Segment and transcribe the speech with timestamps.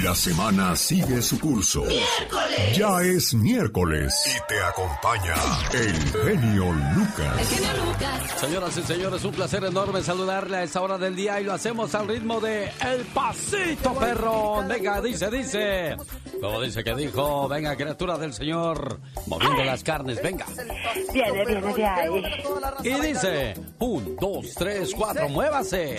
[0.00, 1.82] La semana sigue su curso.
[1.82, 2.76] ¡Miércoles!
[2.76, 4.14] Ya es miércoles.
[4.26, 5.34] Y te acompaña
[5.74, 7.38] el genio Lucas.
[7.38, 8.40] El genio Lucas.
[8.40, 11.94] Señoras y señores, un placer enorme saludarle a esta hora del día y lo hacemos
[11.94, 14.66] al ritmo de El Pasito Perrón.
[14.66, 15.96] Venga, dice, dice.
[16.40, 20.46] Como dice que dijo, venga, criatura del Señor, moviendo las carnes, venga.
[21.12, 22.24] Viene, viene de ahí.
[22.82, 25.98] Y dice, un, dos, tres, cuatro, muévase.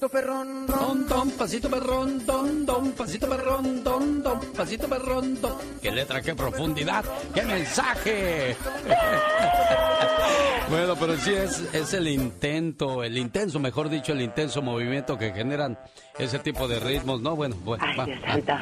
[0.00, 5.52] Pasito perrón, Don, don, pasito perrón, don, don, pasito perrón, don, don, pasito perrón, don.
[5.82, 8.56] ¡Qué letra, qué profundidad, qué mensaje!
[10.70, 15.34] bueno, pero sí es, es el intento, el intenso, mejor dicho, el intenso movimiento que
[15.34, 15.78] generan
[16.18, 17.36] ese tipo de ritmos, ¿no?
[17.36, 17.84] Bueno, bueno.
[17.86, 18.32] Ay, va, Dios va.
[18.32, 18.52] santo.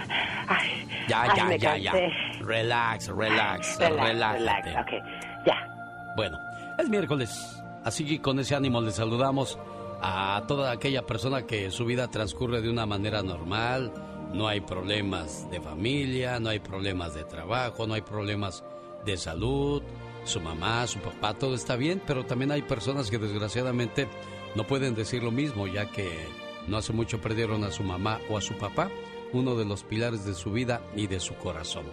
[0.48, 1.92] Ay, Ya, ay, ya, me ya, ya.
[2.40, 6.12] Relax, relax, Relax, relax, ok, ya.
[6.16, 6.36] Bueno,
[6.76, 9.56] es miércoles, así que con ese ánimo les saludamos
[10.00, 13.92] a toda aquella persona que su vida transcurre de una manera normal,
[14.32, 18.64] no hay problemas de familia, no hay problemas de trabajo, no hay problemas
[19.04, 19.82] de salud,
[20.24, 24.08] su mamá, su papá, todo está bien, pero también hay personas que desgraciadamente
[24.54, 26.10] no pueden decir lo mismo, ya que
[26.66, 28.90] no hace mucho perdieron a su mamá o a su papá,
[29.32, 31.86] uno de los pilares de su vida y de su corazón.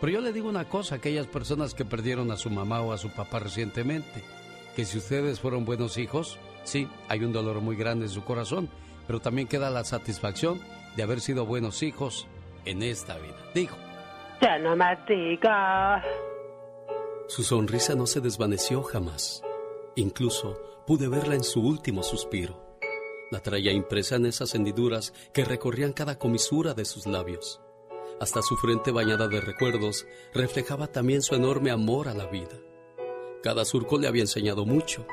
[0.00, 2.92] Pero yo le digo una cosa a aquellas personas que perdieron a su mamá o
[2.92, 4.22] a su papá recientemente,
[4.74, 8.68] que si ustedes fueron buenos hijos, sí, hay un dolor muy grande en su corazón,
[9.06, 10.60] pero también queda la satisfacción
[10.96, 12.26] de haber sido buenos hijos
[12.64, 13.36] en esta vida.
[13.54, 13.76] Dijo.
[14.40, 16.04] Ya no más digas.
[17.28, 19.42] Su sonrisa no se desvaneció jamás.
[19.96, 22.78] Incluso pude verla en su último suspiro.
[23.30, 27.60] La traía impresa en esas hendiduras que recorrían cada comisura de sus labios.
[28.20, 32.58] Hasta su frente bañada de recuerdos reflejaba también su enorme amor a la vida.
[33.42, 35.06] Cada surco le había enseñado mucho.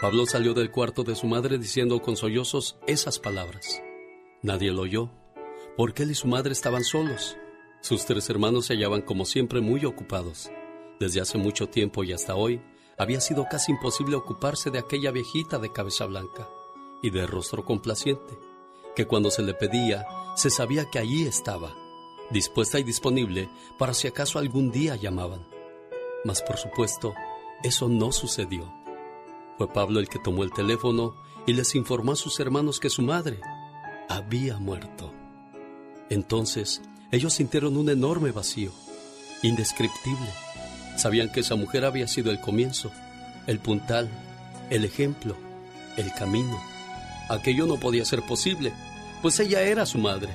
[0.00, 3.80] Pablo salió del cuarto de su madre diciendo con sollozos esas palabras.
[4.42, 5.10] Nadie lo oyó,
[5.76, 7.36] porque él y su madre estaban solos.
[7.80, 10.50] Sus tres hermanos se hallaban como siempre muy ocupados.
[10.98, 12.60] Desde hace mucho tiempo y hasta hoy,
[12.98, 16.48] había sido casi imposible ocuparse de aquella viejita de cabeza blanca
[17.02, 18.38] y de rostro complaciente,
[18.96, 20.06] que cuando se le pedía,
[20.36, 21.74] se sabía que allí estaba,
[22.30, 25.46] dispuesta y disponible para si acaso algún día llamaban.
[26.24, 27.14] Mas por supuesto,
[27.62, 28.83] eso no sucedió.
[29.58, 31.16] Fue Pablo el que tomó el teléfono
[31.46, 33.40] y les informó a sus hermanos que su madre
[34.08, 35.12] había muerto.
[36.10, 38.72] Entonces, ellos sintieron un enorme vacío,
[39.42, 40.28] indescriptible.
[40.96, 42.90] Sabían que esa mujer había sido el comienzo,
[43.46, 44.10] el puntal,
[44.70, 45.36] el ejemplo,
[45.96, 46.60] el camino.
[47.28, 48.72] Aquello no podía ser posible,
[49.22, 50.30] pues ella era su madre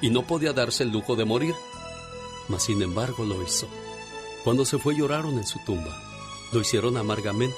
[0.00, 1.54] y no podía darse el lujo de morir.
[2.48, 3.68] Mas sin embargo lo hizo.
[4.44, 5.96] Cuando se fue lloraron en su tumba.
[6.52, 7.56] Lo hicieron amargamente.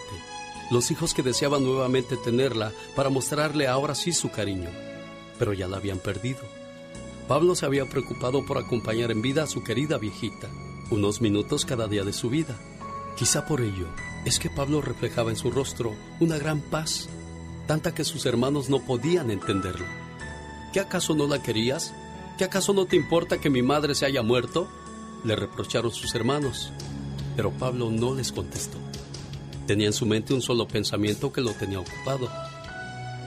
[0.70, 4.70] Los hijos que deseaban nuevamente tenerla para mostrarle ahora sí su cariño.
[5.38, 6.40] Pero ya la habían perdido.
[7.28, 10.48] Pablo se había preocupado por acompañar en vida a su querida viejita,
[10.90, 12.56] unos minutos cada día de su vida.
[13.16, 13.86] Quizá por ello
[14.24, 17.08] es que Pablo reflejaba en su rostro una gran paz,
[17.66, 19.86] tanta que sus hermanos no podían entenderlo.
[20.72, 21.94] ¿Qué acaso no la querías?
[22.36, 24.68] ¿Qué acaso no te importa que mi madre se haya muerto?
[25.24, 26.72] Le reprocharon sus hermanos,
[27.36, 28.83] pero Pablo no les contestó.
[29.66, 32.30] Tenía en su mente un solo pensamiento que lo tenía ocupado.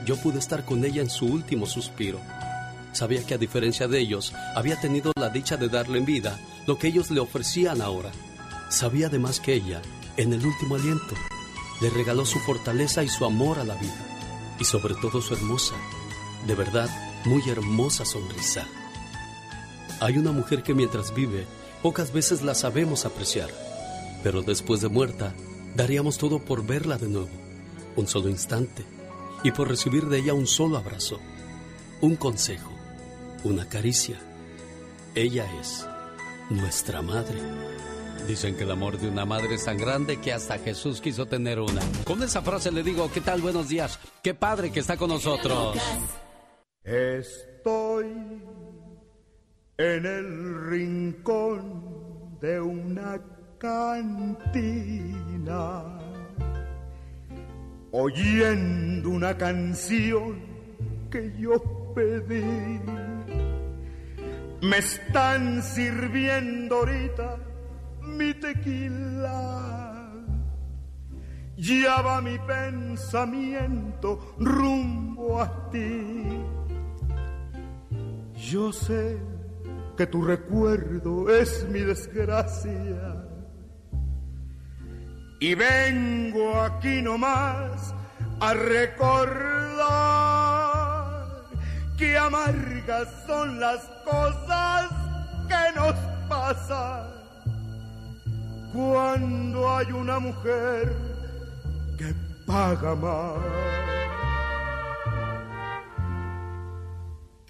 [0.06, 2.20] Yo pude estar con ella en su último suspiro.
[2.92, 6.78] Sabía que a diferencia de ellos, había tenido la dicha de darle en vida lo
[6.78, 8.10] que ellos le ofrecían ahora.
[8.70, 9.82] Sabía además que ella,
[10.16, 11.14] en el último aliento,
[11.80, 14.06] le regaló su fortaleza y su amor a la vida.
[14.60, 15.74] Y sobre todo su hermosa,
[16.46, 16.88] de verdad,
[17.24, 18.66] muy hermosa sonrisa.
[20.00, 21.46] Hay una mujer que mientras vive,
[21.82, 23.50] pocas veces la sabemos apreciar,
[24.22, 25.34] pero después de muerta,
[25.74, 27.30] daríamos todo por verla de nuevo,
[27.96, 28.84] un solo instante,
[29.42, 31.20] y por recibir de ella un solo abrazo,
[32.00, 32.72] un consejo,
[33.44, 34.18] una caricia.
[35.14, 35.86] Ella es
[36.50, 37.38] nuestra madre.
[38.26, 41.60] Dicen que el amor de una madre es tan grande que hasta Jesús quiso tener
[41.60, 41.80] una.
[42.04, 43.40] Con esa frase le digo, ¿qué tal?
[43.40, 43.98] Buenos días.
[44.22, 45.76] Qué padre que está con nosotros.
[46.84, 48.06] Estoy
[49.78, 53.20] en el rincón de una
[53.58, 54.64] cantina,
[57.90, 60.40] oyendo una canción
[61.10, 62.80] que yo pedí.
[64.62, 67.36] Me están sirviendo ahorita
[68.02, 69.64] mi tequila.
[71.56, 76.44] Ya mi pensamiento rumbo a ti.
[78.36, 79.18] Yo sé
[79.96, 83.27] que tu recuerdo es mi desgracia.
[85.40, 87.94] Y vengo aquí nomás
[88.40, 89.58] a recordar
[92.18, 94.88] amargas son las cosas
[95.48, 95.94] que nos
[96.28, 97.06] pasan
[98.72, 100.94] cuando hay una mujer
[101.96, 102.14] que
[102.46, 103.38] paga más.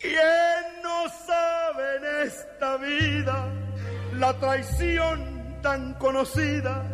[0.01, 3.49] ¿Quién no sabe en esta vida
[4.15, 6.85] la traición tan conocida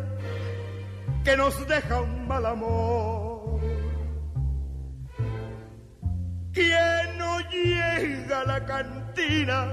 [1.25, 3.59] que nos deja un mal amor?
[6.53, 9.67] ¿Quién no llega a la cantina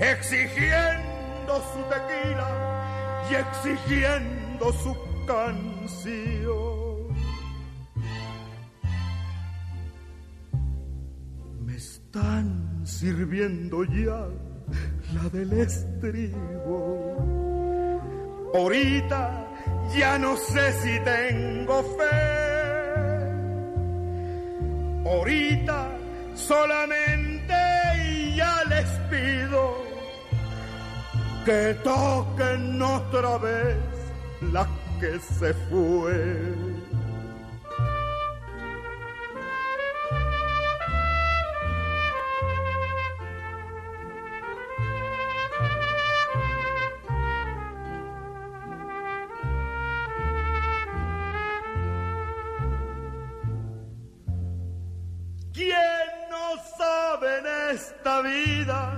[0.00, 2.48] exigiendo su tequila
[3.30, 4.96] y exigiendo su
[5.26, 7.08] canción?
[11.66, 14.26] Me están sirviendo ya
[15.14, 17.14] la del estribo.
[18.54, 19.47] Ahorita
[19.96, 22.38] ya no sé si tengo fe.
[25.04, 25.88] Ahorita
[26.34, 27.54] solamente
[28.36, 29.76] ya les pido
[31.44, 33.76] que toquen otra vez
[34.52, 34.66] la
[35.00, 36.77] que se fue.
[57.70, 58.92] Esta vida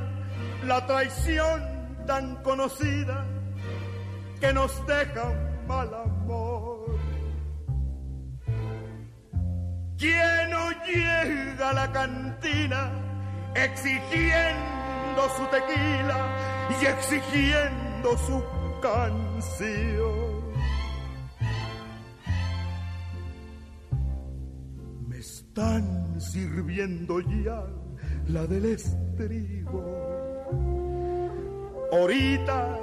[0.67, 1.63] la traición
[2.07, 3.27] tan conocida
[4.41, 6.99] que nos deja un mal amor?
[9.99, 12.91] ¿Quién no llega a la cantina
[13.55, 16.19] exigiendo su tequila
[16.81, 18.43] y exigiendo su
[18.81, 20.31] canción?
[25.07, 27.80] Me están sirviendo ya
[28.33, 29.83] la del estribo.
[31.93, 32.79] Ahorita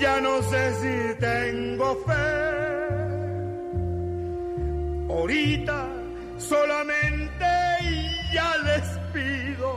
[0.00, 2.28] ya no sé si tengo fe.
[5.10, 5.88] Ahorita
[6.38, 7.46] solamente
[8.32, 9.70] ya les pido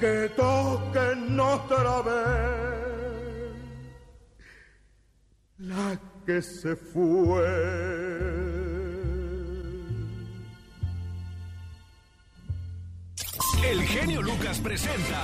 [0.00, 2.62] que toquen otra vez
[5.58, 8.51] la que se fue.
[13.64, 15.22] El genio Lucas presenta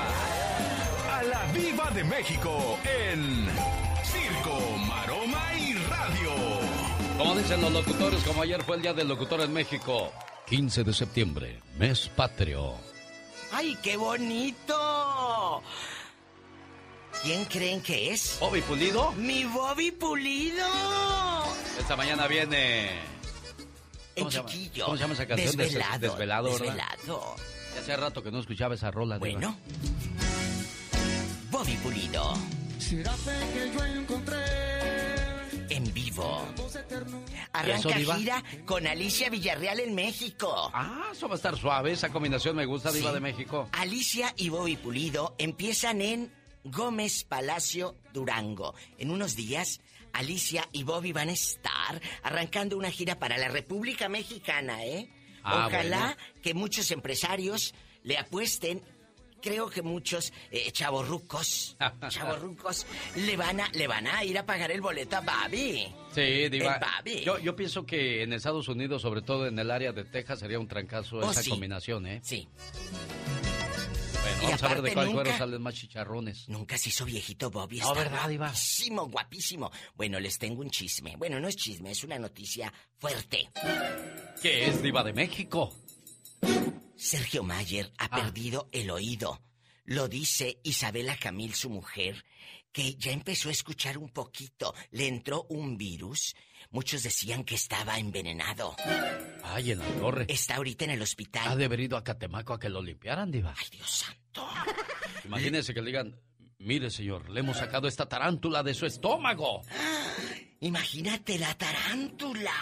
[1.19, 3.46] a la Viva de México en
[4.05, 6.31] Circo, Maroma y Radio.
[7.19, 10.12] Como dicen los locutores, como ayer fue el Día del Locutor en México,
[10.46, 12.75] 15 de septiembre, mes patrio.
[13.52, 15.62] ¡Ay, qué bonito!
[17.23, 18.37] ¿Quién creen que es?
[18.38, 19.11] ¿Bobby Pulido?
[19.12, 20.64] ¡Mi Bobby Pulido!
[21.79, 22.90] Esta mañana viene...
[24.14, 24.49] El ¿Cómo se llama?
[24.49, 24.85] chiquillo.
[24.85, 25.56] ¿Cómo se llama esa canción?
[25.56, 25.99] Des- Desvelado.
[25.99, 26.58] Desvelado, ¿verdad?
[26.67, 27.37] Desvelado.
[27.79, 29.19] Hace rato que no escuchaba esa rola.
[29.19, 29.57] Bueno.
[31.51, 32.35] Bobby Pulido.
[32.79, 34.37] que yo encontré
[35.71, 36.47] En vivo.
[36.57, 36.79] ¿Eso,
[37.53, 40.71] Arranca gira con Alicia Villarreal en México.
[40.75, 41.93] Ah, eso va a estar suave.
[41.93, 43.15] Esa combinación me gusta, Diva Sí.
[43.15, 43.69] de México.
[43.73, 46.33] Alicia y Bobby Pulido empiezan en
[46.65, 48.75] Gómez Palacio, Durango.
[48.99, 49.81] En unos días,
[50.13, 55.11] Alicia y Bobby van a estar arrancando una gira para la República Mexicana, ¿eh?
[55.43, 56.17] Ah, Ojalá bueno.
[56.43, 58.82] que muchos empresarios le apuesten.
[59.40, 61.76] Creo que muchos eh, chavorrucos,
[62.09, 65.87] chavorrucos le van a le van a ir a pagar el boleto a Bobby.
[66.12, 66.78] Sí, Diva.
[66.78, 67.21] Babi.
[67.23, 70.59] Yo, yo pienso que en Estados Unidos, sobre todo en el área de Texas, sería
[70.59, 71.50] un trancazo Oh, esa sí.
[71.50, 72.21] combinación, ¿eh?
[72.25, 72.49] Sí,
[74.28, 76.49] Bueno, Y vamos a ver de cuál nunca- cuero salen más chicharrones.
[76.49, 77.78] Nunca se hizo viejito Bobby.
[77.80, 78.47] No, ¿verdad, Diva?
[78.49, 79.70] Guapísimo, guapísimo.
[79.94, 81.16] Bueno, les tengo un chisme.
[81.16, 83.49] Bueno, no es chisme, es una noticia fuerte.
[84.42, 85.73] ¿Qué es Diva de México?
[86.97, 88.23] Sergio Mayer ha Ah.
[88.25, 89.40] perdido el oído.
[89.88, 92.23] Lo dice Isabela Camil, su mujer,
[92.71, 94.75] que ya empezó a escuchar un poquito.
[94.90, 96.37] Le entró un virus.
[96.71, 98.76] Muchos decían que estaba envenenado.
[99.42, 100.26] Ay, en la torre.
[100.28, 101.49] Está ahorita en el hospital.
[101.49, 103.54] Ha de haber ido a Catemaco a que lo limpiaran, Diva.
[103.57, 104.47] Ay, Dios santo.
[105.25, 106.21] Imagínense que le digan,
[106.59, 109.62] mire señor, le hemos sacado esta tarántula de su estómago.
[110.61, 112.52] Imagínate la tarántula.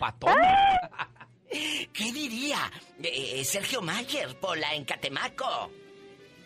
[0.00, 0.34] Patón.
[1.48, 5.70] ¿Qué diría eh, eh, Sergio Mayer, Pola, en Catemaco?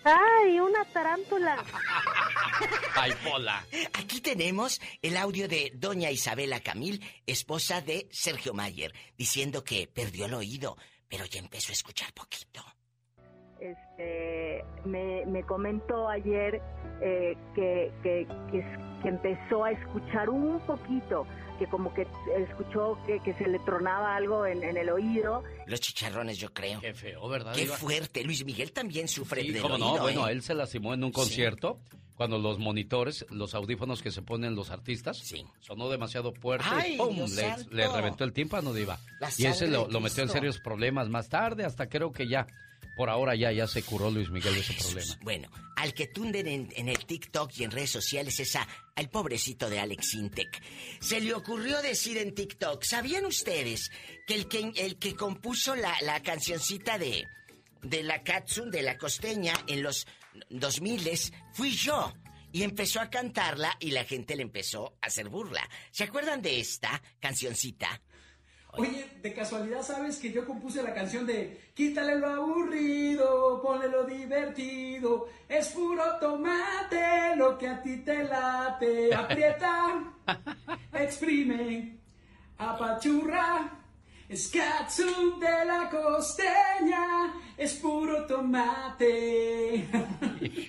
[0.05, 1.57] ¡Ay, una tarántula!
[2.95, 3.65] Ay, Pola.
[3.95, 10.27] Aquí tenemos el audio de doña Isabela Camil, esposa de Sergio Mayer, diciendo que perdió
[10.27, 10.77] el oído,
[11.09, 12.63] pero ya empezó a escuchar poquito.
[13.59, 16.61] Este, me, me comentó ayer
[17.01, 18.61] eh, que, que, que,
[19.03, 21.27] que empezó a escuchar un poquito,
[21.59, 22.07] que como que
[22.37, 25.43] escuchó que, se le tronaba algo en, el oído.
[25.67, 26.81] Los chicharrones, yo creo.
[26.81, 27.55] Qué feo, ¿verdad?
[27.55, 28.25] Qué fuerte.
[28.25, 30.33] Luis Miguel también sufre sí, de cómo no, bueno, ¿eh?
[30.33, 31.81] él se lastimó en un concierto.
[32.17, 35.45] Cuando los monitores, los audífonos que se ponen los artistas, sí.
[35.59, 37.17] sonó demasiado fuerte y ¡pum!
[37.73, 39.01] Le, reventó el tímpano, Diva.
[39.37, 42.47] y ese lo, lo metió en serios problemas más tarde, hasta creo que ya
[42.97, 45.19] por ahora ya, ya se curó Luis Miguel de ese problema.
[45.23, 49.69] Bueno, al que tunden en, el TikTok y en redes sociales es a, al pobrecito
[49.69, 50.63] de Alex Intec.
[51.01, 53.91] Se le ocurrió decir en TikTok, ¿sabían ustedes
[54.27, 57.25] que el que, el que compuso la, la cancioncita de,
[57.83, 60.07] de la Katsun, de la costeña, en los
[60.51, 61.11] 2000
[61.53, 62.15] fui yo?
[62.53, 65.69] Y empezó a cantarla y la gente le empezó a hacer burla.
[65.91, 68.01] ¿Se acuerdan de esta cancioncita?
[68.77, 74.05] Oye, de casualidad sabes que yo compuse la canción de Quítale lo aburrido, ponle lo
[74.05, 80.13] divertido, es puro tomate lo que a ti te late, aprieta,
[80.93, 81.99] exprime,
[82.59, 83.84] apachurra.
[84.35, 89.87] Es katsu de la costeña, es puro tomate.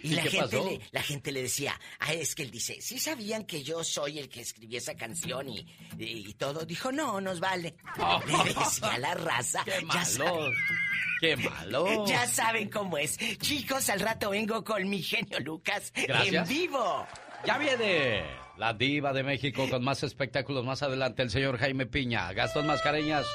[0.04, 3.44] Y, la, gente le, la gente le decía, ah, es que él dice, ¿sí sabían
[3.44, 5.66] que yo soy el que escribí esa canción y,
[5.98, 6.64] y, todo?
[6.64, 7.74] Dijo, no, nos vale.
[8.28, 9.64] Le decía la raza.
[9.66, 10.52] Qué malo.
[11.20, 12.06] Qué malo.
[12.08, 13.18] Ya saben cómo es.
[13.18, 17.08] Chicos, al rato vengo con mi genio Lucas en vivo.
[17.48, 22.32] Ya viene la diva de México con más espectáculos más adelante, el señor Jaime Piña,
[22.34, 23.26] Gastón Mascareñas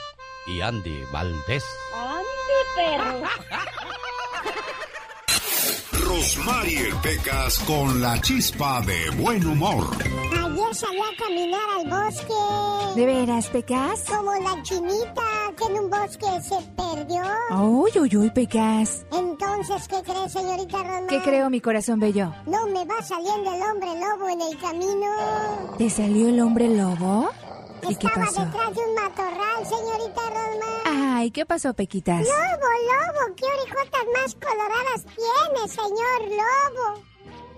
[0.46, 1.64] y Andy Valdés.
[1.94, 2.26] Andy,
[2.76, 3.22] perro.
[6.06, 9.90] Rosmarie Pecas con la chispa de buen humor.
[10.72, 12.94] Salí a caminar al bosque.
[12.94, 14.04] ¿De veras, Pecas?
[14.08, 15.22] Como la chinita
[15.56, 17.22] que en un bosque se perdió.
[17.60, 19.04] Uy, uy, uy, Pecas.
[19.12, 21.06] Entonces, ¿qué crees, señorita Roma?
[21.08, 22.32] ¿Qué creo, mi corazón bello?
[22.46, 25.10] No me va saliendo el hombre lobo en el camino.
[25.76, 27.30] ¿Te salió el hombre lobo?
[27.88, 28.44] ¿Y qué pasó?
[28.44, 31.16] detrás de un matorral, señorita Roma.
[31.16, 32.20] Ay, ¿qué pasó, Pequitas?
[32.22, 37.09] Lobo, lobo, ¿qué orejotas más coloradas tiene, señor lobo?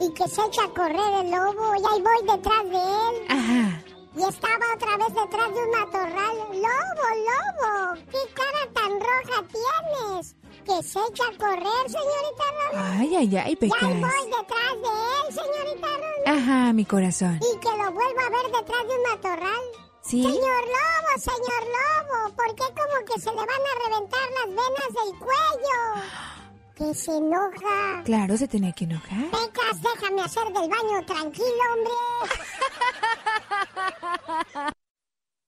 [0.03, 3.27] Y que se echa a correr el lobo, y ahí voy detrás de él.
[3.29, 3.83] Ajá.
[4.17, 6.37] Y estaba otra vez detrás de un matorral.
[6.51, 10.35] Lobo, lobo, ¿qué cara tan roja tienes?
[10.67, 12.99] Que se echa a correr, señorita Roma.
[12.99, 13.81] Ay, ay, ay, Pecas.
[13.81, 16.39] Y ahí voy detrás de él, señorita Roma.
[16.39, 17.37] Ajá, mi corazón.
[17.37, 19.65] Y que lo vuelva a ver detrás de un matorral.
[20.03, 24.93] Señor Lobo, señor Lobo, ¿por qué como que se le van a reventar las venas
[24.99, 26.42] del cuello?
[26.77, 28.03] Que se enoja.
[28.05, 29.25] Claro, se tiene que enojar.
[29.31, 31.93] Pecas, déjame hacer del baño tranquilo, hombre.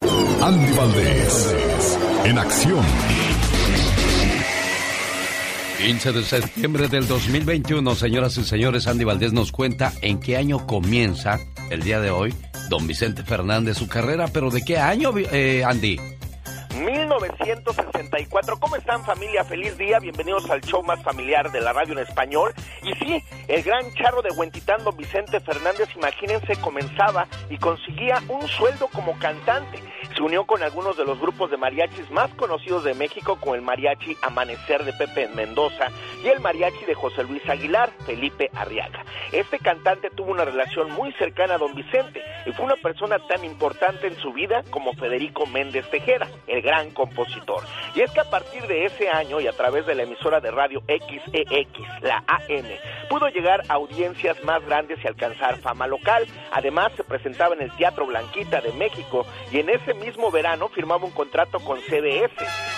[0.43, 2.85] Andy Valdés, en acción.
[5.79, 10.67] 15 de septiembre del 2021, señoras y señores, Andy Valdés nos cuenta en qué año
[10.67, 11.41] comienza
[11.71, 12.35] el día de hoy
[12.69, 15.99] don Vicente Fernández su carrera, pero ¿de qué año, eh, Andy?
[16.75, 18.59] 1964.
[18.59, 19.45] ¿Cómo están familia?
[19.45, 19.99] Feliz día.
[20.01, 22.53] Bienvenidos al show más familiar de la radio en español.
[22.83, 28.47] Y sí, el gran charro de Huentitán, don Vicente Fernández, imagínense, comenzaba y conseguía un
[28.49, 29.79] sueldo como cantante.
[30.15, 33.63] Se unió con algunos de los grupos de mariachis más conocidos de México, como el
[33.63, 35.89] mariachi Amanecer de Pepe Mendoza
[36.23, 39.05] y el mariachi de José Luis Aguilar, Felipe Arriaga.
[39.33, 43.45] Este cantante tuvo una relación muy cercana a don Vicente y fue una persona tan
[43.45, 47.65] importante en su vida como Federico Méndez Tejera, el gran compositor.
[47.97, 50.53] Y es que a partir de ese año y a través de la emisora de
[50.53, 52.69] radio XEX, la AM,
[53.09, 56.27] pudo llegar a audiencias más grandes y alcanzar fama local.
[56.53, 59.95] Además, se presentaba en el Teatro Blanquita de México y en ese
[60.33, 62.35] verano firmaba un contrato con CBS,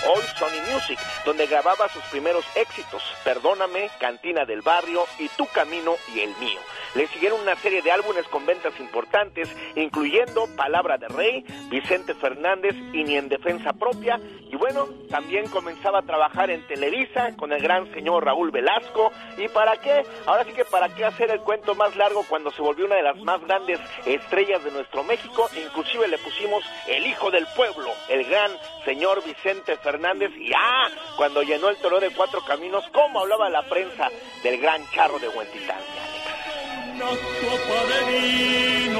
[0.08, 5.94] hoy Sony Music, donde grababa sus primeros éxitos, Perdóname, Cantina del Barrio y Tu Camino
[6.14, 6.60] y el Mío.
[6.94, 12.74] Le siguieron una serie de álbumes con ventas importantes, incluyendo Palabra de Rey, Vicente Fernández
[12.92, 14.20] y Ni en Defensa Propia.
[14.48, 19.12] Y bueno, también comenzaba a trabajar en Televisa con el gran señor Raúl Velasco.
[19.36, 20.04] ¿Y para qué?
[20.26, 23.02] Ahora sí que para qué hacer el cuento más largo cuando se volvió una de
[23.02, 25.48] las más grandes estrellas de nuestro México.
[25.56, 28.52] Inclusive le pusimos el hijo del pueblo, el gran
[28.84, 30.30] señor Vicente Fernández.
[30.38, 34.08] Y ah, cuando llenó el toro de cuatro caminos, ¿cómo hablaba la prensa
[34.42, 35.80] del gran charro de Huentitán?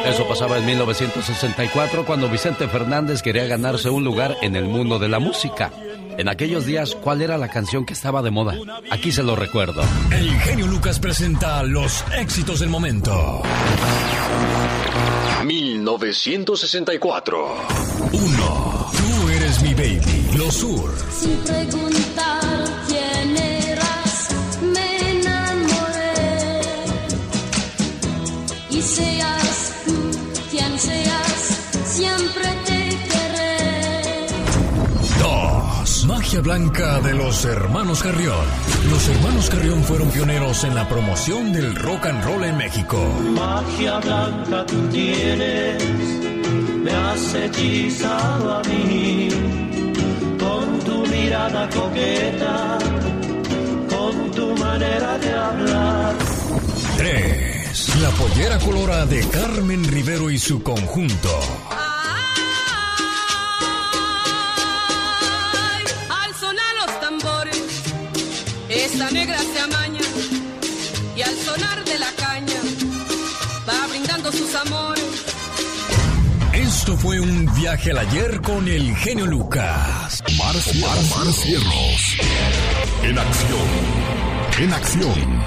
[0.06, 5.08] Eso pasaba en 1964 cuando Vicente Fernández quería ganarse un lugar en el mundo de
[5.08, 5.70] la música.
[6.18, 8.54] En aquellos días, ¿cuál era la canción que estaba de moda?
[8.90, 9.82] Aquí se lo recuerdo.
[10.11, 13.42] El genio Lucas presenta los éxitos del momento.
[15.44, 17.56] 1964.
[18.12, 18.90] 1.
[18.92, 20.00] Tú eres mi baby.
[20.37, 20.94] Los Sur.
[21.11, 22.36] Sin preguntar
[36.26, 38.45] magia blanca de los hermanos Carrión.
[38.90, 42.99] Los hermanos Carrión fueron pioneros en la promoción del rock and roll en México.
[43.30, 45.85] Magia blanca tú tienes,
[46.83, 49.28] me has hechizado a mí,
[50.37, 52.78] con tu mirada coqueta,
[53.88, 56.14] con tu manera de hablar.
[56.97, 57.97] 3.
[58.02, 61.75] La pollera colora de Carmen Rivero y su conjunto.
[68.97, 70.00] Esta negra se amaña
[71.15, 72.61] y al sonar de la caña
[73.69, 75.05] va brindando sus amores.
[76.55, 80.23] Esto fue un viaje al ayer con el genio Lucas.
[80.38, 82.17] Mar, Mar Cierros.
[83.03, 83.69] En acción.
[84.61, 85.43] En acción.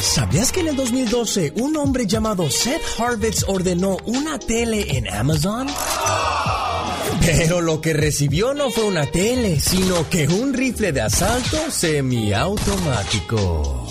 [0.00, 5.66] ¿Sabías que en el 2012 un hombre llamado Seth Harvitz ordenó una tele en Amazon?
[7.36, 13.86] Pero lo que recibió no fue una tele, sino que un rifle de asalto semiautomático.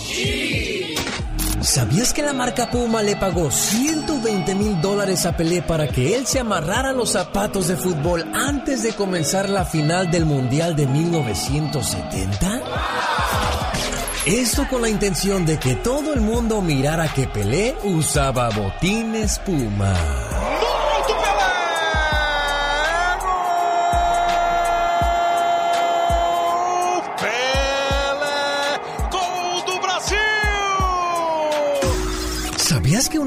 [1.61, 6.25] ¿Sabías que la marca Puma le pagó 120 mil dólares a Pelé para que él
[6.25, 12.63] se amarrara los zapatos de fútbol antes de comenzar la final del Mundial de 1970?
[14.25, 20.26] Esto con la intención de que todo el mundo mirara que Pelé usaba botines Puma.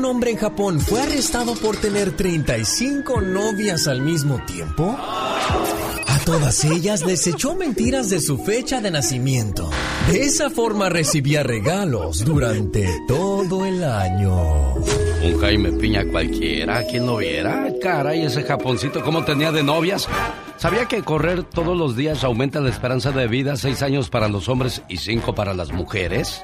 [0.00, 4.97] Un hombre en Japón fue arrestado por tener 35 novias al mismo tiempo?
[4.99, 9.69] A todas ellas les echó mentiras de su fecha de nacimiento.
[10.11, 14.76] De esa forma recibía regalos durante todo el año.
[15.23, 17.69] Un Jaime Piña cualquiera, quien lo viera.
[17.83, 20.09] Caray, ese japoncito, ¿cómo tenía de novias?
[20.57, 23.54] ¿Sabía que correr todos los días aumenta la esperanza de vida?
[23.57, 26.42] Seis años para los hombres y cinco para las mujeres.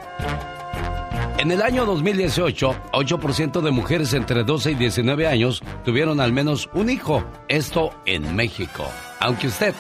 [1.39, 6.69] En el año 2018, 8% de mujeres entre 12 y 19 años tuvieron al menos
[6.73, 7.23] un hijo.
[7.49, 8.87] Esto en México.
[9.21, 9.75] Aunque usted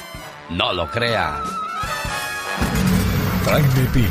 [0.50, 1.42] no lo crea.
[3.46, 4.08] Jaime Piña,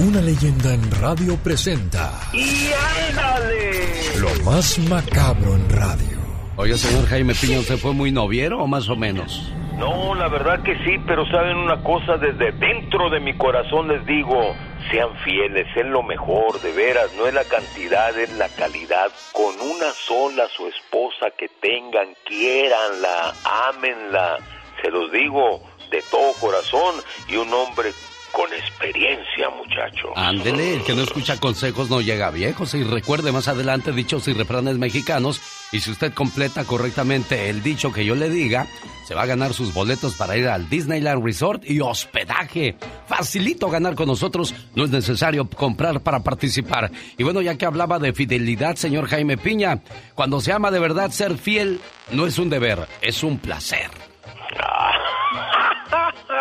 [0.00, 2.70] una leyenda en radio presenta ¡Y
[3.08, 4.18] ándale!
[4.18, 6.11] lo más macabro en radio.
[6.56, 9.52] Oye, señor Jaime Piña, ¿usted fue muy noviero o más o menos?
[9.78, 14.04] No, la verdad que sí, pero saben una cosa, desde dentro de mi corazón les
[14.04, 14.54] digo,
[14.90, 19.10] sean fieles, es lo mejor, de veras, no es la cantidad, es la calidad.
[19.32, 23.32] Con una sola su esposa que tengan, quiéranla,
[23.70, 24.36] ámenla,
[24.82, 26.96] se los digo de todo corazón
[27.28, 27.92] y un hombre
[28.32, 30.12] con experiencia, muchacho.
[30.16, 32.74] Ándele, el que no escucha consejos no llega a viejos.
[32.74, 35.40] Y recuerde más adelante dichos y refranes mexicanos.
[35.70, 38.66] Y si usted completa correctamente el dicho que yo le diga,
[39.06, 42.76] se va a ganar sus boletos para ir al Disneyland Resort y hospedaje.
[43.06, 46.90] Facilito ganar con nosotros, no es necesario comprar para participar.
[47.18, 49.80] Y bueno, ya que hablaba de fidelidad, señor Jaime Piña,
[50.14, 53.90] cuando se ama de verdad ser fiel, no es un deber, es un placer.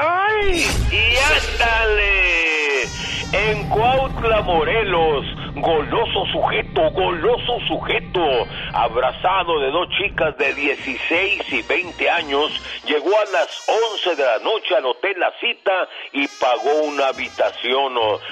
[0.04, 0.66] ¡Ay!
[0.92, 2.84] ¡Y ándale!
[3.34, 12.10] En Cuautla, Morelos, goloso sujeto, goloso sujeto, abrazado de dos chicas de 16 y 20
[12.10, 12.52] años,
[12.86, 17.92] llegó a las 11 de la noche al hotel La Cita y pagó una habitación.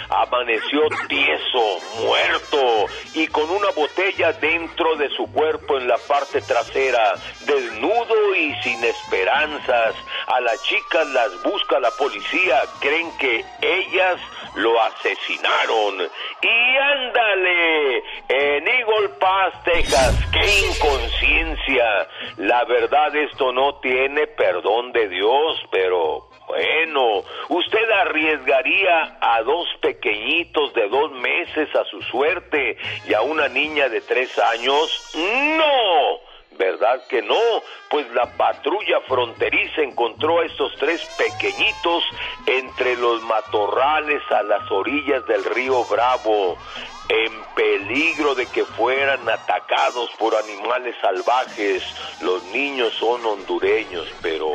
[0.09, 7.13] Amaneció tieso, muerto y con una botella dentro de su cuerpo en la parte trasera,
[7.45, 9.95] desnudo y sin esperanzas.
[10.27, 14.19] A las chicas las busca la policía, creen que ellas
[14.55, 16.09] lo asesinaron.
[16.41, 16.77] Y
[17.09, 22.07] ándale, en Eagle Pass, Texas, qué inconsciencia.
[22.37, 30.73] La verdad esto no tiene perdón de Dios, pero bueno, ¿usted arriesgaría a dos pequeñitos
[30.73, 35.11] de dos meses a su suerte y a una niña de tres años?
[35.15, 36.28] No.
[36.59, 37.39] ¿Verdad que no?
[37.89, 42.03] Pues la patrulla fronteriza encontró a estos tres pequeñitos
[42.45, 46.57] entre los matorrales a las orillas del río Bravo,
[47.07, 51.81] en peligro de que fueran atacados por animales salvajes.
[52.21, 54.51] Los niños son hondureños, pero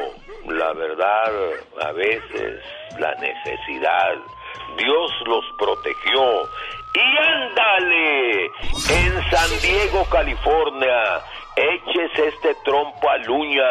[0.46, 1.32] la verdad,
[1.80, 2.62] a veces
[2.98, 4.12] la necesidad.
[4.76, 6.48] Dios los protegió.
[6.94, 11.22] Y ándale, en San Diego, California,
[11.56, 13.64] échese este trompo a luña.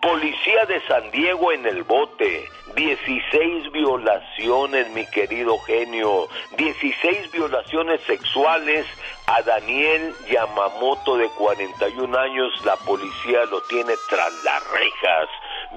[0.00, 2.48] Policía de San Diego en el bote.
[2.74, 6.28] 16 violaciones, mi querido genio.
[6.56, 8.86] 16 violaciones sexuales
[9.26, 12.64] a Daniel Yamamoto de 41 años.
[12.64, 15.28] La policía lo tiene tras las rejas.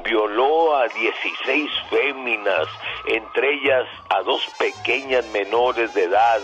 [0.03, 2.67] Violó a 16 féminas,
[3.07, 6.41] entre ellas a dos pequeñas menores de edad.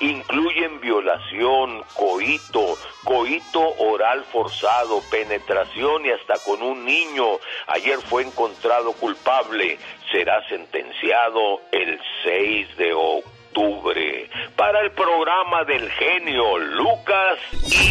[0.00, 7.38] Incluyen violación, coito, coito oral forzado, penetración y hasta con un niño.
[7.66, 9.78] Ayer fue encontrado culpable.
[10.10, 14.30] Será sentenciado el 6 de octubre.
[14.56, 17.90] Para el programa del genio Lucas y.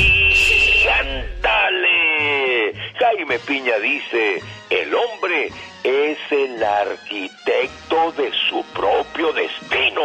[3.00, 5.52] Jaime Piña dice, el hombre
[5.84, 10.02] es el arquitecto de su propio destino.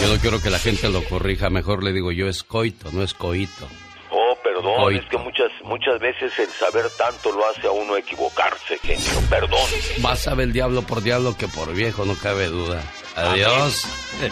[0.00, 3.02] Yo no quiero que la gente lo corrija, mejor le digo yo es coito, no
[3.02, 3.68] es coito.
[4.10, 8.78] Oh, perdón, es que muchas muchas veces el saber tanto lo hace a uno equivocarse,
[8.78, 9.60] genio, perdón.
[10.00, 12.82] Más sabe el diablo por diablo que por viejo, no cabe duda.
[13.16, 13.86] Adiós.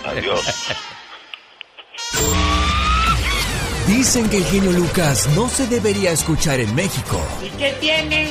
[0.06, 0.40] Adiós.
[3.86, 7.20] Dicen que el genio Lucas no se debería escuchar en México.
[7.42, 8.30] ¿Y qué tiene?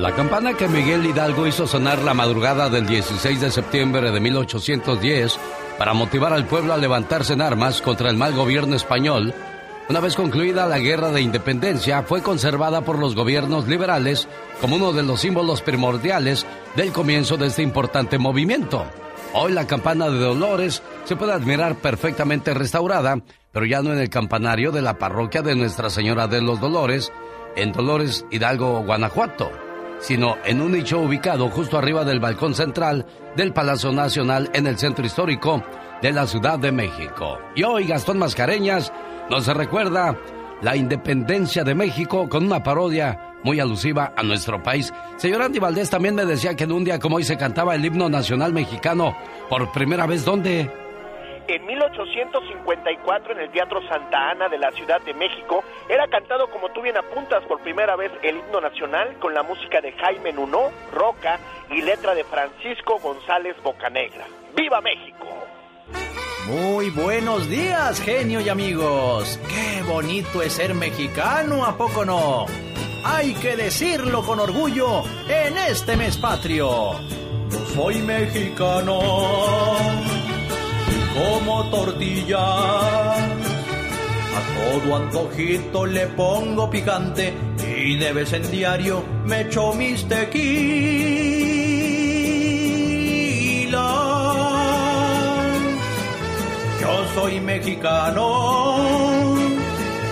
[0.00, 5.38] La campana que Miguel Hidalgo hizo sonar la madrugada del 16 de septiembre de 1810
[5.76, 9.34] para motivar al pueblo a levantarse en armas contra el mal gobierno español,
[9.90, 14.26] una vez concluida la guerra de independencia, fue conservada por los gobiernos liberales
[14.62, 18.86] como uno de los símbolos primordiales del comienzo de este importante movimiento.
[19.34, 23.18] Hoy la campana de Dolores se puede admirar perfectamente restaurada,
[23.52, 27.12] pero ya no en el campanario de la parroquia de Nuestra Señora de los Dolores,
[27.54, 29.68] en Dolores Hidalgo, Guanajuato
[30.00, 34.78] sino en un nicho ubicado justo arriba del balcón central del Palacio Nacional en el
[34.78, 35.62] centro histórico
[36.02, 37.38] de la Ciudad de México.
[37.54, 38.92] Y hoy Gastón Mascareñas
[39.28, 40.16] nos recuerda
[40.62, 44.92] la independencia de México con una parodia muy alusiva a nuestro país.
[45.16, 47.84] Señor Andy Valdés también me decía que en un día como hoy se cantaba el
[47.84, 49.16] himno nacional mexicano
[49.48, 50.24] por primera vez.
[50.24, 50.79] ¿Dónde?
[51.48, 56.68] En 1854 en el Teatro Santa Ana de la Ciudad de México era cantado como
[56.70, 60.70] tú bien apuntas por primera vez el himno nacional con la música de Jaime Nuno,
[60.92, 61.38] Roca
[61.70, 64.26] y letra de Francisco González Bocanegra.
[64.54, 65.26] ¡Viva México!
[66.46, 69.38] Muy buenos días, genio y amigos.
[69.48, 72.46] Qué bonito es ser mexicano, ¿a poco no?
[73.04, 76.92] Hay que decirlo con orgullo en este mes patrio.
[77.74, 79.00] Soy mexicano
[81.14, 82.38] como tortilla.
[84.38, 90.30] A todo antojito le pongo picante y de vez en diario me echo mis tequilas.
[96.80, 99.34] Yo soy mexicano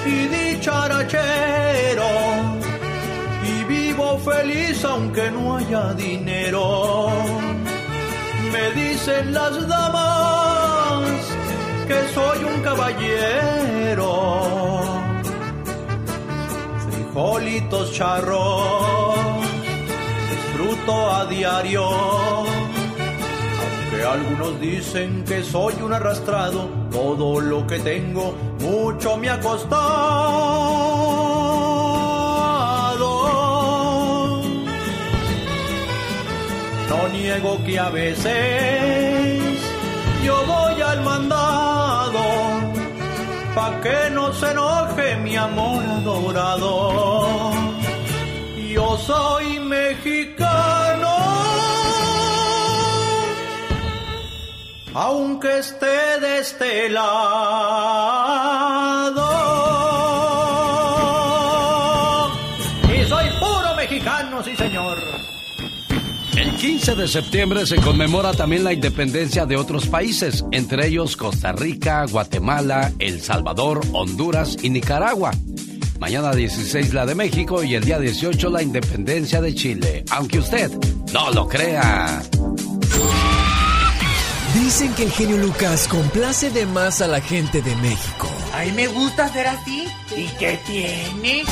[0.04, 2.08] y dicharachero
[3.44, 7.08] y vivo feliz aunque no haya dinero.
[8.52, 10.37] Me dicen las damas
[11.88, 14.10] que soy un caballero.
[16.84, 19.16] Frijolitos charros,
[20.30, 21.84] disfruto a diario.
[23.60, 30.98] Aunque algunos dicen que soy un arrastrado, todo lo que tengo mucho me ha costado.
[36.88, 39.58] No niego que a veces
[40.24, 41.67] yo voy al mandado,
[43.54, 47.52] pa' que no se enoje mi amor adorado.
[48.74, 51.16] Yo soy mexicano,
[54.94, 58.17] aunque esté de este lado.
[66.58, 72.04] 15 de septiembre se conmemora también la independencia de otros países, entre ellos Costa Rica,
[72.04, 75.30] Guatemala, El Salvador, Honduras y Nicaragua.
[76.00, 80.72] Mañana 16 la de México y el día 18 la independencia de Chile, aunque usted
[81.12, 82.24] no lo crea.
[84.54, 88.28] Dicen que el genio Lucas complace de más a la gente de México.
[88.52, 89.86] Ay, me gusta ser así.
[90.16, 91.44] ¿Y qué tiene?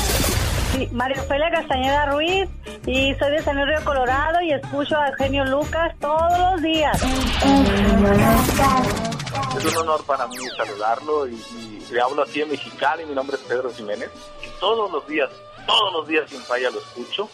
[0.72, 2.48] Sí, María Ofelia Castañeda Ruiz
[2.87, 7.02] y soy de San Río Colorado y escucho al genio Lucas todos los días.
[9.57, 13.05] Es un honor para mí saludarlo y, y le hablo aquí en Mexicali.
[13.07, 14.11] Mi nombre es Pedro Jiménez
[14.44, 15.31] y todos los días,
[15.66, 17.29] todos los días sin falla lo escucho.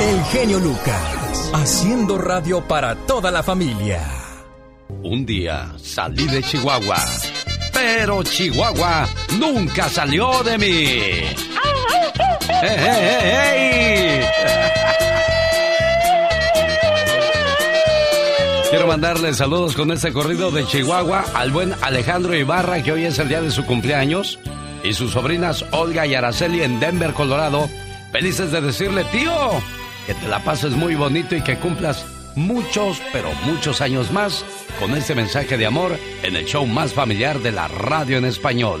[0.00, 4.00] El genio Lucas, haciendo radio para toda la familia.
[5.02, 6.98] Un día salí de Chihuahua,
[7.72, 9.06] pero Chihuahua
[9.38, 11.36] nunca salió de mí.
[12.62, 14.20] ¡Hey, hey,
[18.68, 23.18] Quiero mandarle saludos con este corrido de Chihuahua al buen Alejandro Ibarra, que hoy es
[23.18, 24.38] el día de su cumpleaños,
[24.84, 27.68] y sus sobrinas Olga y Araceli en Denver, Colorado.
[28.12, 29.32] Felices de decirle, tío,
[30.06, 32.04] que te la pases muy bonito y que cumplas
[32.36, 34.44] muchos, pero muchos años más
[34.78, 38.80] con este mensaje de amor en el show más familiar de la radio en español.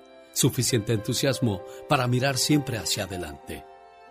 [0.33, 3.65] suficiente entusiasmo para mirar siempre hacia adelante,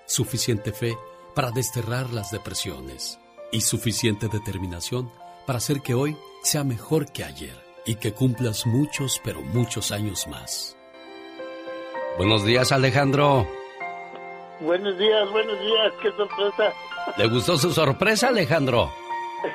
[0.07, 0.97] suficiente fe
[1.35, 3.19] para desterrar las depresiones
[3.53, 5.11] y suficiente determinación
[5.47, 7.57] para hacer que hoy sea mejor que ayer
[7.87, 10.77] y que cumplas muchos, pero muchos años más.
[12.17, 13.47] Buenos días, Alejandro.
[14.61, 16.73] Buenos días, buenos días, qué sorpresa.
[17.17, 18.93] ¿Le gustó su sorpresa, Alejandro?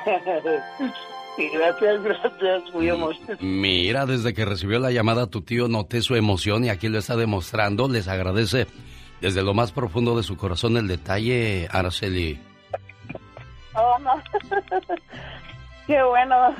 [1.52, 3.38] Gracias, gracias, muy emocionado.
[3.40, 7.16] Mira, desde que recibió la llamada tu tío noté su emoción y aquí lo está
[7.16, 7.88] demostrando.
[7.88, 8.66] Les agradece
[9.20, 12.38] desde lo más profundo de su corazón el detalle, Araceli.
[13.74, 14.12] Oh, no.
[15.86, 16.54] Qué bueno.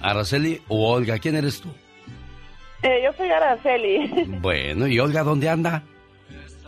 [0.00, 1.68] Araceli o Olga, ¿quién eres tú?
[2.82, 4.38] Eh, yo soy Araceli.
[4.40, 5.82] Bueno, ¿y Olga dónde anda?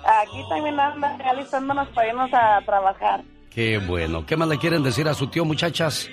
[0.05, 3.23] Aquí también anda alistándonos para irnos a trabajar.
[3.51, 4.25] Qué bueno.
[4.25, 6.09] ¿Qué más le quieren decir a su tío, muchachas?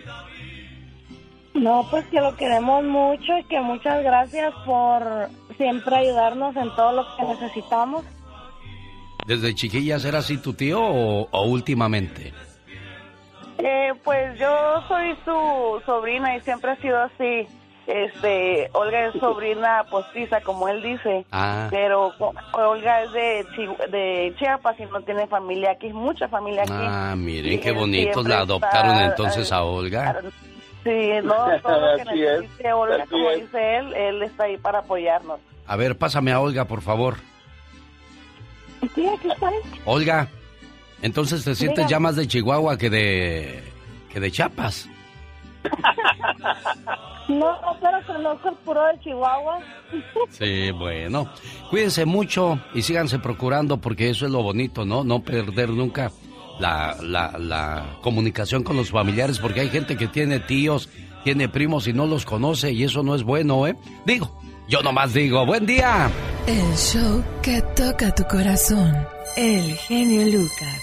[1.63, 5.02] No, pues que lo queremos mucho y que muchas gracias por
[5.58, 8.04] siempre ayudarnos en todo lo que necesitamos.
[9.26, 12.34] ¿Desde chiquillas era así tu tío o, o últimamente?
[13.60, 17.47] Eh, pues yo soy su sobrina y siempre ha sido así.
[17.88, 21.67] Este, Olga es sobrina postiza, como él dice, Ah.
[21.69, 22.13] pero
[22.54, 26.71] Olga es de, Chi- de Chiapas y no tiene familia aquí, mucha familia aquí.
[26.73, 30.21] Ah, miren Y qué bonitos la adoptaron está, entonces a Olga.
[30.84, 33.41] Sí, no, todo lo que Así es, necesite Olga, como es.
[33.41, 35.39] dice él, él está ahí para apoyarnos.
[35.65, 37.15] A ver, pásame a Olga, por favor.
[38.96, 39.50] Sí, aquí está.
[39.86, 40.28] Olga,
[41.02, 41.91] entonces te sientes Dígame.
[41.91, 43.63] ya más de Chihuahua que de
[44.12, 44.89] que de Chiapas.
[47.30, 49.60] No, pero conozco el puro de Chihuahua.
[50.30, 51.30] Sí, bueno.
[51.69, 55.06] Cuídense mucho y síganse procurando porque eso es lo bonito, ¿no?
[55.06, 56.12] No perder nunca
[56.60, 60.89] la, la, la comunicación con los familiares porque hay gente que tiene tíos,
[61.24, 63.76] tiene primos y no los conoce y eso no es bueno, ¿eh?
[64.06, 66.10] Digo, yo nomás digo, buen día.
[66.48, 68.96] El show que toca tu corazón.
[69.36, 70.83] El genio Lucas.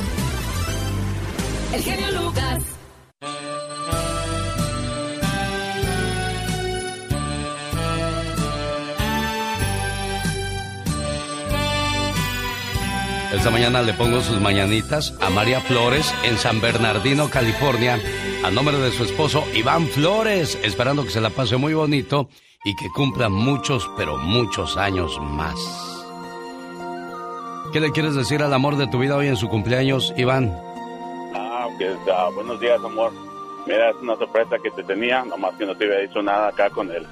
[1.73, 2.63] El genio Lucas.
[13.33, 17.97] Esta mañana le pongo sus mañanitas a María Flores en San Bernardino, California,
[18.43, 22.27] a nombre de su esposo Iván Flores, esperando que se la pase muy bonito
[22.65, 26.00] y que cumpla muchos, pero muchos años más.
[27.71, 30.51] ¿Qué le quieres decir al amor de tu vida hoy en su cumpleaños, Iván?
[31.33, 31.69] Ah,
[32.13, 33.13] ah, buenos días, amor.
[33.65, 36.69] Mira, es una sorpresa que te tenía, nomás que no te había dicho nada acá
[36.69, 37.05] con el,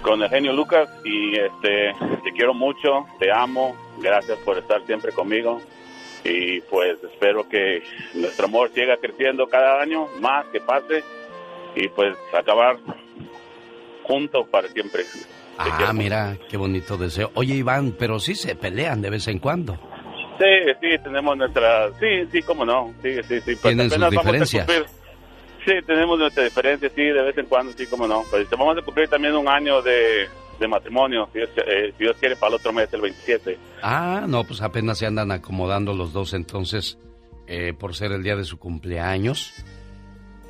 [0.00, 0.88] con el genio Lucas.
[1.04, 1.92] Y este,
[2.24, 5.60] te quiero mucho, te amo, gracias por estar siempre conmigo.
[6.24, 7.82] Y pues espero que
[8.14, 11.04] nuestro amor siga creciendo cada año, más que pase.
[11.76, 12.78] Y pues acabar
[14.04, 15.04] juntos para siempre.
[15.58, 17.30] Ah, mira, qué bonito deseo.
[17.34, 19.78] Oye, Iván, pero sí se pelean de vez en cuando.
[20.38, 21.90] Sí, sí, tenemos nuestra...
[22.00, 22.92] Sí, sí, cómo no.
[23.02, 23.56] Sí, sí, sí.
[23.56, 24.66] pues Tienen sus diferencias.
[25.64, 28.22] Sí, tenemos nuestra diferencia, sí, de vez en cuando, sí, cómo no.
[28.30, 32.16] Pues vamos a cumplir también un año de, de matrimonio, si Dios, eh, si Dios
[32.18, 33.58] quiere, para el otro mes, el 27.
[33.82, 36.98] Ah, no, pues apenas se andan acomodando los dos entonces
[37.46, 39.54] eh, por ser el día de su cumpleaños.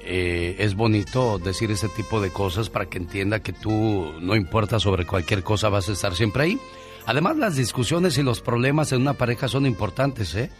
[0.06, 4.78] Eh, es bonito decir ese tipo de cosas para que entienda que tú, no importa
[4.78, 6.60] sobre cualquier cosa, vas a estar siempre ahí.
[7.06, 10.50] Además, las discusiones y los problemas en una pareja son importantes, ¿eh?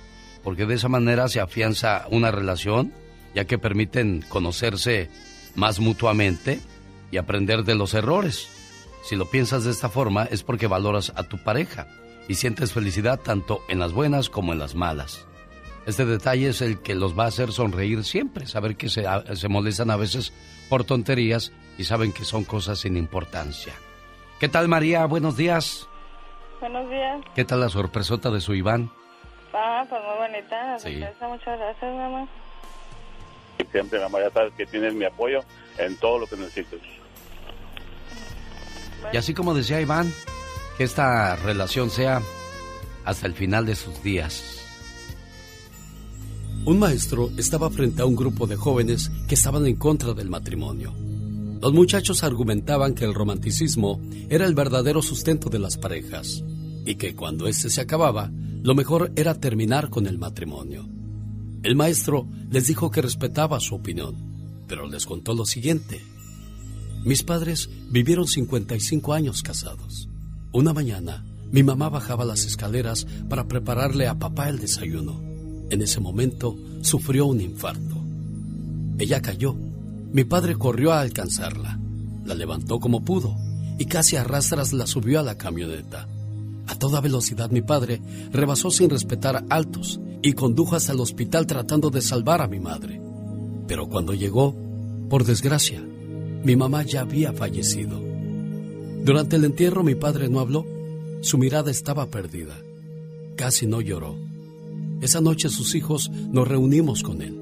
[0.43, 2.93] Porque de esa manera se afianza una relación,
[3.35, 5.11] ya que permiten conocerse
[5.55, 6.61] más mutuamente
[7.11, 8.49] y aprender de los errores.
[9.03, 11.87] Si lo piensas de esta forma es porque valoras a tu pareja
[12.29, 15.27] y sientes felicidad tanto en las buenas como en las malas.
[15.87, 19.49] Este detalle es el que los va a hacer sonreír siempre, saber que se, se
[19.49, 20.33] molestan a veces
[20.69, 23.75] por tonterías y saben que son cosas sin importancia.
[24.41, 25.05] ¿Qué tal María?
[25.07, 25.87] Buenos días.
[26.61, 27.21] Buenos días.
[27.35, 28.91] ¿Qué tal la sorpresota de su Iván?
[29.53, 30.79] Ah, pues muy bonita.
[30.79, 31.05] Sí.
[31.21, 32.27] Muchas gracias, mamá.
[33.71, 35.41] Siempre, mamá, ya sabes que tienes mi apoyo
[35.79, 36.81] en todo lo que necesites.
[39.13, 40.13] Y así como decía Iván,
[40.79, 42.23] que esta relación sea
[43.05, 44.64] hasta el final de sus días.
[46.67, 50.95] Un maestro estaba frente a un grupo de jóvenes que estaban en contra del matrimonio.
[51.61, 54.01] Los muchachos argumentaban que el romanticismo
[54.31, 56.43] era el verdadero sustento de las parejas
[56.87, 58.31] y que cuando éste se acababa,
[58.63, 60.89] lo mejor era terminar con el matrimonio.
[61.63, 64.17] El maestro les dijo que respetaba su opinión,
[64.67, 66.01] pero les contó lo siguiente.
[67.05, 70.09] Mis padres vivieron 55 años casados.
[70.51, 75.34] Una mañana, mi mamá bajaba las escaleras para prepararle a papá el desayuno.
[75.71, 77.97] En ese momento sufrió un infarto.
[78.99, 79.55] Ella cayó.
[80.13, 81.79] Mi padre corrió a alcanzarla.
[82.25, 83.37] La levantó como pudo
[83.79, 86.09] y casi a rastras la subió a la camioneta.
[86.67, 88.01] A toda velocidad mi padre
[88.33, 93.01] rebasó sin respetar altos y condujo hasta el hospital tratando de salvar a mi madre.
[93.67, 94.55] Pero cuando llegó,
[95.11, 95.83] por desgracia,
[96.45, 98.01] mi mamá ya había fallecido.
[99.05, 100.65] Durante el entierro mi padre no habló.
[101.21, 102.57] Su mirada estaba perdida.
[103.37, 104.17] Casi no lloró.
[105.05, 107.39] Esa noche sus hijos nos reunimos con él.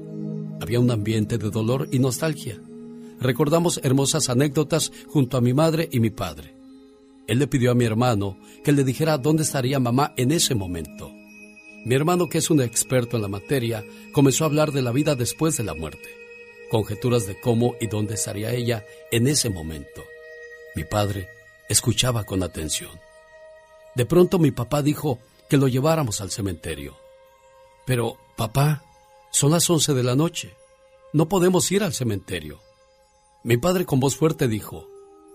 [0.59, 2.59] Había un ambiente de dolor y nostalgia.
[3.21, 6.53] Recordamos hermosas anécdotas junto a mi madre y mi padre.
[7.25, 11.09] Él le pidió a mi hermano que le dijera dónde estaría mamá en ese momento.
[11.85, 15.15] Mi hermano, que es un experto en la materia, comenzó a hablar de la vida
[15.15, 16.09] después de la muerte,
[16.69, 20.03] conjeturas de cómo y dónde estaría ella en ese momento.
[20.75, 21.29] Mi padre
[21.69, 22.91] escuchaba con atención.
[23.95, 27.02] De pronto mi papá dijo que lo lleváramos al cementerio.
[27.85, 28.83] Pero, papá,
[29.31, 30.55] son las once de la noche.
[31.11, 32.59] No podemos ir al cementerio.
[33.43, 34.87] Mi padre con voz fuerte dijo,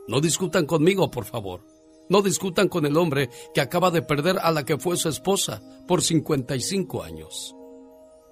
[0.08, 1.60] no discutan conmigo, por favor.
[2.08, 5.62] No discutan con el hombre que acaba de perder a la que fue su esposa
[5.86, 7.54] por 55 años.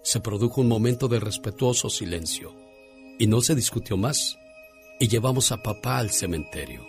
[0.02, 2.55] Se produjo un momento de respetuoso silencio
[3.18, 4.38] y no se discutió más.
[4.98, 6.87] Y llevamos a papá al cementerio.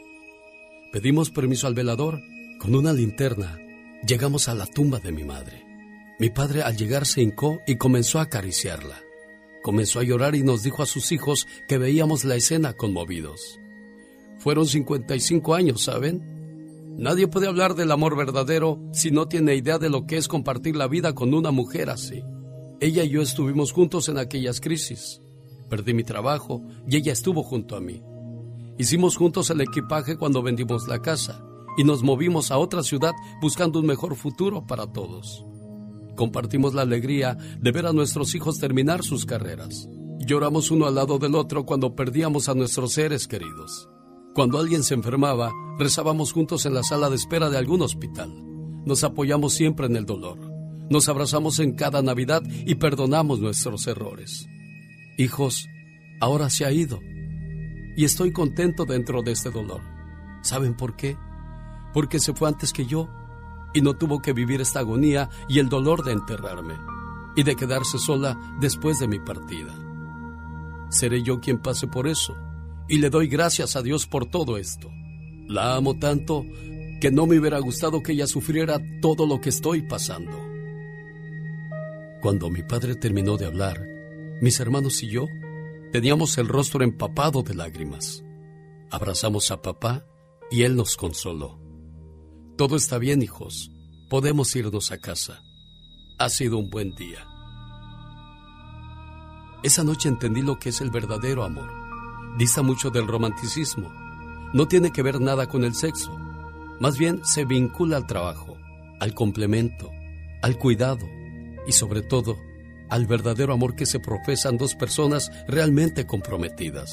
[0.93, 2.21] Pedimos permiso al velador.
[2.57, 3.59] Con una linterna
[4.07, 5.66] llegamos a la tumba de mi madre.
[6.19, 9.03] Mi padre al llegar se hincó y comenzó a acariciarla.
[9.61, 13.59] Comenzó a llorar y nos dijo a sus hijos que veíamos la escena conmovidos.
[14.39, 16.95] Fueron 55 años, ¿saben?
[16.97, 20.75] Nadie puede hablar del amor verdadero si no tiene idea de lo que es compartir
[20.75, 22.23] la vida con una mujer así.
[22.79, 25.21] Ella y yo estuvimos juntos en aquellas crisis.
[25.69, 28.01] Perdí mi trabajo y ella estuvo junto a mí.
[28.79, 31.43] Hicimos juntos el equipaje cuando vendimos la casa
[31.77, 35.46] y nos movimos a otra ciudad buscando un mejor futuro para todos.
[36.17, 39.87] Compartimos la alegría de ver a nuestros hijos terminar sus carreras.
[40.17, 43.87] Lloramos uno al lado del otro cuando perdíamos a nuestros seres queridos.
[44.33, 48.33] Cuando alguien se enfermaba, rezábamos juntos en la sala de espera de algún hospital.
[48.83, 50.39] Nos apoyamos siempre en el dolor.
[50.89, 54.47] Nos abrazamos en cada Navidad y perdonamos nuestros errores.
[55.19, 55.67] Hijos,
[56.19, 56.99] ahora se ha ido.
[57.95, 59.81] Y estoy contento dentro de este dolor.
[60.41, 61.15] ¿Saben por qué?
[61.93, 63.07] Porque se fue antes que yo
[63.77, 66.73] y no tuvo que vivir esta agonía y el dolor de enterrarme
[67.35, 69.71] y de quedarse sola después de mi partida.
[70.89, 72.35] Seré yo quien pase por eso
[72.89, 74.89] y le doy gracias a Dios por todo esto.
[75.47, 76.43] La amo tanto
[76.99, 80.43] que no me hubiera gustado que ella sufriera todo lo que estoy pasando.
[82.19, 83.79] Cuando mi padre terminó de hablar,
[84.41, 85.27] mis hermanos y yo
[85.91, 88.23] teníamos el rostro empapado de lágrimas.
[88.89, 90.03] Abrazamos a papá
[90.49, 91.66] y él nos consoló.
[92.57, 93.69] Todo está bien, hijos.
[94.09, 95.43] Podemos irnos a casa.
[96.17, 97.19] Ha sido un buen día.
[99.61, 101.69] Esa noche entendí lo que es el verdadero amor.
[102.39, 103.93] Dista mucho del romanticismo.
[104.53, 106.17] No tiene que ver nada con el sexo.
[106.79, 108.57] Más bien se vincula al trabajo,
[108.99, 109.91] al complemento,
[110.41, 111.07] al cuidado
[111.67, 112.37] y sobre todo
[112.89, 116.91] al verdadero amor que se profesan dos personas realmente comprometidas.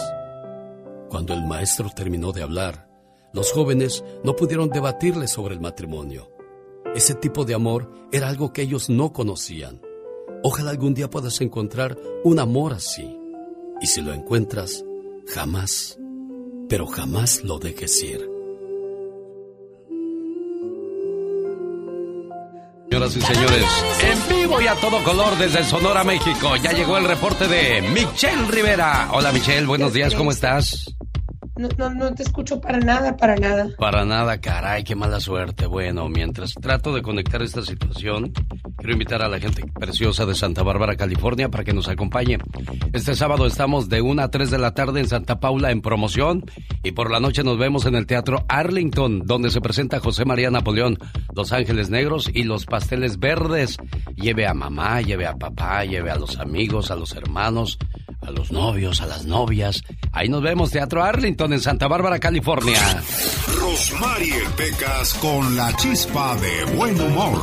[1.09, 2.93] Cuando el maestro terminó de hablar,
[3.35, 6.30] los jóvenes no pudieron debatirle sobre el matrimonio.
[6.95, 9.82] Ese tipo de amor era algo que ellos no conocían.
[10.45, 13.18] Ojalá algún día puedas encontrar un amor así.
[13.80, 14.85] Y si lo encuentras,
[15.26, 15.99] jamás,
[16.68, 18.30] pero jamás lo dejes ir.
[22.89, 23.64] Señoras y señores,
[24.05, 28.47] en vivo y a todo color desde Sonora, México, ya llegó el reporte de Michelle
[28.49, 29.11] Rivera.
[29.12, 30.95] Hola Michelle, buenos días, ¿cómo estás?
[31.57, 33.69] No, no, no te escucho para nada, para nada.
[33.79, 35.67] Para nada, caray, qué mala suerte.
[35.67, 38.33] Bueno, mientras trato de conectar esta situación,
[38.77, 42.39] quiero invitar a la gente preciosa de Santa Bárbara, California, para que nos acompañe.
[42.93, 46.45] Este sábado estamos de 1 a 3 de la tarde en Santa Paula en promoción
[46.83, 50.51] y por la noche nos vemos en el Teatro Arlington, donde se presenta José María
[50.51, 50.99] Napoleón,
[51.37, 53.77] Los Ángeles Negros y Los Pasteles Verdes.
[54.17, 57.79] Lleve a mamá, lleve a papá, lleve a los amigos, a los hermanos
[58.27, 59.83] a los novios, a las novias.
[60.13, 63.03] Ahí nos vemos, Teatro Arlington en Santa Bárbara, California.
[63.61, 67.40] Rosmarie Pecas con la chispa de buen humor.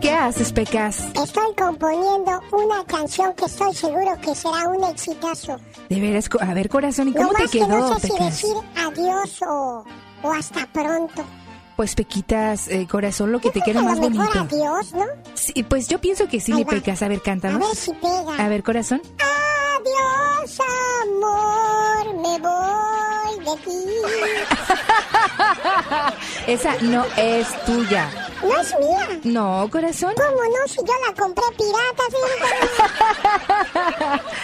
[0.00, 1.08] ¿Qué haces, Pecas?
[1.14, 5.58] Estoy componiendo una canción que estoy seguro que será un exitazo.
[5.88, 8.36] De veras, a ver, corazón, ¿y cómo no te quedó, que no sé Pecas?
[8.36, 9.84] si decir adiós o,
[10.22, 11.24] o hasta pronto.
[11.76, 14.54] Pues Pequitas, eh, corazón, lo que te queda A más lo mejor bonito.
[14.54, 15.04] adiós, ¿no?
[15.34, 17.02] Sí, pues yo pienso que sí, mi Pecas.
[17.02, 17.60] A ver, A cántanos.
[17.66, 18.36] ver si pega.
[18.38, 19.02] A ver, corazón.
[19.18, 24.56] Adiós, amor, me voy de ti.
[26.46, 28.08] Esa no es tuya.
[28.42, 29.08] No es mía.
[29.24, 30.12] No, corazón.
[30.16, 30.68] ¿Cómo no?
[30.68, 32.46] Si yo la compré pirata, señorita.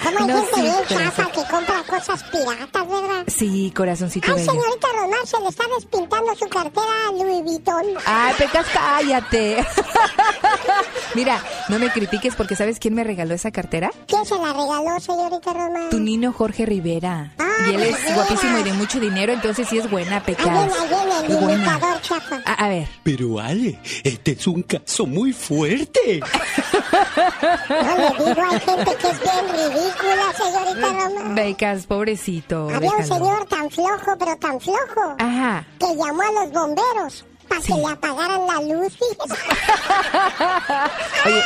[0.05, 3.25] Como hay No, gente sí, bien chafa que compra cosas piratas, ¿verdad?
[3.27, 4.51] Sí, corazoncito Ay, bello.
[4.53, 7.85] señorita Román, se le está despintando su cartera a Louis Vuitton.
[8.07, 9.65] Ay, Pecas, cállate.
[11.15, 13.91] Mira, no me critiques porque ¿sabes quién me regaló esa cartera?
[14.09, 15.91] ¿Quién se la regaló, señorita Román?
[15.91, 17.33] Tu nino Jorge Rivera.
[17.67, 18.15] y él es Rivera.
[18.17, 20.72] guapísimo y de mucho dinero, entonces sí es buena, Pecas.
[20.81, 22.41] Ahí viene el chafa.
[22.45, 22.89] A, a ver.
[23.03, 26.21] Pero Ale, este es un caso muy fuerte.
[27.69, 31.35] No le digo, hay gente que es bien ridícula, señorita Román.
[31.35, 32.69] Becas, pobrecito.
[32.71, 33.15] Había un déjalo.
[33.25, 35.65] señor tan flojo, pero tan flojo, Ajá.
[35.79, 38.97] que llamó a los bomberos para que le apagaran la luz.
[41.27, 41.43] Oye,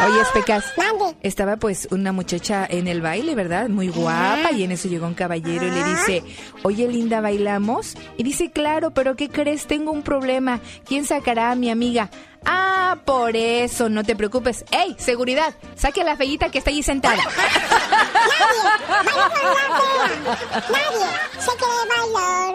[0.00, 0.64] ¡Adiós, oye, Pecas.
[0.76, 1.16] Mande.
[1.22, 3.68] Estaba pues una muchacha en el baile, ¿verdad?
[3.68, 6.22] Muy guapa y en eso llegó un caballero y le dice,
[6.62, 7.94] oye linda, ¿bailamos?
[8.16, 9.66] Y dice, claro, pero ¿qué crees?
[9.66, 10.60] Tengo un problema.
[10.84, 12.10] ¿Quién sacará a mi amiga?
[12.50, 14.64] Ah, por eso, no te preocupes.
[14.70, 15.54] ¡Ey, seguridad!
[15.76, 17.16] Saque a la fellita que está allí sentada.
[20.72, 21.06] Nadie
[21.38, 21.50] se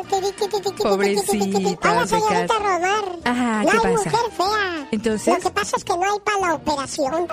[0.09, 1.91] tiri, tiri, tiri, Pobrecita.
[1.91, 2.53] Hola, señorita.
[2.59, 3.05] Romar.
[3.23, 4.09] Ajá, no ¿qué hay pasa?
[4.09, 4.87] mujer fea.
[4.91, 5.33] Entonces.
[5.33, 7.27] Lo que pasa es que no hay para la operación.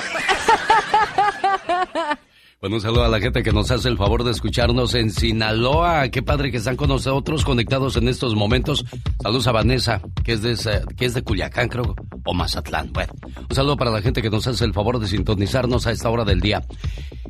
[2.61, 6.11] Bueno, un saludo a la gente que nos hace el favor de escucharnos en Sinaloa.
[6.11, 8.85] Qué padre que están con nosotros conectados en estos momentos.
[9.23, 10.57] Saludos a Vanessa, que es de,
[10.95, 12.93] que es de Culiacán, creo, o Mazatlán.
[12.93, 13.15] Bueno,
[13.49, 16.27] un saludo para la gente que nos hace el favor de sintonizarnos a esta hora
[16.27, 16.61] del día.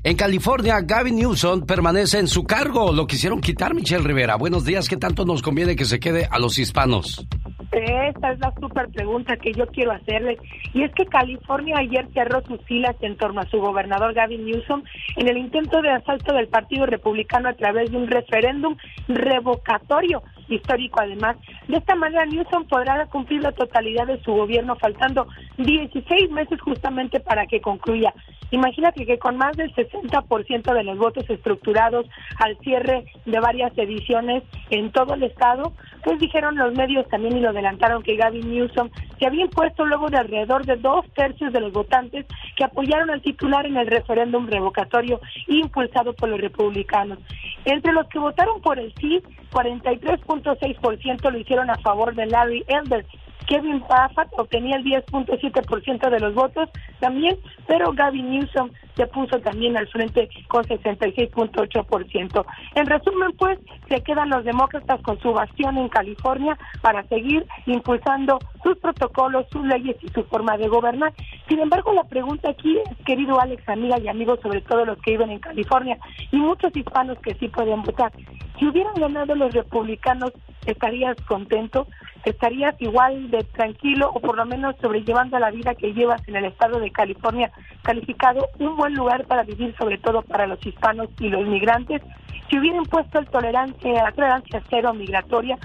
[0.03, 2.93] En California, Gavin Newsom permanece en su cargo.
[2.93, 4.35] Lo quisieron quitar, Michelle Rivera.
[4.35, 4.89] Buenos días.
[4.89, 7.25] ¿Qué tanto nos conviene que se quede a los hispanos?
[7.73, 10.39] Esta es la super pregunta que yo quiero hacerles.
[10.75, 14.83] Y es que California ayer cerró sus filas en torno a su gobernador Gavin Newsom
[15.21, 18.75] en el intento de asalto del Partido Republicano a través de un referéndum
[19.07, 21.37] revocatorio histórico además.
[21.69, 25.27] De esta manera Newsom podrá cumplir la totalidad de su gobierno faltando
[25.59, 28.15] 16 meses justamente para que concluya.
[28.51, 32.07] Imagínate que con más del 60% de los votos estructurados
[32.39, 35.73] al cierre de varias ediciones en todo el estado,
[36.03, 40.09] pues dijeron los medios también y lo adelantaron que Gavin Newsom se había impuesto luego
[40.09, 42.27] de alrededor de dos tercios de los votantes
[42.57, 47.19] que apoyaron al titular en el referéndum revocatorio impulsado por los republicanos.
[47.65, 53.07] Entre los que votaron por el sí, 43.6% lo hicieron a favor de Larry Elder.
[53.51, 56.69] Kevin Paffett obtenía el 10.7% de los votos
[57.01, 57.37] también,
[57.67, 62.45] pero Gavin Newsom se puso también al frente con 66.8%.
[62.77, 68.39] En resumen, pues, se quedan los demócratas con su bastión en California para seguir impulsando
[68.63, 71.13] sus protocolos, sus leyes y su forma de gobernar.
[71.49, 75.13] Sin embargo, la pregunta aquí es, querido Alex, amiga y amigos, sobre todo los que
[75.13, 75.99] viven en California
[76.31, 78.13] y muchos hispanos que sí pueden votar,
[78.61, 80.33] si hubieran ganado los republicanos,
[80.67, 81.87] ¿estarías contento?
[82.27, 86.45] ¿Estarías igual de tranquilo o por lo menos sobrellevando la vida que llevas en el
[86.45, 87.51] estado de California,
[87.83, 92.03] calificado un buen lugar para vivir, sobre todo para los hispanos y los migrantes?
[92.51, 95.57] Si hubieran puesto el tolerancia, la tolerancia cero migratoria,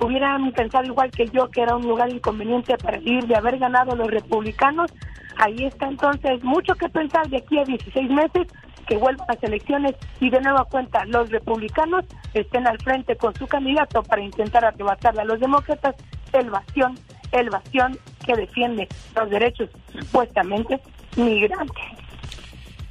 [0.00, 3.96] hubieran pensado igual que yo que era un lugar inconveniente para vivir de haber ganado
[3.96, 4.92] los republicanos,
[5.36, 8.46] Ahí está entonces mucho que pensar de aquí a 16 meses
[8.86, 12.04] que vuelvan las elecciones y de nueva cuenta los republicanos
[12.34, 15.94] estén al frente con su candidato para intentar arrebatarle a los demócratas
[16.32, 16.98] el bastión,
[17.32, 20.80] el bastión que defiende los derechos supuestamente
[21.16, 21.93] migrantes.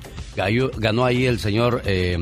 [0.77, 2.19] Ganó ahí el señor eh,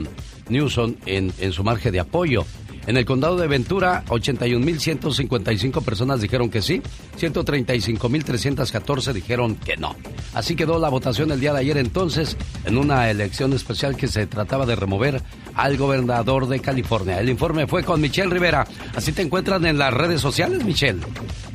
[0.49, 2.45] Newsom en, en su margen de apoyo.
[2.87, 6.83] En el condado de Ventura, 81.155 personas dijeron que sí,
[7.19, 9.95] 135.314 dijeron que no.
[10.35, 14.27] Así quedó la votación el día de ayer entonces, en una elección especial que se
[14.27, 15.23] trataba de remover
[15.55, 17.21] al gobernador de California.
[17.21, 18.67] El informe fue con Michelle Rivera.
[18.97, 21.01] Así te encuentran en las redes sociales, Michelle.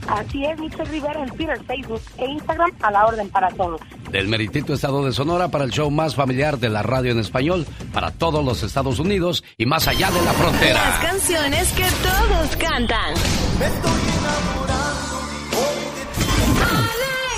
[0.07, 3.81] Así es, Michelle Rivera en Twitter, Facebook e Instagram a la orden para todos.
[4.11, 7.65] Del meritito estado de Sonora para el show más familiar de la radio en español
[7.93, 10.73] para todos los Estados Unidos y más allá de la frontera.
[10.85, 13.13] Las canciones que todos cantan.
[13.59, 15.17] Me estoy enamorando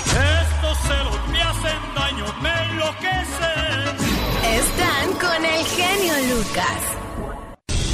[0.06, 3.96] Estos celos me hacen daño, me enloquecen.
[4.60, 6.80] Están con el genio Lucas.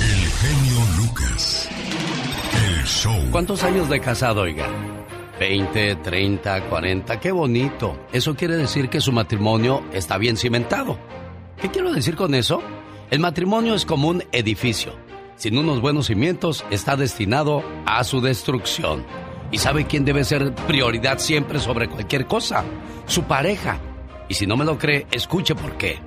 [0.01, 1.68] El genio Lucas.
[2.87, 3.30] Show.
[3.30, 4.68] ¿Cuántos años de casado, oiga?
[5.39, 7.99] 20, 30, 40, qué bonito.
[8.12, 10.99] Eso quiere decir que su matrimonio está bien cimentado.
[11.61, 12.62] ¿Qué quiero decir con eso?
[13.11, 14.93] El matrimonio es como un edificio.
[15.37, 19.05] Sin unos buenos cimientos está destinado a su destrucción.
[19.51, 22.64] ¿Y sabe quién debe ser prioridad siempre sobre cualquier cosa?
[23.07, 23.78] Su pareja.
[24.28, 25.99] Y si no me lo cree, escuche por qué.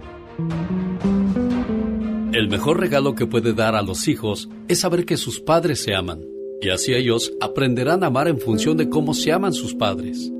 [2.33, 5.95] El mejor regalo que puede dar a los hijos es saber que sus padres se
[5.95, 6.21] aman.
[6.61, 10.31] Y así ellos aprenderán a amar en función de cómo se aman sus padres.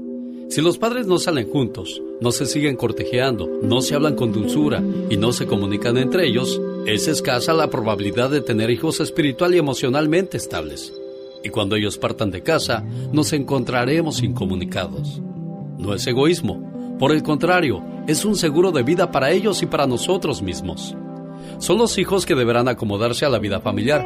[0.49, 4.84] Si los padres no salen juntos, no se siguen cortejeando, no se hablan con dulzura
[5.09, 9.59] y no se comunican entre ellos, es escasa la probabilidad de tener hijos espiritual y
[9.59, 10.91] emocionalmente estables.
[11.43, 15.22] Y cuando ellos partan de casa, nos encontraremos incomunicados.
[15.78, 19.88] No es egoísmo, por el contrario, es un seguro de vida para ellos y para
[19.88, 20.95] nosotros mismos.
[21.59, 24.05] Son los hijos que deberán acomodarse a la vida familiar,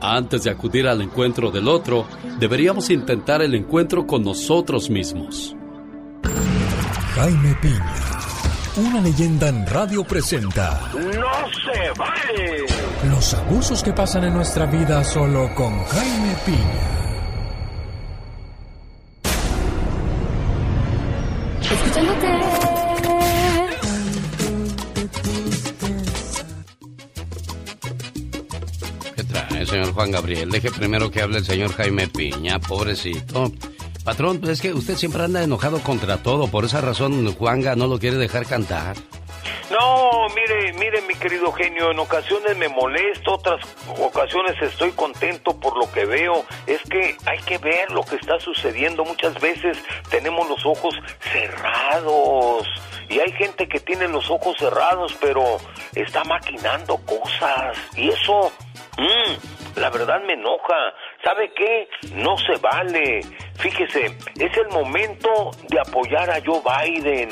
[0.00, 2.06] Antes de acudir al encuentro del otro,
[2.38, 5.56] deberíamos intentar el encuentro con nosotros mismos.
[7.14, 7.94] Jaime Piña,
[8.76, 10.90] una leyenda en radio presenta.
[10.92, 12.66] ¡No se vale!
[13.08, 17.03] Los abusos que pasan en nuestra vida solo con Jaime Piña.
[29.66, 30.50] Señor Juan Gabriel.
[30.50, 33.52] Deje primero que hable el señor Jaime Piña, pobrecito.
[34.04, 36.48] Patrón, pues es que usted siempre anda enojado contra todo.
[36.48, 38.96] Por esa razón, Juanga no lo quiere dejar cantar.
[39.70, 43.60] No, mire, mire, mi querido genio, en ocasiones me molesto, otras
[43.98, 46.44] ocasiones estoy contento por lo que veo.
[46.66, 49.04] Es que hay que ver lo que está sucediendo.
[49.04, 49.78] Muchas veces
[50.10, 50.94] tenemos los ojos
[51.32, 52.68] cerrados.
[53.08, 55.58] Y hay gente que tiene los ojos cerrados, pero
[55.94, 57.76] está maquinando cosas.
[57.96, 58.52] Y eso,
[58.98, 60.92] mmm, la verdad me enoja.
[61.22, 61.88] ¿Sabe qué?
[62.14, 63.20] No se vale.
[63.56, 64.06] Fíjese,
[64.38, 67.30] es el momento de apoyar a Joe Biden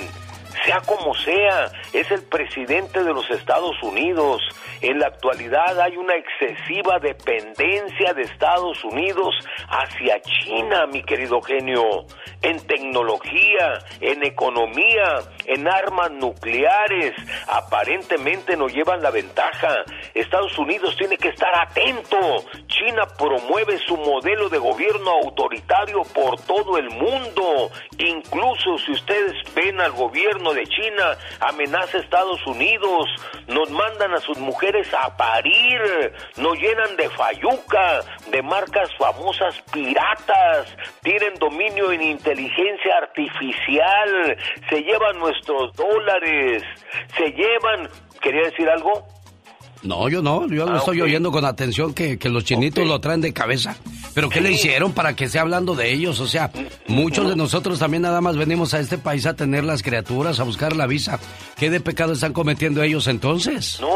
[0.64, 4.42] sea como sea, es el presidente de los Estados Unidos.
[4.80, 9.34] En la actualidad hay una excesiva dependencia de Estados Unidos
[9.68, 12.04] hacia China, mi querido genio,
[12.42, 17.14] en tecnología, en economía, en armas nucleares.
[17.48, 19.84] Aparentemente nos llevan la ventaja.
[20.14, 22.18] Estados Unidos tiene que estar atento.
[22.66, 27.70] China promueve su modelo de gobierno autoritario por todo el mundo.
[27.98, 33.08] Incluso si ustedes ven al gobierno de China, amenaza a Estados Unidos,
[33.48, 35.80] nos mandan a sus mujeres a parir,
[36.36, 38.00] nos llenan de fayuca,
[38.30, 40.66] de marcas famosas piratas,
[41.02, 44.36] tienen dominio en inteligencia artificial,
[44.68, 46.62] se llevan nuestros dólares,
[47.16, 47.88] se llevan,
[48.20, 49.06] ¿quería decir algo?
[49.82, 53.20] No, yo no, yo lo ah, estoy oyendo con atención que, los chinitos lo traen
[53.20, 53.76] de cabeza.
[54.14, 56.20] Pero ¿qué le hicieron para que esté hablando de ellos?
[56.20, 56.50] O sea,
[56.86, 60.44] muchos de nosotros también nada más venimos a este país a tener las criaturas, a
[60.44, 61.18] buscar la visa.
[61.56, 63.78] ¿Qué de pecado están cometiendo ellos entonces?
[63.80, 63.88] No,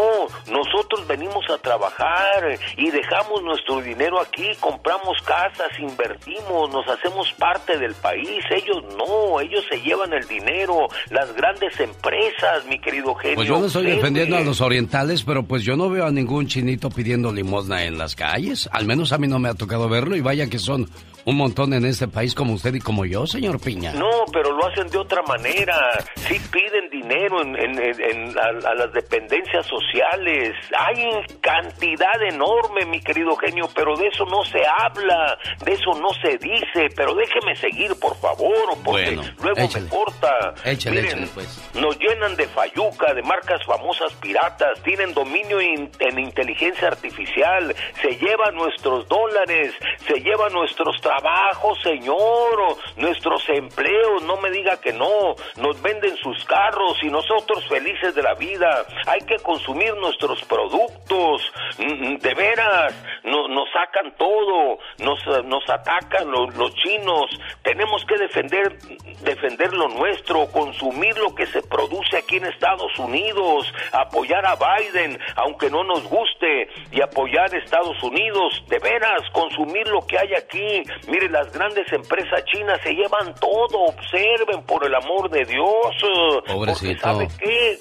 [0.51, 7.79] nosotros venimos a trabajar y dejamos nuestro dinero aquí, compramos casas, invertimos, nos hacemos parte
[7.79, 8.45] del país.
[8.51, 13.37] Ellos no, ellos se llevan el dinero, las grandes empresas, mi querido genio.
[13.37, 16.47] Pues yo no estoy defendiendo a los orientales, pero pues yo no veo a ningún
[16.47, 18.69] chinito pidiendo limosna en las calles.
[18.73, 20.89] Al menos a mí no me ha tocado y vaya que son
[21.27, 23.93] un montón en este país como usted y como yo, señor Piña.
[23.95, 25.77] No, pero lo hacen de otra manera.
[26.15, 30.55] Sí piden dinero en, a, las dependencias sociales.
[30.79, 31.05] Hay
[31.41, 36.39] cantidad enorme, mi querido genio, pero de eso no se habla, de eso no se
[36.39, 36.95] dice.
[36.95, 40.55] Pero déjeme seguir, por favor, porque luego me corta.
[40.65, 41.61] Échale, Miren, pues.
[41.75, 48.55] Nos llenan de fayuca, de marcas famosas piratas, tienen dominio en inteligencia artificial, se llevan
[48.55, 49.75] nuestros dólares,
[50.07, 56.17] se llevan nuestros trabajos trabajo, Señor, nuestros empleos, no me diga que no, nos venden
[56.17, 58.85] sus carros y nosotros felices de la vida.
[59.07, 61.43] Hay que consumir nuestros productos,
[61.79, 62.95] mm, mm, de veras,
[63.25, 67.31] nos sacan todo, nos, nos atacan los, los chinos.
[67.63, 68.79] Tenemos que defender,
[69.23, 75.19] defender lo nuestro, consumir lo que se produce aquí en Estados Unidos, apoyar a Biden,
[75.37, 80.35] aunque no nos guste, y apoyar a Estados Unidos, de veras, consumir lo que hay
[80.35, 86.47] aquí, Mire, las grandes empresas chinas se llevan todo, observen por el amor de Dios.
[86.47, 87.01] Pobrecito.
[87.01, 87.79] ¿Sabe qué?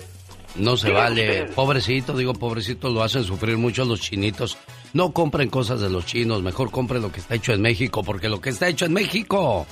[0.56, 1.46] No se vale.
[1.48, 4.58] Pobrecito, digo, pobrecito, lo hacen sufrir mucho los chinitos.
[4.94, 8.30] No compren cosas de los chinos, mejor compren lo que está hecho en México, porque
[8.30, 9.66] lo que está hecho en México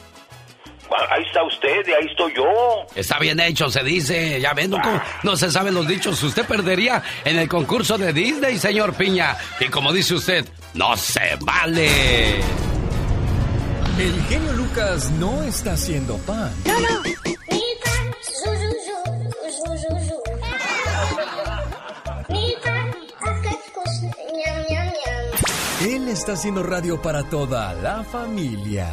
[1.10, 2.86] ahí está usted y ahí estoy yo.
[2.96, 4.40] Está bien hecho, se dice.
[4.40, 4.80] Ya ven, no,
[5.24, 6.22] no, se saben los dichos.
[6.24, 9.38] Usted perdería en el concurso de Disney, señor Piña.
[9.60, 12.42] Y como dice usted, no se vale.
[13.98, 16.52] El genio Lucas no está haciendo pan.
[16.66, 17.04] No, no.
[25.82, 28.88] Él está haciendo radio para toda la familia.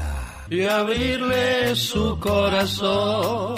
[0.51, 3.57] Y abrirle su corazón.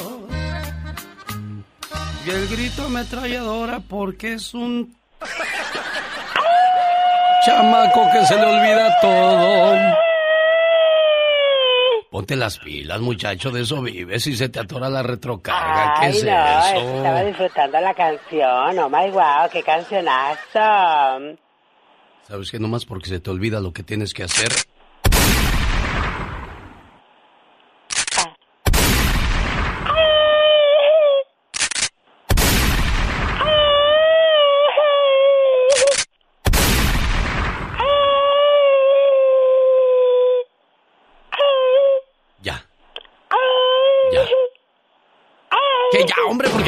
[2.25, 4.97] Y el grito ametralladora porque es un
[7.47, 10.12] chamaco que se le olvida todo.
[12.13, 15.95] Ponte las pilas, muchacho, de eso vives y se te atora la retrocarga.
[15.99, 16.97] ¿Qué es no, eso?
[16.99, 18.79] Estaba disfrutando la canción.
[18.79, 21.39] Oh my wow, qué cancionazo.
[22.29, 22.59] ¿Sabes qué?
[22.59, 24.51] Nomás porque se te olvida lo que tienes que hacer.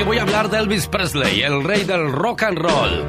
[0.05, 3.05] Voy a hablar de Elvis Presley, el rey del rock and roll.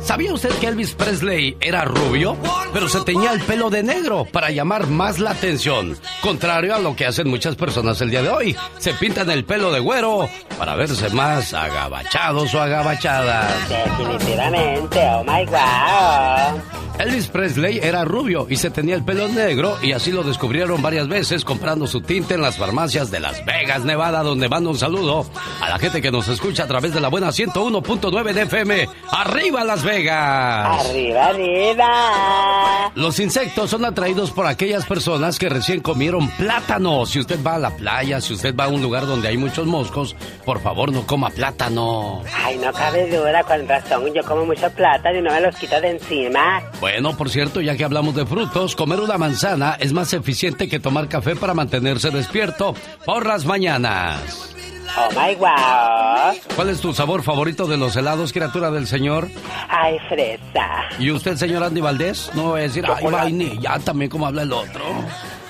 [0.00, 2.36] ¿Sabía usted que Elvis Presley era rubio?
[2.72, 5.96] Pero se teñía el pelo de negro para llamar más la atención.
[6.22, 8.56] Contrario a lo que hacen muchas personas el día de hoy.
[8.78, 13.68] Se pintan el pelo de güero para verse más agabachados o agabachadas.
[13.68, 16.82] Definitivamente, oh my god.
[16.98, 21.08] Elvis Presley era rubio y se tenía el pelo negro y así lo descubrieron varias
[21.08, 25.26] veces comprando su tinte en las farmacias de Las Vegas, Nevada, donde mando un saludo
[25.60, 28.88] a la gente que nos escucha a través de la buena 101.9 de FM.
[29.10, 30.86] ¡Arriba Las Vegas!
[30.86, 32.61] ¡Arriba, arriba!
[32.94, 37.06] Los insectos son atraídos por aquellas personas que recién comieron plátano.
[37.06, 39.66] Si usted va a la playa, si usted va a un lugar donde hay muchos
[39.66, 42.22] moscos, por favor no coma plátano.
[42.44, 44.12] Ay, no cabe duda, con razón.
[44.14, 46.62] Yo como mucho plátano y no me los quito de encima.
[46.80, 50.80] Bueno, por cierto, ya que hablamos de frutos, comer una manzana es más eficiente que
[50.80, 54.52] tomar café para mantenerse despierto por las mañanas.
[54.96, 56.54] Oh my wow.
[56.54, 59.28] ¿Cuál es tu sabor favorito de los helados, criatura del señor?
[59.68, 60.84] Ay, fresa.
[60.98, 62.30] ¿Y usted, señor Andy Valdés?
[62.34, 64.82] No voy a decir, ay, vainilla, también como habla el otro.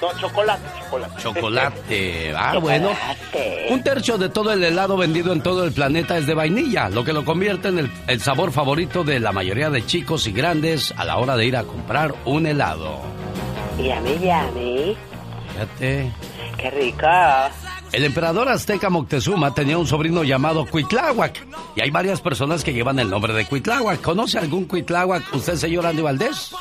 [0.01, 1.23] No, chocolate, chocolate.
[1.23, 2.35] Chocolate.
[2.37, 2.91] Ah, bueno.
[3.71, 7.05] Un tercio de todo el helado vendido en todo el planeta es de vainilla, lo
[7.05, 10.95] que lo convierte en el, el sabor favorito de la mayoría de chicos y grandes
[10.97, 13.01] a la hora de ir a comprar un helado.
[13.79, 14.97] Yummy, yummy.
[15.53, 16.13] Fíjate.
[16.59, 17.07] Qué rico.
[17.93, 21.47] El emperador azteca Moctezuma tenía un sobrino llamado Cuitláhuac.
[21.77, 24.01] Y hay varias personas que llevan el nombre de Cuitláhuac.
[24.01, 26.55] ¿Conoce algún Cuitláhuac usted, señor Andy Valdés?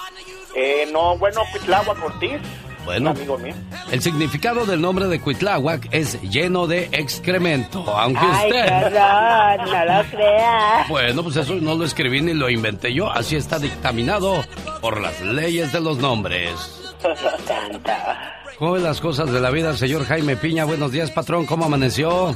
[0.56, 2.40] Eh, no, bueno, Cuitláhuac Ortiz.
[2.84, 3.54] Bueno, Amigo mío.
[3.92, 8.66] el significado del nombre de Cuitláhuac es lleno de excremento, aunque Ay, usted...
[8.66, 10.90] horror, no lo creas.
[10.90, 14.44] Bueno, pues eso no lo escribí ni lo inventé yo, así está dictaminado
[14.82, 16.96] por las leyes de los nombres.
[18.62, 20.66] ¿Cómo ven las cosas de la vida, señor Jaime Piña?
[20.66, 22.32] Buenos días, patrón, ¿cómo amaneció?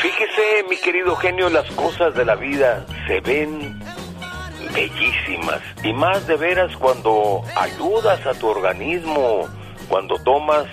[0.00, 3.76] Fíjese, mi querido genio, las cosas de la vida se ven
[4.72, 5.60] bellísimas.
[5.82, 9.48] Y más de veras cuando ayudas a tu organismo,
[9.88, 10.66] cuando tomas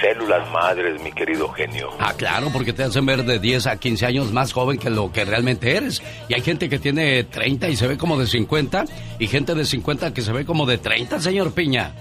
[0.00, 1.90] células madres, mi querido genio.
[1.98, 5.12] Ah, claro, porque te hacen ver de 10 a 15 años más joven que lo
[5.12, 6.02] que realmente eres.
[6.28, 8.84] Y hay gente que tiene 30 y se ve como de 50,
[9.18, 11.92] y gente de 50 que se ve como de 30, señor Piña.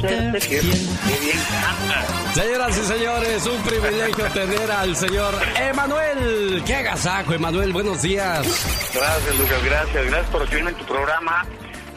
[2.33, 6.63] Señoras y señores, un privilegio tener al señor Emanuel.
[6.65, 7.73] ¡Qué agasajo, Emanuel!
[7.73, 8.45] Buenos días.
[8.93, 10.05] Gracias, Lucas, gracias.
[10.05, 11.45] Gracias por recibirme en tu programa.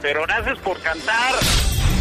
[0.01, 1.35] Pero gracias por cantar.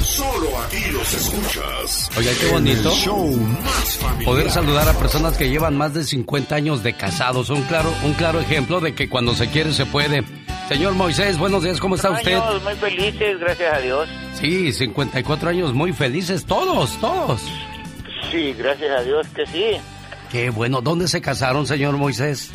[0.04, 2.10] Solo aquí los escuchas.
[2.18, 2.90] Oiga, qué bonito.
[2.90, 4.26] El show más familiar.
[4.26, 7.50] Poder saludar a personas que llevan más de 50 años de casados.
[7.50, 10.24] Un claro, un claro ejemplo de que cuando se quiere se puede.
[10.68, 12.34] Señor Moisés, buenos días, ¿cómo está usted?
[12.36, 14.10] Años muy felices, gracias a Dios.
[14.34, 17.42] Sí, 54 años muy felices, todos, todos.
[18.32, 19.66] Sí, gracias a Dios que sí.
[20.32, 20.82] Qué bueno.
[20.82, 22.52] ¿Dónde se casaron, señor Moisés?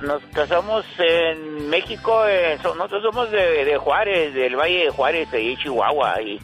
[0.00, 5.28] Nos casamos en México, eh, so- nosotros somos de, de Juárez, del Valle de Juárez,
[5.32, 6.38] ahí Chihuahua, y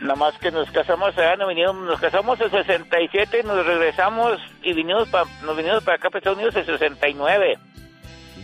[0.00, 4.72] nada más que nos casamos allá, nos, vinimos, nos casamos en 67, nos regresamos y
[4.72, 7.58] vinimos pa, nos vinimos para acá, para Estados Unidos, en 69.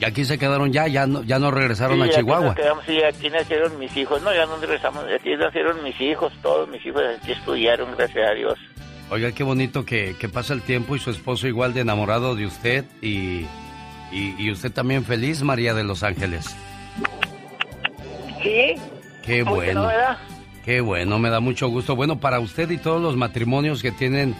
[0.00, 2.46] Y aquí se quedaron ya, ya no, ya no regresaron Sí, a aquí Chihuahua.
[2.46, 6.32] nos quedamos, y aquí nacieron mis hijos, no, ya no regresamos, aquí nacieron mis hijos,
[6.40, 8.54] todos mis hijos aquí estudiaron, gracias a Dios.
[9.10, 12.46] Oiga, qué bonito que, que pasa el tiempo y su esposo igual de enamorado de
[12.46, 13.46] usted y,
[14.12, 16.54] y, y usted también feliz, María de Los Ángeles.
[18.42, 18.74] Sí.
[19.24, 19.82] Qué ¿Cómo que bueno.
[19.84, 19.90] no?
[20.64, 21.96] Qué bueno, me da mucho gusto.
[21.96, 24.34] Bueno, para usted y todos los matrimonios que tienen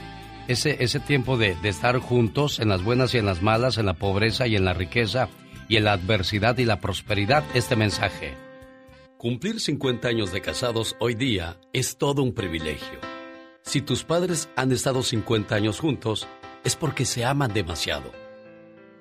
[0.46, 3.86] ese, ese tiempo de, de estar juntos en las buenas y en las malas, en
[3.86, 5.28] la pobreza y en la riqueza,
[5.68, 8.34] y en la adversidad y la prosperidad, este mensaje.
[9.18, 12.98] Cumplir 50 años de casados hoy día es todo un privilegio.
[13.62, 16.26] Si tus padres han estado 50 años juntos,
[16.64, 18.12] es porque se aman demasiado.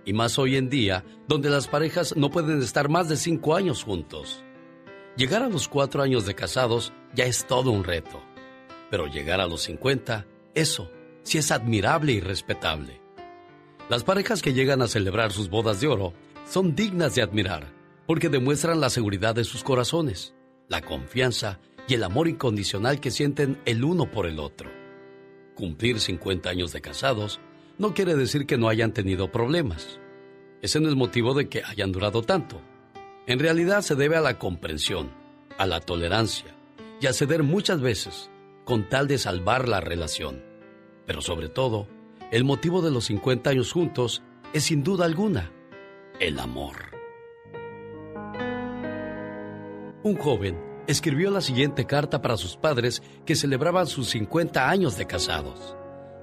[0.05, 3.83] Y más hoy en día, donde las parejas no pueden estar más de 5 años
[3.83, 4.43] juntos.
[5.15, 8.21] Llegar a los 4 años de casados ya es todo un reto.
[8.89, 10.91] Pero llegar a los 50, eso
[11.23, 13.01] sí es admirable y respetable.
[13.89, 16.13] Las parejas que llegan a celebrar sus bodas de oro
[16.47, 17.73] son dignas de admirar
[18.05, 20.33] porque demuestran la seguridad de sus corazones,
[20.69, 24.71] la confianza y el amor incondicional que sienten el uno por el otro.
[25.55, 27.41] Cumplir 50 años de casados
[27.77, 29.99] no quiere decir que no hayan tenido problemas.
[30.61, 32.61] Ese no es motivo de que hayan durado tanto.
[33.27, 35.11] En realidad se debe a la comprensión,
[35.57, 36.55] a la tolerancia
[37.01, 38.31] y a ceder muchas veces,
[38.63, 40.41] con tal de salvar la relación.
[41.05, 41.87] Pero sobre todo,
[42.31, 44.23] el motivo de los 50 años juntos
[44.53, 45.51] es sin duda alguna
[46.19, 46.75] el amor.
[50.03, 50.57] Un joven
[50.87, 55.75] escribió la siguiente carta para sus padres que celebraban sus 50 años de casados,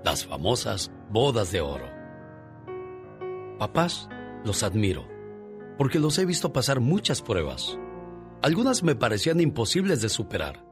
[0.05, 1.87] las famosas bodas de oro.
[3.59, 4.09] Papás,
[4.45, 5.07] los admiro,
[5.79, 7.79] porque los he visto pasar muchas pruebas.
[8.43, 10.65] Algunas me parecían imposibles de superar,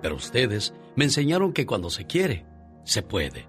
[0.00, 2.46] pero ustedes me enseñaron que cuando se quiere,
[2.84, 3.48] se puede.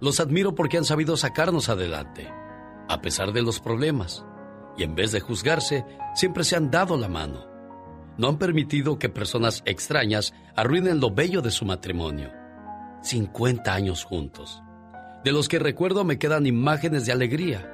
[0.00, 2.30] Los admiro porque han sabido sacarnos adelante,
[2.88, 4.24] a pesar de los problemas,
[4.76, 7.46] y en vez de juzgarse, siempre se han dado la mano.
[8.16, 12.30] No han permitido que personas extrañas arruinen lo bello de su matrimonio.
[13.02, 14.62] 50 años juntos,
[15.24, 17.70] de los que recuerdo me quedan imágenes de alegría.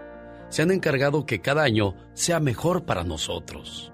[0.49, 3.93] Se han encargado que cada año sea mejor para nosotros.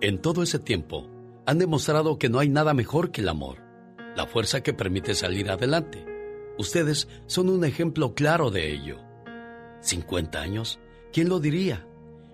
[0.00, 1.08] En todo ese tiempo,
[1.46, 3.58] han demostrado que no hay nada mejor que el amor,
[4.16, 6.04] la fuerza que permite salir adelante.
[6.58, 9.05] Ustedes son un ejemplo claro de ello.
[9.86, 10.78] 50 años,
[11.12, 11.86] ¿quién lo diría?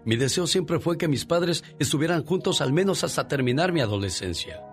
[0.05, 4.65] Mi deseo siempre fue que mis padres estuvieran juntos al menos hasta terminar mi adolescencia.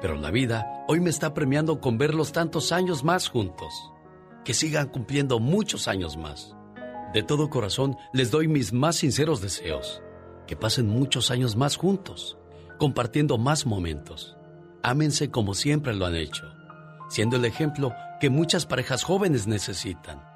[0.00, 3.72] Pero la vida hoy me está premiando con verlos tantos años más juntos.
[4.44, 6.54] Que sigan cumpliendo muchos años más.
[7.14, 10.02] De todo corazón les doy mis más sinceros deseos.
[10.46, 12.38] Que pasen muchos años más juntos,
[12.78, 14.36] compartiendo más momentos.
[14.82, 16.44] Ámense como siempre lo han hecho,
[17.08, 20.27] siendo el ejemplo que muchas parejas jóvenes necesitan.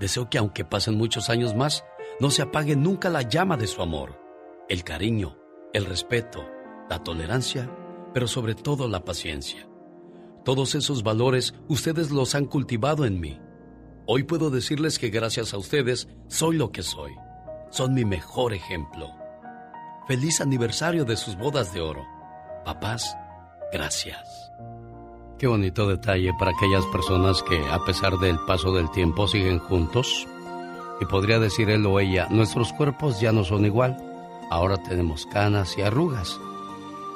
[0.00, 1.84] Deseo que aunque pasen muchos años más,
[2.20, 4.20] no se apague nunca la llama de su amor,
[4.68, 5.36] el cariño,
[5.72, 6.44] el respeto,
[6.88, 7.70] la tolerancia,
[8.12, 9.68] pero sobre todo la paciencia.
[10.44, 13.40] Todos esos valores ustedes los han cultivado en mí.
[14.06, 17.12] Hoy puedo decirles que gracias a ustedes soy lo que soy.
[17.70, 19.10] Son mi mejor ejemplo.
[20.06, 22.04] Feliz aniversario de sus bodas de oro.
[22.64, 23.16] Papás,
[23.72, 24.43] gracias.
[25.38, 30.28] Qué bonito detalle para aquellas personas que a pesar del paso del tiempo siguen juntos
[31.00, 33.96] y podría decir él o ella, nuestros cuerpos ya no son igual.
[34.50, 36.38] Ahora tenemos canas y arrugas.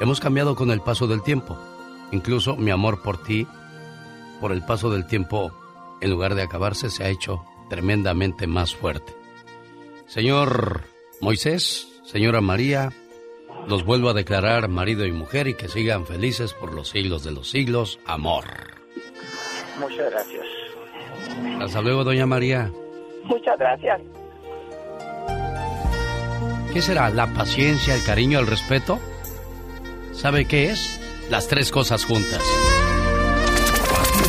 [0.01, 1.57] Hemos cambiado con el paso del tiempo.
[2.11, 3.47] Incluso mi amor por ti,
[4.41, 5.53] por el paso del tiempo,
[6.01, 9.15] en lugar de acabarse, se ha hecho tremendamente más fuerte.
[10.07, 10.85] Señor
[11.21, 12.93] Moisés, señora María,
[13.69, 17.33] los vuelvo a declarar marido y mujer y que sigan felices por los siglos de
[17.33, 18.01] los siglos.
[18.07, 18.45] Amor.
[19.79, 20.47] Muchas gracias.
[21.61, 22.73] Hasta luego, doña María.
[23.25, 24.01] Muchas gracias.
[26.73, 27.11] ¿Qué será?
[27.11, 28.99] ¿La paciencia, el cariño, el respeto?
[30.13, 31.01] ¿Sabe qué es?
[31.31, 32.43] Las tres cosas juntas.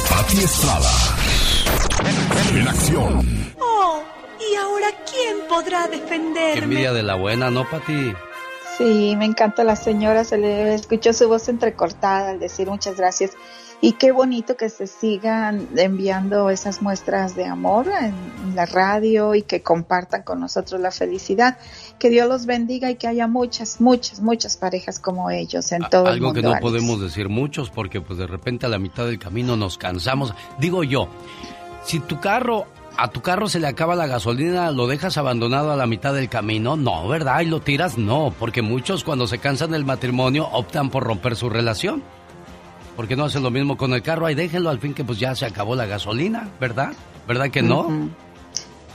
[0.09, 0.91] Pati Estrada.
[2.53, 3.53] En acción.
[3.59, 4.03] Oh,
[4.39, 6.53] ¿y ahora quién podrá defenderme?
[6.53, 8.13] Qué envidia de la buena, ¿no, Pati?
[8.79, 13.31] Sí, me encanta la señora, se le escuchó su voz entrecortada al decir muchas gracias.
[13.81, 19.41] Y qué bonito que se sigan enviando esas muestras de amor en la radio y
[19.41, 21.57] que compartan con nosotros la felicidad.
[21.97, 26.07] Que Dios los bendiga y que haya muchas, muchas, muchas parejas como ellos en todo
[26.07, 26.29] el mundo.
[26.29, 29.57] Algo que no podemos decir muchos porque pues de repente a la mitad del camino
[29.57, 30.33] nos cansamos.
[30.57, 31.09] Digo yo,
[31.83, 32.65] si tu carro
[33.01, 36.27] a tu carro se le acaba la gasolina, ¿lo dejas abandonado a la mitad del
[36.27, 36.75] camino?
[36.75, 37.39] No, ¿verdad?
[37.39, 37.97] ¿Y lo tiras?
[37.97, 42.03] No, porque muchos cuando se cansan del matrimonio optan por romper su relación.
[42.97, 44.25] ¿Por qué no hacen lo mismo con el carro?
[44.25, 46.91] Ahí déjenlo al fin que pues ya se acabó la gasolina, ¿verdad?
[47.25, 48.09] ¿Verdad que no?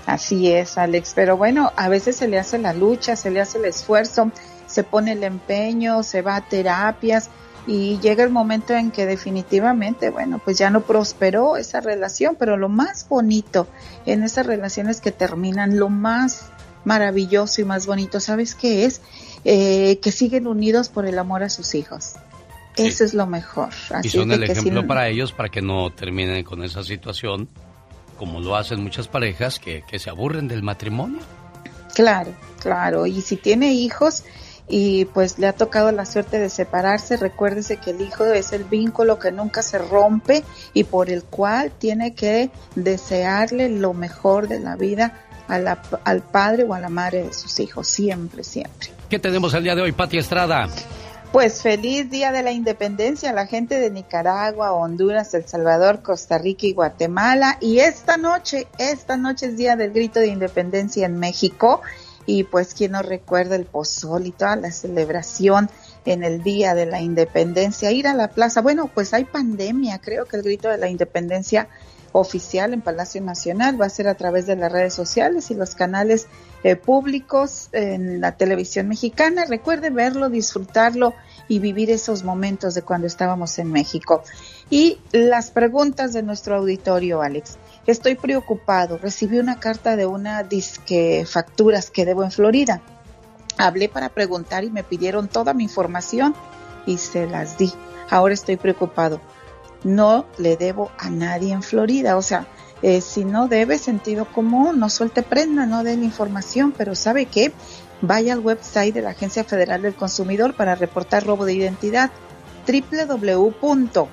[0.05, 1.13] Así es, Alex.
[1.15, 4.31] Pero bueno, a veces se le hace la lucha, se le hace el esfuerzo,
[4.67, 7.31] se pone el empeño, se va a terapias
[7.67, 12.57] y llega el momento en que definitivamente, bueno, pues ya no prosperó esa relación, pero
[12.57, 13.67] lo más bonito
[14.05, 16.51] en esas relaciones que terminan, lo más
[16.85, 19.01] maravilloso y más bonito, ¿sabes qué es?
[19.45, 22.15] Eh, que siguen unidos por el amor a sus hijos.
[22.77, 23.71] Eso es lo mejor.
[24.03, 27.49] y son el ejemplo para ellos para que no terminen con esa situación,
[28.19, 31.21] como lo hacen muchas parejas que, que se aburren del matrimonio.
[31.95, 33.07] Claro, claro.
[33.07, 34.25] Y si tiene hijos
[34.69, 38.65] y pues le ha tocado la suerte de separarse, recuérdese que el hijo es el
[38.65, 40.43] vínculo que nunca se rompe
[40.73, 46.23] y por el cual tiene que desearle lo mejor de la vida a la, al
[46.23, 48.89] padre o a la madre de sus hijos, siempre, siempre.
[49.11, 50.69] ¿Qué tenemos el día de hoy, Pati Estrada?
[51.35, 56.39] Pues feliz Día de la Independencia a la gente de Nicaragua, Honduras, El Salvador, Costa
[56.39, 57.59] Rica y Guatemala.
[57.61, 61.83] Y esta noche, esta noche es Día del Grito de Independencia en México.
[62.27, 65.71] Y pues, ¿quién nos recuerda el pozol y toda la celebración
[66.05, 67.93] en el Día de la Independencia?
[67.93, 68.63] Ir a la plaza.
[68.63, 69.99] Bueno, pues hay pandemia.
[69.99, 71.69] Creo que el Grito de la Independencia
[72.13, 75.75] oficial en Palacio Nacional va a ser a través de las redes sociales y los
[75.75, 76.29] canales
[76.63, 79.45] eh, públicos en la televisión mexicana.
[79.47, 81.13] Recuerde verlo, disfrutarlo
[81.49, 84.23] y vivir esos momentos de cuando estábamos en México.
[84.71, 87.59] Y las preguntas de nuestro auditorio, Alex.
[87.87, 88.99] Estoy preocupado.
[88.99, 92.81] Recibí una carta de una disque facturas que debo en Florida.
[93.59, 96.35] Hablé para preguntar y me pidieron toda mi información
[96.87, 97.73] y se las di.
[98.09, 99.21] Ahora estoy preocupado.
[99.83, 102.17] No le debo a nadie en Florida.
[102.17, 102.47] O sea,
[102.81, 107.53] eh, si no debe sentido común, no suelte prenda, no la información, pero ¿sabe qué?
[108.01, 112.11] Vaya al website de la Agencia Federal del Consumidor para reportar robo de identidad
[112.67, 114.09] www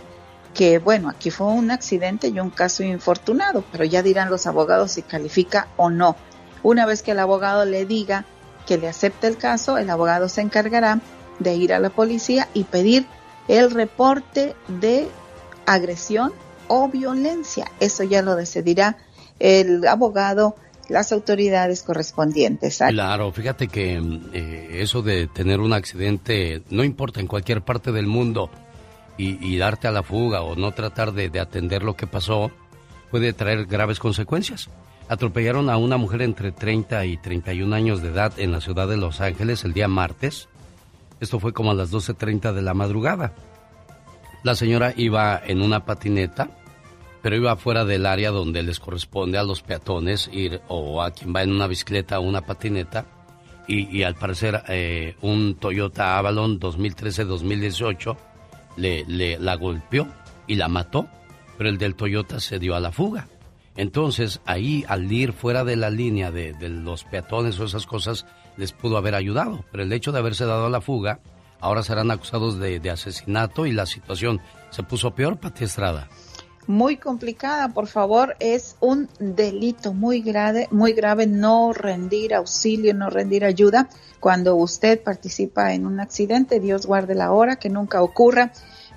[0.55, 4.93] que bueno, aquí fue un accidente y un caso infortunado, pero ya dirán los abogados
[4.93, 6.17] si califica o no.
[6.63, 8.25] Una vez que el abogado le diga
[8.67, 11.01] que le acepte el caso, el abogado se encargará
[11.39, 13.07] de ir a la policía y pedir
[13.49, 15.09] el reporte de
[15.67, 16.33] agresión
[16.69, 17.71] o violencia.
[17.81, 18.97] Eso ya lo decidirá
[19.39, 20.57] el abogado,
[20.89, 22.79] las autoridades correspondientes.
[22.79, 24.01] Claro, fíjate que
[24.33, 28.51] eh, eso de tener un accidente, no importa en cualquier parte del mundo,
[29.17, 32.51] y, darte a la fuga o no tratar de, de, atender lo que pasó,
[33.13, 34.69] puede traer graves consecuencias.
[35.09, 38.97] Atropellaron a una mujer entre 30 y 31 años de edad en la ciudad de
[38.97, 40.49] Los Ángeles el día martes.
[41.21, 43.33] Esto fue como a las 12.30 de la madrugada.
[44.45, 46.51] La señora iba en una patineta,
[47.23, 51.35] pero iba fuera del área donde les corresponde a los peatones ir o a quien
[51.35, 53.07] va en una bicicleta o una patineta.
[53.67, 58.17] Y, al parecer eh, un Toyota Avalon 2013-2018
[58.77, 60.07] le, le, la golpeó
[60.47, 61.09] y la mató,
[61.57, 63.27] pero el del Toyota se dio a la fuga.
[63.77, 68.27] Entonces ahí al ir fuera de la línea de, de los peatones o esas cosas
[68.59, 71.21] les pudo haber ayudado, pero el hecho de haberse dado a la fuga
[71.61, 74.41] ahora serán acusados de, asesinato y la situación
[74.71, 76.09] se puso peor, Pati Estrada.
[76.67, 83.11] Muy complicada, por favor, es un delito muy grave, muy grave no rendir auxilio, no
[83.11, 88.53] rendir ayuda cuando usted participa en un accidente, Dios guarde la hora, que nunca ocurra,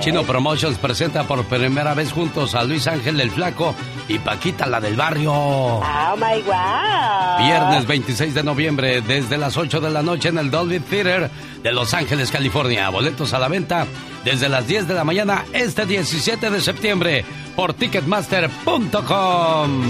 [0.00, 3.74] Chino Promotions presenta por primera vez juntos a Luis Ángel el Flaco
[4.08, 5.32] y Paquita la del barrio.
[5.32, 7.46] Oh my God.
[7.46, 11.30] Viernes 26 de noviembre, desde las 8 de la noche en el Dolby Theater
[11.62, 12.88] de Los Ángeles, California.
[12.90, 13.86] Boletos a la venta
[14.24, 19.82] desde las 10 de la mañana este 17 de septiembre por ticketmaster.com.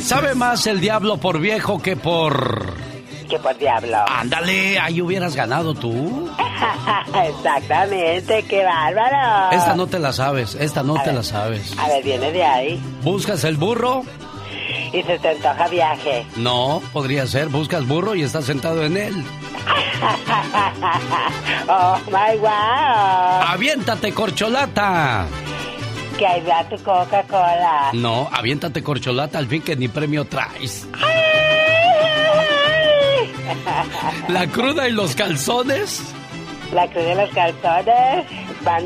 [0.00, 2.93] ¿Sabe más el diablo por viejo que por...
[3.34, 3.96] Que por diablo.
[4.06, 6.30] Ándale, ahí hubieras ganado tú.
[7.28, 9.50] Exactamente, qué bárbaro.
[9.50, 11.76] Esta no te la sabes, esta no te la sabes.
[11.76, 12.80] A ver, viene de ahí.
[13.02, 14.04] ¿Buscas el burro?
[14.92, 16.24] Y se te antoja viaje.
[16.36, 17.48] No, podría ser.
[17.48, 19.14] Buscas burro y estás sentado en él.
[21.68, 23.48] oh my wow.
[23.48, 25.26] ¡Aviéntate, corcholata!
[26.16, 27.90] Que ahí va tu Coca-Cola.
[27.94, 30.86] No, aviéntate, corcholata, al fin que ni premio traes.
[34.28, 36.02] La cruda y los calzones.
[36.72, 38.26] La cruda y los calzones
[38.64, 38.84] van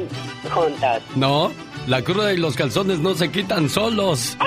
[0.53, 1.03] juntos.
[1.15, 1.51] No,
[1.87, 4.37] la cruda y los calzones no se quitan solos.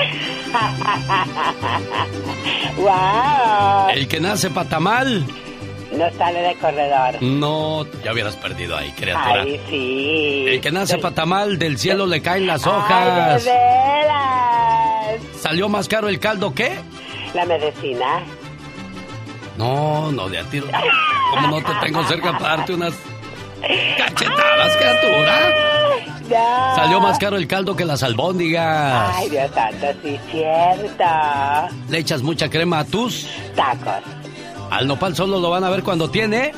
[2.77, 3.89] ¡Wow!
[3.93, 5.25] El que nace patamal.
[5.91, 7.21] No sale de corredor.
[7.21, 9.41] No, ya hubieras perdido ahí, criatura.
[9.41, 10.45] Ay, sí.
[10.47, 12.89] El que nace patamal, del cielo le caen las hojas.
[12.89, 15.21] Ay, de veras.
[15.41, 16.71] ¿Salió más caro el caldo qué?
[17.33, 18.21] La medicina.
[19.57, 20.67] No, no, de a tiro.
[21.33, 22.93] ¿Cómo no te tengo cerca para darte unas
[23.97, 25.49] cachetadas, criatura?
[26.29, 26.75] No.
[26.75, 29.13] Salió más caro el caldo que las albóndigas.
[29.17, 31.03] Ay, Dios santo, sí, cierto.
[31.89, 34.01] Le echas mucha crema a tus tacos.
[34.69, 36.53] Al nopal solo lo van a ver cuando tiene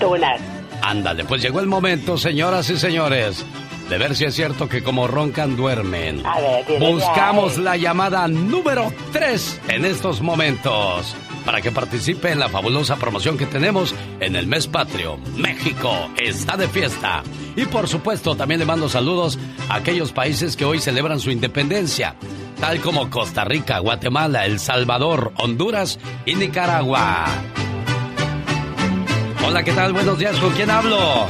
[0.00, 0.40] tunas.
[0.82, 3.44] Ándale, pues llegó el momento, señoras y señores,
[3.88, 6.24] de ver si es cierto que como roncan duermen.
[6.26, 7.62] A ver, Buscamos ya.
[7.62, 11.14] la llamada número 3 en estos momentos
[11.48, 15.16] para que participe en la fabulosa promoción que tenemos en el mes patrio.
[15.34, 17.22] México está de fiesta.
[17.56, 19.38] Y por supuesto también le mando saludos
[19.70, 22.16] a aquellos países que hoy celebran su independencia,
[22.60, 27.24] tal como Costa Rica, Guatemala, El Salvador, Honduras y Nicaragua.
[29.46, 29.94] Hola, ¿qué tal?
[29.94, 31.28] Buenos días, ¿con quién hablo?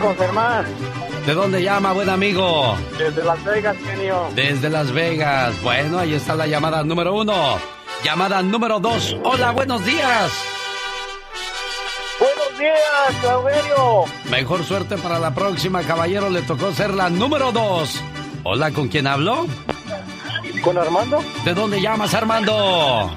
[0.00, 0.64] Con Germán,
[1.26, 2.76] ¿De dónde llama, buen amigo?
[2.96, 4.28] desde Las Vegas, genio.
[4.36, 5.60] Desde Las Vegas.
[5.60, 7.75] Bueno, ahí está la llamada número uno.
[8.06, 9.16] Llamada número dos.
[9.24, 10.32] Hola, buenos días.
[12.20, 14.04] Buenos días, Claudio.
[14.30, 16.30] Mejor suerte para la próxima, caballero.
[16.30, 18.00] Le tocó ser la número dos.
[18.44, 19.48] Hola, ¿con quién hablo?
[20.62, 21.20] ¿Con Armando?
[21.44, 23.10] ¿De dónde llamas, Armando?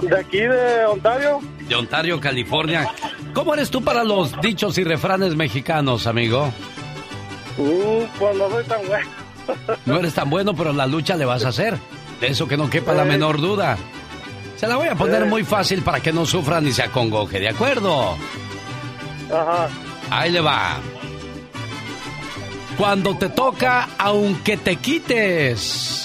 [0.00, 1.40] De aquí, de Ontario.
[1.68, 2.90] De Ontario, California.
[3.34, 6.50] ¿Cómo eres tú para los dichos y refranes mexicanos, amigo?
[7.58, 9.10] Uh, pues no soy tan bueno.
[9.84, 11.78] No eres tan bueno, pero la lucha le vas a hacer.
[12.20, 13.06] De eso que no quepa la Eh.
[13.06, 13.76] menor duda.
[14.56, 15.26] Se la voy a poner Eh.
[15.26, 18.16] muy fácil para que no sufra ni se acongoje, ¿de acuerdo?
[19.30, 19.68] Ajá.
[20.10, 20.78] Ahí le va.
[22.78, 26.02] Cuando te toca, aunque te quites.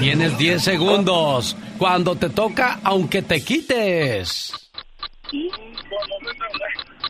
[0.00, 1.56] Tienes 10 segundos.
[1.78, 4.52] Cuando te toca, aunque te quites.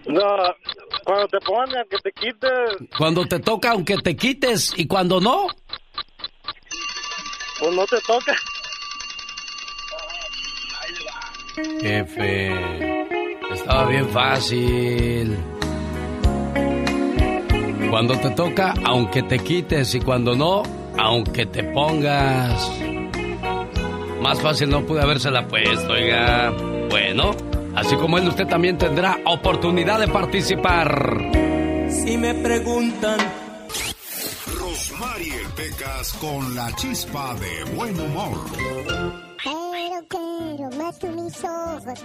[0.07, 0.22] No,
[1.05, 4.72] cuando te pongan que te quites, Cuando te toca, aunque te quites.
[4.76, 5.46] Y cuando no,
[7.59, 8.34] pues no te toca.
[11.80, 12.52] Jefe,
[13.52, 15.36] estaba bien fácil.
[17.90, 20.62] Cuando te toca, aunque te quites, y cuando no,
[20.96, 22.70] aunque te pongas.
[24.20, 26.50] Más fácil no pude habérsela puesto, oiga.
[26.90, 27.34] Bueno,
[27.74, 31.30] así como él, usted también tendrá oportunidad de participar.
[31.88, 33.18] Si me preguntan
[35.59, 38.38] Pecas con la chispa de buen humor.
[39.42, 42.00] Pero quiero más que mis ojos, pero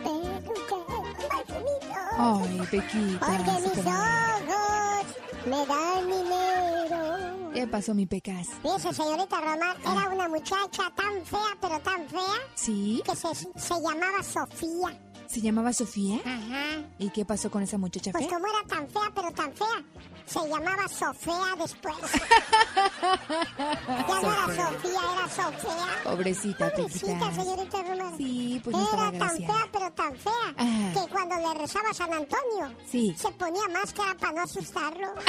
[0.67, 1.83] quiero más que mis
[2.17, 2.47] ojos.
[2.49, 3.25] Ay, Pequita.
[3.27, 5.05] Porque mis ojos
[5.45, 7.51] me dan dinero.
[7.53, 8.47] ¿Qué pasó, mi Pecas?
[8.63, 13.03] Fíjese, señorita Román, era una muchacha tan fea, pero tan fea, ¿Sí?
[13.05, 14.99] que se, se llamaba Sofía.
[15.27, 16.17] ¿Se llamaba Sofía?
[16.25, 16.83] Ajá.
[16.97, 18.33] ¿Y qué pasó con esa muchacha Pues fea?
[18.35, 19.83] como era tan fea, pero tan fea,
[20.26, 21.95] se llamaba Sofía después.
[24.07, 25.01] ya no era Sofía.
[25.13, 25.88] Era Sofía.
[26.03, 28.17] Pobrecita, Pobrecita, señorita Román.
[28.17, 30.56] Sí, pues no Era tan fea, pero tan fea,
[30.93, 33.15] que cuando le rezaba a San Antonio, Sí.
[33.18, 35.14] se ponía máscara para no asustarlo.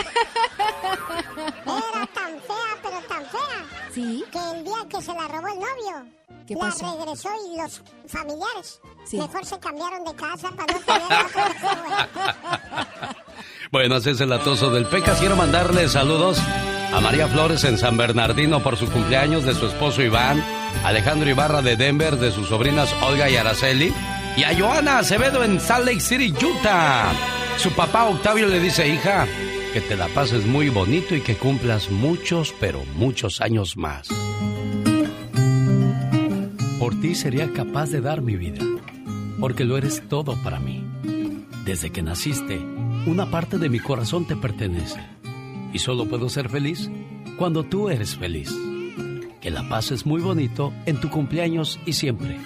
[1.66, 4.24] Era tan fea, pero tan fea, ¿Sí?
[4.30, 6.06] que el día que se la robó el novio,
[6.46, 6.96] ¿Qué la pasó?
[6.98, 9.16] regresó y los familiares Sí.
[9.18, 11.08] mejor se cambiaron de casa para no tener
[13.74, 15.18] Bueno, ese es el atoso del Pecas.
[15.18, 16.38] Quiero mandarle saludos
[16.92, 20.44] a María Flores en San Bernardino por su cumpleaños, de su esposo Iván,
[20.84, 23.92] Alejandro Ibarra de Denver, de sus sobrinas Olga y Araceli,
[24.36, 27.10] y a Joana Acevedo en Salt Lake City, Utah.
[27.56, 29.26] Su papá Octavio le dice, hija,
[29.72, 34.06] que te la pases muy bonito y que cumplas muchos, pero muchos años más.
[36.78, 38.64] Por ti sería capaz de dar mi vida,
[39.40, 40.84] porque lo eres todo para mí.
[41.64, 42.73] Desde que naciste,
[43.06, 45.00] una parte de mi corazón te pertenece.
[45.72, 46.90] Y solo puedo ser feliz
[47.38, 48.54] cuando tú eres feliz.
[49.40, 52.38] Que la pases muy bonito en tu cumpleaños y siempre.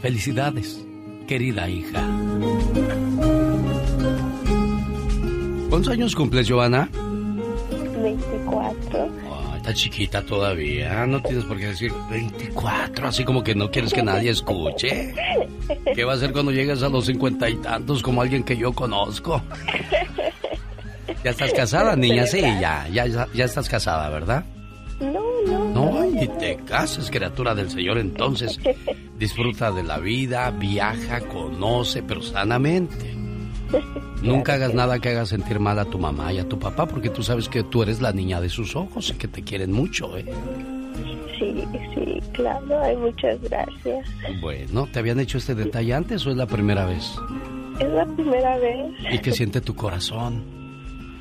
[0.00, 0.84] Felicidades.
[1.26, 2.06] querida hija.
[5.68, 6.88] ¿Cuántos años cumples, Joana?
[8.02, 9.17] 24.
[9.68, 11.06] Está chiquita todavía.
[11.06, 15.14] No tienes por qué decir 24, así como que no quieres que nadie escuche.
[15.94, 18.72] ¿Qué va a hacer cuando llegues a los cincuenta y tantos como alguien que yo
[18.72, 19.42] conozco?
[21.22, 22.26] ¿Ya estás casada, niña?
[22.26, 24.44] Sí, ya, ya, ya estás casada, ¿verdad?
[25.00, 25.64] No, no.
[25.74, 27.98] No, ni te cases, criatura del Señor.
[27.98, 28.58] Entonces,
[29.18, 33.17] disfruta de la vida, viaja, conoce, pero sanamente.
[34.22, 37.10] Nunca hagas nada que haga sentir mal a tu mamá y a tu papá, porque
[37.10, 40.16] tú sabes que tú eres la niña de sus ojos y que te quieren mucho,
[40.16, 40.24] ¿eh?
[41.38, 41.64] Sí,
[41.94, 44.08] sí, claro, hay muchas gracias.
[44.40, 47.16] Bueno, ¿te habían hecho este detalle antes o es la primera vez?
[47.78, 48.92] Es la primera vez.
[49.12, 50.42] ¿Y qué siente tu corazón?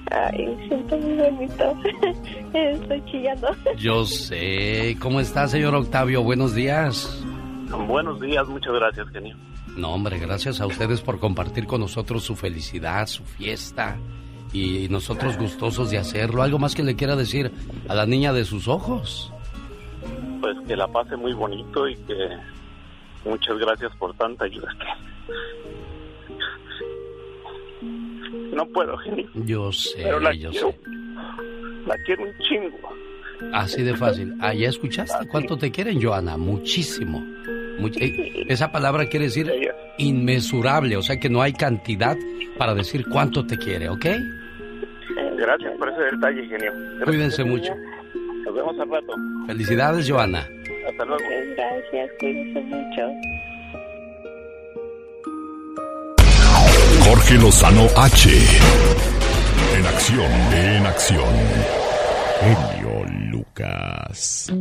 [0.10, 1.76] Ay, siento muy bonito.
[2.54, 3.48] Estoy chillando.
[3.78, 4.98] Yo sé.
[5.00, 6.24] ¿Cómo está, señor Octavio?
[6.24, 7.24] Buenos días.
[7.88, 9.36] Buenos días, muchas gracias, genio.
[9.78, 13.98] No, hombre, gracias a ustedes por compartir con nosotros su felicidad, su fiesta.
[14.52, 16.42] Y nosotros gustosos de hacerlo.
[16.42, 17.52] ¿Algo más que le quiera decir
[17.88, 19.32] a la niña de sus ojos?
[20.42, 22.30] Pues que la pase muy bonito y que
[23.24, 24.76] muchas gracias por tanta ayuda.
[28.54, 29.30] No puedo, genio.
[29.36, 30.78] Yo sé, Pero la yo quiero, sé.
[31.86, 33.54] La quiero un chingo.
[33.54, 34.34] Así de fácil.
[34.40, 36.38] Ah, ¿ya escuchaste cuánto te quieren, Joana?
[36.38, 37.24] Muchísimo.
[38.00, 39.52] Eh, esa palabra quiere decir
[39.98, 42.18] inmesurable, o sea que no hay cantidad
[42.58, 44.06] para decir cuánto te quiere, ¿ok?
[45.38, 46.72] Gracias por ese detalle, genio.
[46.74, 47.58] Gracias, Cuídense genio.
[47.58, 47.74] mucho.
[48.46, 49.14] Nos vemos al rato.
[49.46, 50.48] Felicidades, Joana.
[50.90, 51.24] Hasta luego.
[51.56, 53.12] Gracias, cuídense mucho.
[57.06, 58.30] Jorge Lozano H.
[59.78, 61.34] En acción, en acción.
[62.42, 64.52] Genio Lucas.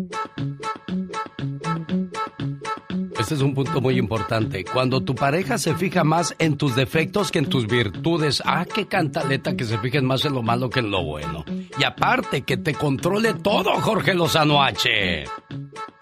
[3.26, 4.64] Este es un punto muy importante.
[4.64, 8.86] Cuando tu pareja se fija más en tus defectos que en tus virtudes, ah, qué
[8.86, 11.44] cantaleta que se fijen más en lo malo que en lo bueno.
[11.76, 15.24] Y aparte, que te controle todo, Jorge Lozano H.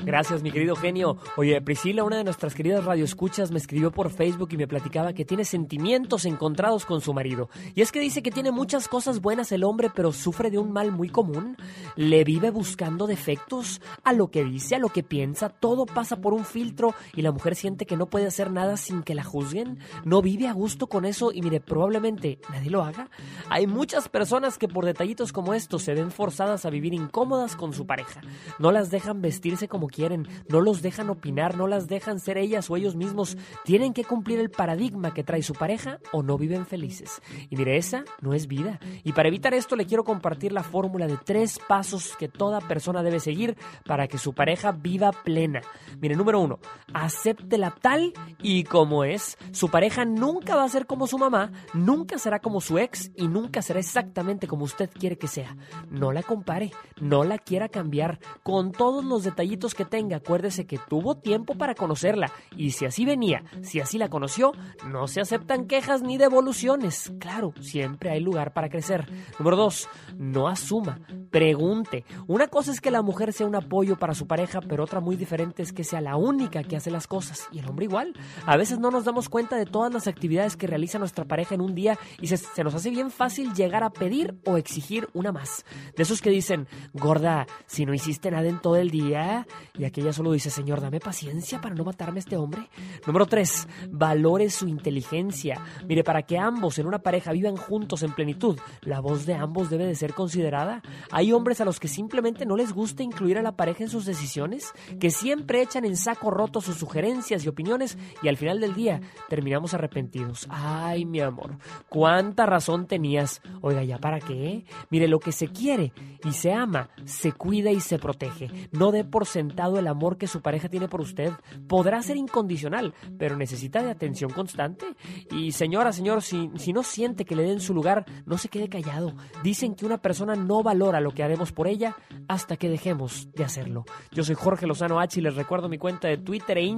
[0.05, 1.16] Gracias, mi querido genio.
[1.38, 5.24] Oye, Priscila, una de nuestras queridas radioescuchas, me escribió por Facebook y me platicaba que
[5.24, 7.48] tiene sentimientos encontrados con su marido.
[7.74, 10.72] Y es que dice que tiene muchas cosas buenas el hombre, pero sufre de un
[10.72, 11.56] mal muy común.
[11.96, 15.48] Le vive buscando defectos a lo que dice, a lo que piensa.
[15.48, 19.03] Todo pasa por un filtro y la mujer siente que no puede hacer nada sin
[19.03, 19.78] que la juzguen.
[20.05, 23.11] No vive a gusto con eso y mire, probablemente nadie lo haga.
[23.51, 27.73] Hay muchas personas que por detallitos como estos se ven forzadas a vivir incómodas con
[27.73, 28.20] su pareja.
[28.59, 32.70] No las dejan vestirse como quieren, no los dejan opinar, no las dejan ser ellas
[32.70, 33.36] o ellos mismos.
[33.65, 37.20] Tienen que cumplir el paradigma que trae su pareja o no viven felices.
[37.51, 38.81] Y mire, esa no es vida.
[39.03, 43.03] Y para evitar esto le quiero compartir la fórmula de tres pasos que toda persona
[43.03, 45.62] debe seguir para que su pareja viva plena.
[46.01, 46.59] Mire, número uno,
[47.05, 48.12] acéptela tal
[48.43, 49.36] y como es.
[49.52, 53.28] Su pareja nunca va a ser como su mamá, nunca será como su ex y
[53.28, 55.56] nunca será exactamente como usted quiere que sea.
[55.90, 58.18] No la compare, no la quiera cambiar.
[58.43, 63.05] Con todos los detallitos que tenga, acuérdese que tuvo tiempo para conocerla y si así
[63.05, 64.52] venía, si así la conoció,
[64.86, 67.12] no se aceptan quejas ni devoluciones.
[67.18, 69.06] Claro, siempre hay lugar para crecer.
[69.39, 71.01] Número dos, no asuma,
[71.31, 72.05] pregunte.
[72.26, 75.16] Una cosa es que la mujer sea un apoyo para su pareja, pero otra muy
[75.16, 77.48] diferente es que sea la única que hace las cosas.
[77.52, 78.14] Y el hombre igual.
[78.46, 81.60] A veces no nos damos cuenta de todas las actividades que realiza nuestra pareja en
[81.60, 85.64] un día y se, nos hace bien fácil llegar a pedir o exigir una más.
[85.96, 89.46] De esos que dicen, gorda, si no hiciste nada en todo el día,
[89.76, 92.68] y aquella solo dice, señor, dame paciencia para no matarme a este hombre.
[93.06, 95.60] Número tres, valore su inteligencia.
[95.86, 99.70] Mire, para que ambos en una pareja vivan juntos en plenitud, la voz de ambos
[99.70, 100.82] debe de ser considerada.
[101.10, 104.06] Hay hombres a los que simplemente no les gusta incluir a la pareja en sus
[104.06, 108.74] decisiones, que siempre echan en saco roto sus sugerencias y opiniones y al final del
[108.74, 109.01] día
[109.31, 110.47] terminamos arrepentidos.
[110.51, 111.56] Ay, mi amor,
[111.89, 113.40] cuánta razón tenías.
[113.62, 114.66] Oiga, ¿ya para qué?
[114.90, 118.51] Mire, lo que se quiere y se ama, se cuida y se protege.
[118.70, 121.32] No dé por sentado el amor que su pareja tiene por usted.
[121.66, 124.85] Podrá ser incondicional, pero necesita de atención constante.
[125.31, 128.69] Y señora, señor, si, si no siente que le den su lugar, no se quede
[128.69, 129.15] callado.
[129.43, 131.97] Dicen que una persona no valora lo que haremos por ella
[132.28, 133.86] hasta que dejemos de hacerlo.
[134.12, 136.73] Yo soy Jorge Lozano H y les recuerdo mi cuenta de Twitter e Instagram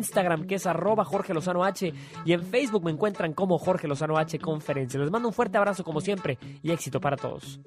[0.46, 1.92] que es arroba Jorge Lozano H
[2.24, 5.00] y en Facebook me encuentran como Jorge Lozano H Conferencia.
[5.00, 7.60] Les mando un fuerte abrazo como siempre y éxito para todos.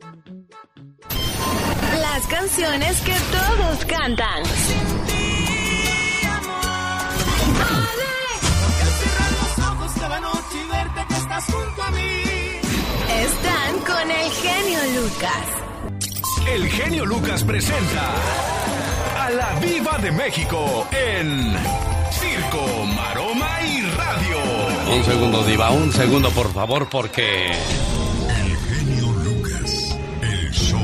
[1.99, 4.43] Las canciones que todos cantan.
[13.19, 15.60] Están con el genio Lucas.
[16.47, 18.14] El genio Lucas presenta
[19.18, 21.53] a la Viva de México en
[22.95, 24.38] Maroma y Radio.
[24.95, 27.51] Un segundo, Diva, un segundo, por favor, porque.
[27.51, 30.81] El genio Lucas, el show.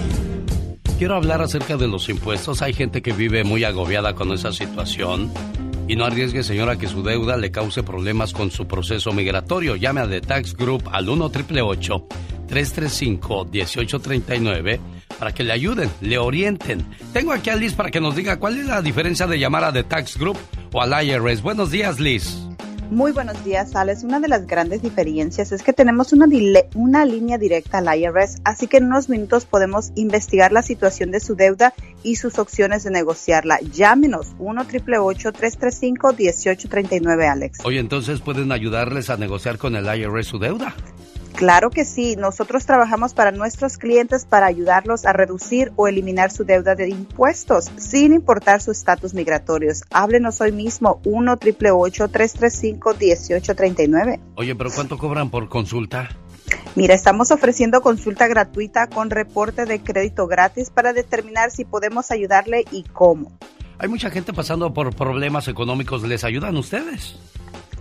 [0.99, 2.61] Quiero hablar acerca de los impuestos.
[2.61, 5.31] Hay gente que vive muy agobiada con esa situación.
[5.87, 9.75] Y no arriesgue, señora, que su deuda le cause problemas con su proceso migratorio.
[9.75, 14.79] Llame a The Tax Group al 1 335 1839
[15.19, 16.85] para que le ayuden, le orienten.
[17.13, 19.73] Tengo aquí a Liz para que nos diga cuál es la diferencia de llamar a
[19.73, 20.37] The Tax Group
[20.73, 21.41] o al IRS.
[21.41, 22.45] Buenos días, Liz.
[22.91, 24.03] Muy buenos días, Alex.
[24.03, 26.27] Una de las grandes diferencias es que tenemos una,
[26.75, 31.19] una línea directa al IRS, así que en unos minutos podemos investigar la situación de
[31.19, 31.73] su deuda
[32.03, 33.59] y sus opciones de negociarla.
[33.73, 37.59] Llámenos 1 335 1839 Alex.
[37.63, 40.75] Oye, entonces pueden ayudarles a negociar con el IRS su deuda.
[41.35, 46.45] Claro que sí, nosotros trabajamos para nuestros clientes para ayudarlos a reducir o eliminar su
[46.45, 49.73] deuda de impuestos sin importar su estatus migratorio.
[49.91, 56.07] Háblenos hoy mismo 1 335 1839 Oye, pero ¿cuánto cobran por consulta?
[56.75, 62.63] Mira, estamos ofreciendo consulta gratuita con reporte de crédito gratis para determinar si podemos ayudarle
[62.71, 63.37] y cómo.
[63.77, 67.17] Hay mucha gente pasando por problemas económicos, ¿les ayudan ustedes?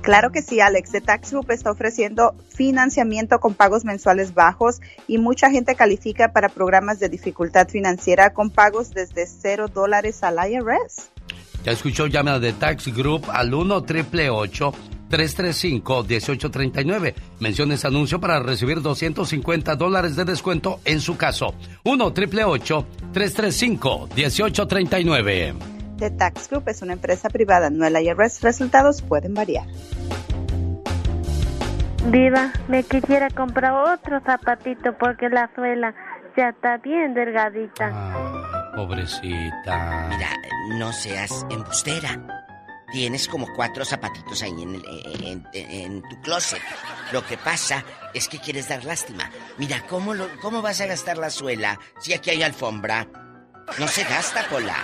[0.05, 0.91] Claro que sí, Alex.
[0.93, 6.51] The Tax Group está ofreciendo financiamiento con pagos mensuales bajos y mucha gente califica para
[6.51, 11.11] programas de dificultad financiera con pagos desde cero dólares al IRS.
[11.65, 14.29] Ya escuchó, llame The Tax Group al 1 triple
[15.09, 17.15] 335 1839.
[17.41, 21.55] Mencione ese anuncio para recibir 250 dólares de descuento en su caso.
[21.83, 25.74] 1 triple 335 1839.
[25.99, 28.43] The Tax Group es una empresa privada, no el IRS.
[28.43, 29.67] Resultados pueden variar.
[32.07, 35.95] Viva, me quisiera comprar otro zapatito porque la suela
[36.37, 37.91] ya está bien delgadita.
[37.93, 40.09] Ah, pobrecita.
[40.11, 40.29] Mira,
[40.79, 42.43] no seas embustera.
[42.93, 46.61] Tienes como cuatro zapatitos ahí en, en, tu closet.
[47.13, 49.31] Lo que pasa es que quieres dar lástima.
[49.59, 50.13] Mira, ¿cómo,
[50.43, 53.09] ¿cómo vas a gastar la suela si aquí hay alfombra?
[53.79, 54.77] No se gasta, Pola.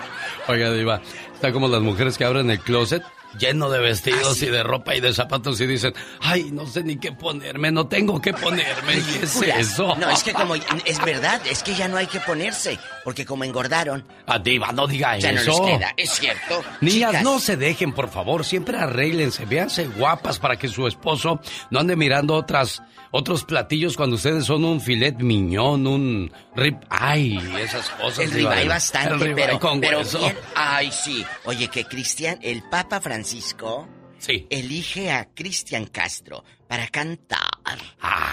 [0.49, 1.01] Oiga, Diva,
[1.35, 3.03] está como las mujeres que abren el closet
[3.39, 6.97] lleno de vestidos y de ropa y de zapatos y dicen, ay, no sé ni
[6.97, 8.95] qué ponerme, no tengo que ponerme.
[8.95, 9.95] ¿Qué es eso?
[9.97, 13.45] No, es que como, es verdad, es que ya no hay que ponerse, porque como
[13.45, 14.05] engordaron.
[14.27, 15.53] A Diva, no diga ya eso.
[15.53, 16.65] Ya no les queda, es cierto.
[16.81, 21.41] Niñas, no se dejen, por favor, siempre arréglense, véanse guapas para que su esposo
[21.71, 27.39] no ande mirando otras otros platillos cuando ustedes son un filet miñón, un rib, ay,
[27.59, 28.21] esas cosas.
[28.21, 31.25] El ribeye bastante, el pero, con pero bien, ay, sí.
[31.45, 33.89] Oye, que Cristian, el Papa Francisco,
[34.19, 34.47] sí.
[34.51, 37.41] elige a Cristian Castro para cantar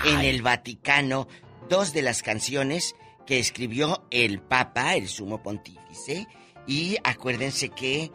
[0.06, 1.28] en el Vaticano
[1.70, 2.96] dos de las canciones
[3.26, 6.28] que escribió el Papa, el Sumo Pontífice,
[6.68, 8.12] y acuérdense que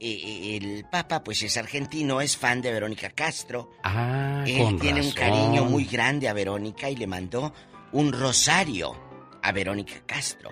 [0.00, 3.70] el Papa, pues es argentino, es fan de Verónica Castro.
[3.82, 7.52] Ah, Él tiene un cariño muy grande a Verónica y le mandó
[7.92, 8.96] un rosario
[9.42, 10.50] a Verónica Castro.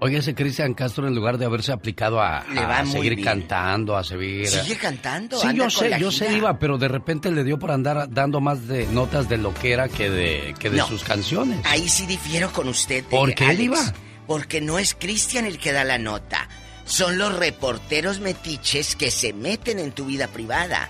[0.00, 2.44] Oye, ese Cristian Castro, en lugar de haberse aplicado a,
[2.84, 4.48] seguir cantando, a seguir.
[4.48, 5.38] Sigue cantando.
[5.38, 8.66] Sí, yo sé, yo sé, Iba, pero de repente le dio por andar dando más
[8.66, 11.60] de notas de lo que era que de, que de sus canciones.
[11.64, 13.04] Ahí sí difiero con usted.
[13.04, 13.78] ¿Por eh, qué, Iba?
[14.26, 16.48] Porque no es Cristian el que da la nota
[16.84, 20.88] son los reporteros metiches que se meten en tu vida privada.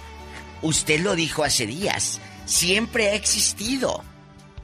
[0.63, 4.05] Usted lo dijo hace días, siempre ha existido.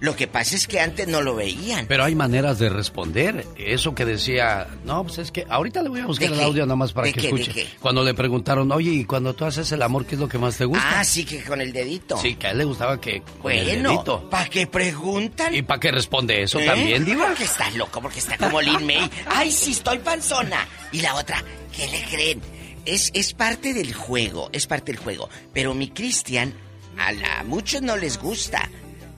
[0.00, 1.86] Lo que pasa es que antes no lo veían.
[1.86, 3.44] Pero hay maneras de responder.
[3.56, 6.76] Eso que decía, no, pues es que ahorita le voy a buscar el audio nada
[6.76, 7.66] más para que escuche.
[7.80, 10.56] Cuando le preguntaron, oye, y cuando tú haces el amor, ¿qué es lo que más
[10.56, 11.00] te gusta?
[11.00, 12.16] Ah, sí, que con el dedito.
[12.16, 14.28] Sí, que a él le gustaba que con el dedito.
[14.30, 15.52] ¿para qué preguntan?
[15.54, 16.66] ¿Y para qué responde eso ¿Eh?
[16.66, 17.26] también, Diva?
[17.26, 19.10] Porque está loco, porque está como Lin May.
[19.26, 20.66] ¡Ay, sí, estoy panzona!
[20.92, 21.42] Y la otra,
[21.76, 22.40] ¿qué le creen?
[22.84, 25.28] Es, es parte del juego, es parte del juego.
[25.52, 26.54] Pero mi Cristian,
[26.96, 28.70] a, la, a muchos no les gusta.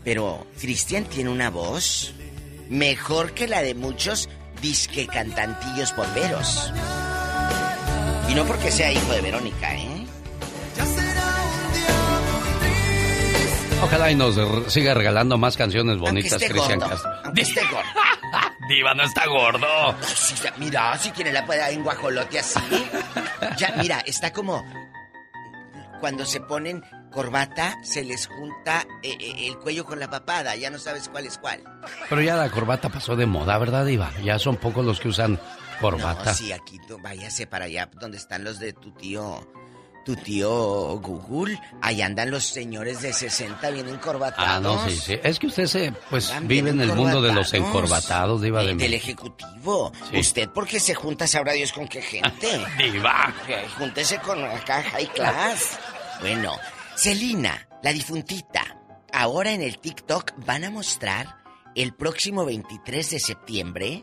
[0.04, 2.12] Pero Cristian tiene una voz
[2.68, 4.28] mejor que la de muchos
[4.62, 6.72] disque cantantillos bomberos.
[8.28, 10.06] Y no porque sea hijo de Verónica, ¿eh?
[13.82, 14.36] Ojalá y nos
[14.72, 17.10] siga regalando más canciones bonitas, Cristian Castro.
[17.24, 17.88] gordo.
[18.68, 19.96] Diva, no está gordo.
[20.58, 22.60] mira, si tiene la pueda en guajolote así.
[23.56, 24.64] Ya, mira, está como
[25.98, 30.70] cuando se ponen corbata, se les junta eh, eh, el cuello con la papada, ya
[30.70, 31.62] no sabes cuál es cuál.
[32.08, 34.12] Pero ya la corbata pasó de moda, ¿verdad, Iba?
[34.22, 35.38] Ya son pocos los que usan
[35.80, 36.30] corbata.
[36.30, 39.46] No, sí, aquí váyase para allá donde están los de tu tío.
[40.02, 44.50] Tu tío Google, ahí andan los señores de 60 bien encorbatados.
[44.50, 45.20] Ah, no, sí, sí.
[45.22, 48.94] Es que usted se, pues, vive en el mundo de los encorbatados, Diva de Del
[48.94, 49.92] ejecutivo.
[50.14, 52.48] Usted, porque se junta, sabrá Dios con qué gente.
[52.78, 53.32] diva.
[53.76, 55.78] Júntese con acá, high class.
[56.22, 56.56] Bueno,
[57.02, 58.76] Celina la difuntita.
[59.10, 61.38] Ahora en el TikTok van a mostrar
[61.74, 64.02] el próximo 23 de septiembre,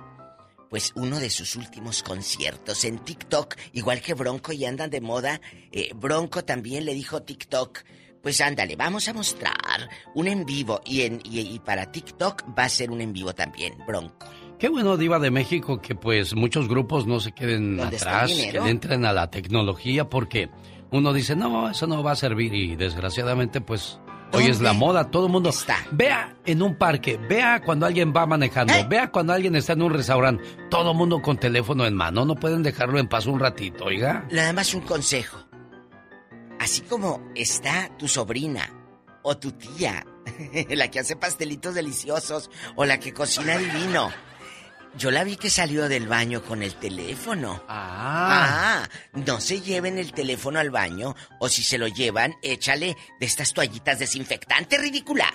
[0.68, 5.40] pues uno de sus últimos conciertos en TikTok, igual que Bronco y andan de moda.
[5.72, 7.82] eh, Bronco también le dijo TikTok,
[8.24, 12.64] pues ándale, vamos a mostrar un en vivo y, en, y, y para TikTok va
[12.64, 14.26] a ser un en vivo también, Bronco.
[14.57, 18.15] Qué bueno, Diva de México, que pues muchos grupos no se queden ¿Dónde está el
[18.15, 20.49] atrás, que le entren a la tecnología, porque
[20.91, 23.99] uno dice, no, eso no va a servir y desgraciadamente pues
[24.34, 25.51] hoy es la moda, todo el mundo.
[25.91, 28.85] Vea en un parque, vea cuando alguien va manejando, ¿Eh?
[28.88, 32.35] vea cuando alguien está en un restaurante, todo el mundo con teléfono en mano, no
[32.35, 34.27] pueden dejarlo en paz un ratito, oiga.
[34.31, 35.38] Nada más un consejo.
[36.59, 38.69] Así como está tu sobrina
[39.23, 40.05] o tu tía,
[40.69, 44.09] la que hace pastelitos deliciosos o la que cocina divino.
[44.98, 47.64] Yo la vi que salió del baño con el teléfono.
[47.68, 48.84] Ah.
[48.84, 53.26] Ah, no se lleven el teléfono al baño o si se lo llevan, échale de
[53.26, 55.32] estas toallitas desinfectantes, ridícula.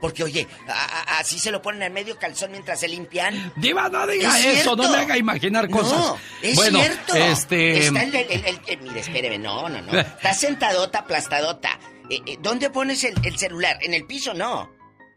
[0.00, 3.52] Porque oye, a- a- así se lo ponen en medio calzón mientras se limpian.
[3.56, 5.92] Diva, no diga Es eso, no me haga imaginar cosas.
[5.98, 7.14] No, es bueno, cierto.
[7.14, 7.86] este...
[7.86, 9.92] Está el, el- el- el- el- mire, espéreme, no, no, no.
[10.00, 11.78] Está sentadota, aplastadota.
[12.10, 13.78] Eh, eh, ¿Dónde pones el, el celular?
[13.82, 14.34] ¿En el piso?
[14.34, 14.72] No.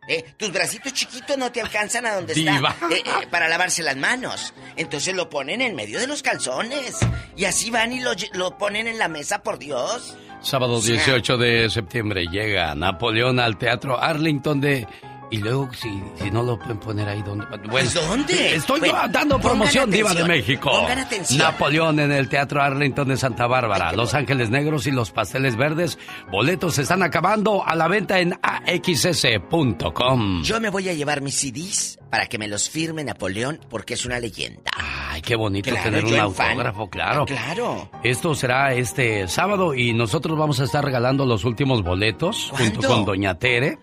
[0.07, 2.69] Eh, tus bracitos chiquitos no te alcanzan a donde Diva.
[2.69, 4.53] está eh, eh, para lavarse las manos.
[4.76, 6.98] Entonces lo ponen en medio de los calzones.
[7.36, 10.15] Y así van y lo, lo ponen en la mesa, por Dios.
[10.41, 14.88] Sábado 18 de septiembre llega Napoleón al Teatro Arlington de...
[15.31, 17.45] Y luego, si, si no lo pueden poner ahí donde...
[17.47, 18.56] Bueno, Pues, ¿dónde?
[18.56, 20.72] Estoy Bueno, dando promoción, Diva de México.
[20.72, 21.39] pongan atención.
[21.39, 23.91] Napoleón en el Teatro Arlington de Santa Bárbara.
[23.93, 25.97] Los Ángeles Negros y los Pasteles Verdes.
[26.31, 30.43] Boletos se están acabando a la venta en axs.com.
[30.43, 34.06] Yo me voy a llevar mis CDs para que me los firme Napoleón porque es
[34.06, 34.72] una leyenda.
[34.77, 36.52] Ay, qué bonito Claro, tener un fan.
[36.52, 37.26] autógrafo, claro.
[37.26, 37.89] Claro.
[38.03, 43.06] Esto será este sábado y nosotros vamos a estar regalando los últimos boletos junto con
[43.06, 43.80] Doña Tere,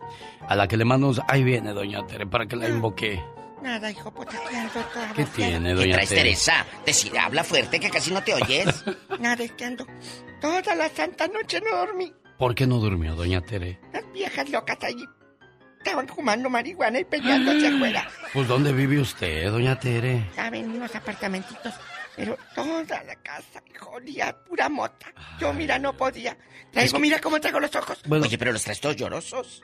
[0.48, 1.12] a la que le mando...
[1.28, 3.22] Ahí viene Doña Tere para que la invoque.
[3.62, 6.22] Nada, hijo, puta, que ando toda ¿Qué tiene, ¿Qué doña traes, Tere?
[6.22, 6.66] Teresa?
[6.84, 8.84] Decir, habla fuerte que casi no te oyes.
[9.20, 9.86] Nada, es que ando
[10.40, 12.12] toda la santa noche no dormí.
[12.38, 13.78] ¿Por qué no durmió Doña Tere?
[13.92, 15.04] Las viejas locas allí
[15.78, 18.08] estaban fumando marihuana y peleándose afuera.
[18.32, 20.28] Pues ¿dónde vive usted, Doña Tere?
[20.34, 21.72] Saben, unos apartamentitos,
[22.16, 25.06] pero toda la casa, hijo, olía a pura mota.
[25.38, 26.36] Yo, mira, no podía.
[26.72, 28.00] Traigo, Es que- mira cómo traigo los ojos.
[28.06, 28.24] Bueno.
[28.24, 29.62] Oye, pero los traes todos llorosos.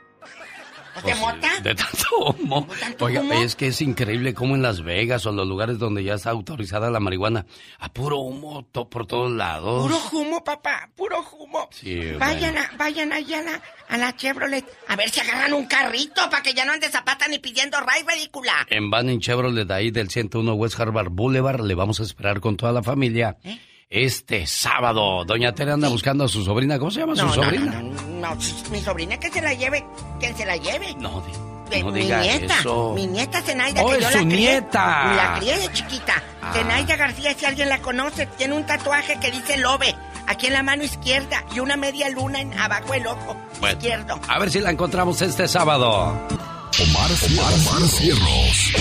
[0.98, 1.60] ¿No te Pues, mota?
[1.62, 2.06] De tanto
[2.40, 2.66] humo.
[2.80, 3.32] tanto Oiga, humo?
[3.34, 6.90] es que es increíble cómo en Las Vegas o los lugares donde ya está autorizada
[6.90, 7.46] la marihuana,
[7.78, 9.82] a puro humo to- por todos lados.
[9.82, 11.68] Puro humo, papá, puro humo.
[11.70, 12.68] Sí, Vayan, bueno.
[12.72, 14.64] a, vayan allá a la, a la Chevrolet.
[14.88, 18.02] A ver si agarran un carrito para que ya no ande zapata ni pidiendo ray
[18.06, 18.66] ridícula.
[18.70, 22.56] En Van en Chevrolet, ahí del 101 West Harvard Boulevard, le vamos a esperar con
[22.56, 23.36] toda la familia.
[23.44, 23.58] ¿Eh?
[23.90, 26.78] Este sábado, Doña Tere anda buscando a su sobrina.
[26.78, 27.80] ¿Cómo se llama No, su no, sobrina?
[27.80, 27.80] no,
[28.20, 28.36] no, no,
[28.70, 29.82] mi sobrina que se la lleve,
[30.20, 30.94] que se la lleve.
[30.98, 32.92] No, no mi nieta, eso.
[32.94, 34.36] mi nieta Zenaida, Oh, que es yo su la crié.
[34.50, 35.14] nieta.
[35.14, 36.22] La crié de chiquita.
[36.42, 36.52] Ah.
[36.52, 39.94] Zenaida García, si alguien la conoce, tiene un tatuaje que dice Lobe,
[40.26, 44.20] aquí en la mano izquierda, y una media luna en abajo el ojo Bueno, izquierdo.
[44.28, 45.88] a ver si la encontramos este sábado.
[46.10, 48.72] Omar, Omar, Omar Cierros.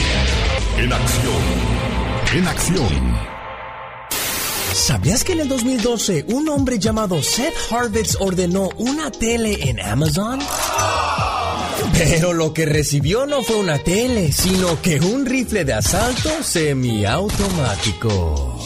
[0.77, 1.43] En acción.
[2.35, 3.36] En acción.
[4.77, 10.39] ¿Sabías que en el 2012 un hombre llamado Seth Harvitz ordenó una tele en Amazon?
[11.97, 18.59] Pero lo que recibió no fue una tele, sino que un rifle de asalto semiautomático.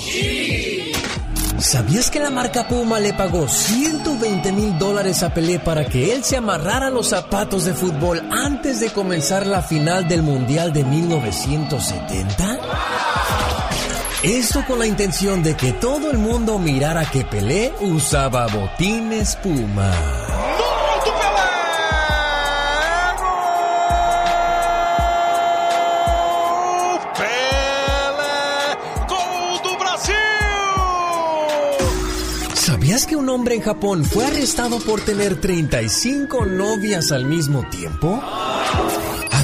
[1.59, 6.25] ¿Sabías que la marca Puma le pagó 120 mil dólares a Pelé para que él
[6.25, 12.59] se amarrara los zapatos de fútbol antes de comenzar la final del Mundial de 1970?
[14.23, 19.91] Esto con la intención de que todo el mundo mirara que Pelé usaba botines Puma.
[32.53, 38.22] ¿Sabías que un hombre en Japón fue arrestado por tener 35 novias al mismo tiempo?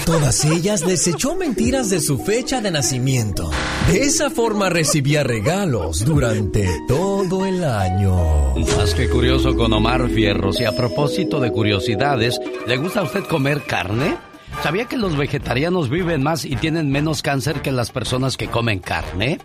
[0.07, 3.51] Todas ellas les echó mentiras de su fecha de nacimiento.
[3.87, 8.55] De esa forma recibía regalos durante todo el año.
[8.77, 10.61] Más que curioso con Omar Fierros.
[10.61, 14.17] Y a propósito de curiosidades, ¿le gusta a usted comer carne?
[14.63, 18.79] ¿Sabía que los vegetarianos viven más y tienen menos cáncer que las personas que comen
[18.79, 19.41] carne?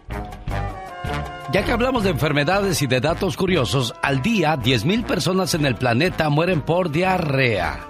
[1.52, 5.74] Ya que hablamos de enfermedades y de datos curiosos, al día 10.000 personas en el
[5.74, 7.88] planeta mueren por diarrea.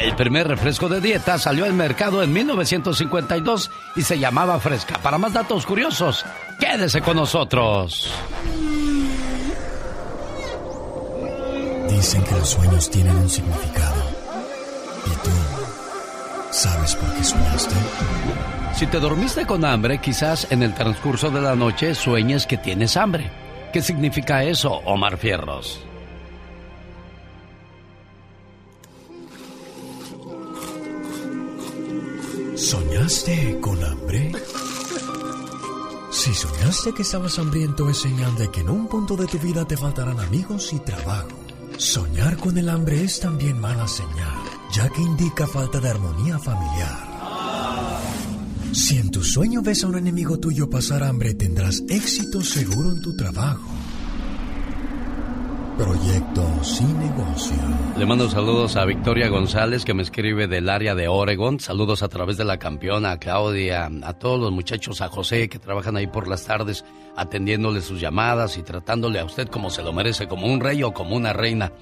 [0.00, 4.98] El primer refresco de dieta salió al mercado en 1952 y se llamaba Fresca.
[5.02, 6.24] Para más datos curiosos,
[6.58, 8.10] quédese con nosotros.
[11.90, 14.02] Dicen que los sueños tienen un significado.
[16.50, 17.74] ¿Sabes por qué soñaste?
[18.74, 22.96] Si te dormiste con hambre, quizás en el transcurso de la noche sueñes que tienes
[22.96, 23.30] hambre.
[23.70, 25.89] ¿Qué significa eso, Omar Fierros?
[32.60, 34.32] ¿Soñaste con hambre?
[36.10, 39.66] Si soñaste que estabas hambriento es señal de que en un punto de tu vida
[39.66, 41.30] te faltarán amigos y trabajo.
[41.78, 44.42] Soñar con el hambre es también mala señal,
[44.74, 47.08] ya que indica falta de armonía familiar.
[48.72, 53.00] Si en tu sueño ves a un enemigo tuyo pasar hambre, tendrás éxito seguro en
[53.00, 53.79] tu trabajo.
[55.80, 57.56] Proyectos y negocio.
[57.96, 61.58] Le mando saludos a Victoria González que me escribe del área de Oregon.
[61.58, 65.58] Saludos a través de la campeona, a Claudia, a todos los muchachos, a José que
[65.58, 66.84] trabajan ahí por las tardes
[67.16, 70.92] atendiéndole sus llamadas y tratándole a usted como se lo merece, como un rey o
[70.92, 71.72] como una reina.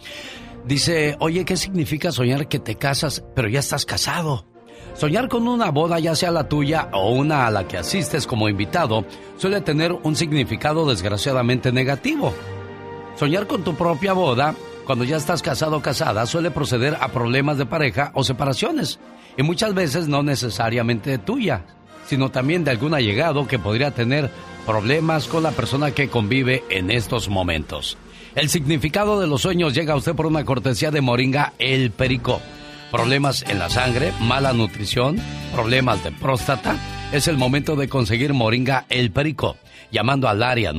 [0.64, 4.46] Dice, oye, ¿qué significa soñar que te casas pero ya estás casado?
[4.94, 8.48] Soñar con una boda, ya sea la tuya o una a la que asistes como
[8.48, 9.04] invitado,
[9.38, 12.32] suele tener un significado desgraciadamente negativo.
[13.18, 14.54] Soñar con tu propia boda,
[14.84, 19.00] cuando ya estás casado o casada, suele proceder a problemas de pareja o separaciones.
[19.36, 21.64] Y muchas veces no necesariamente tuya,
[22.06, 24.30] sino también de algún allegado que podría tener
[24.64, 27.98] problemas con la persona que convive en estos momentos.
[28.36, 32.40] El significado de los sueños llega a usted por una cortesía de Moringa El Perico.
[32.92, 35.16] Problemas en la sangre, mala nutrición,
[35.52, 36.76] problemas de próstata.
[37.10, 39.56] Es el momento de conseguir Moringa El Perico
[39.90, 40.72] llamando al área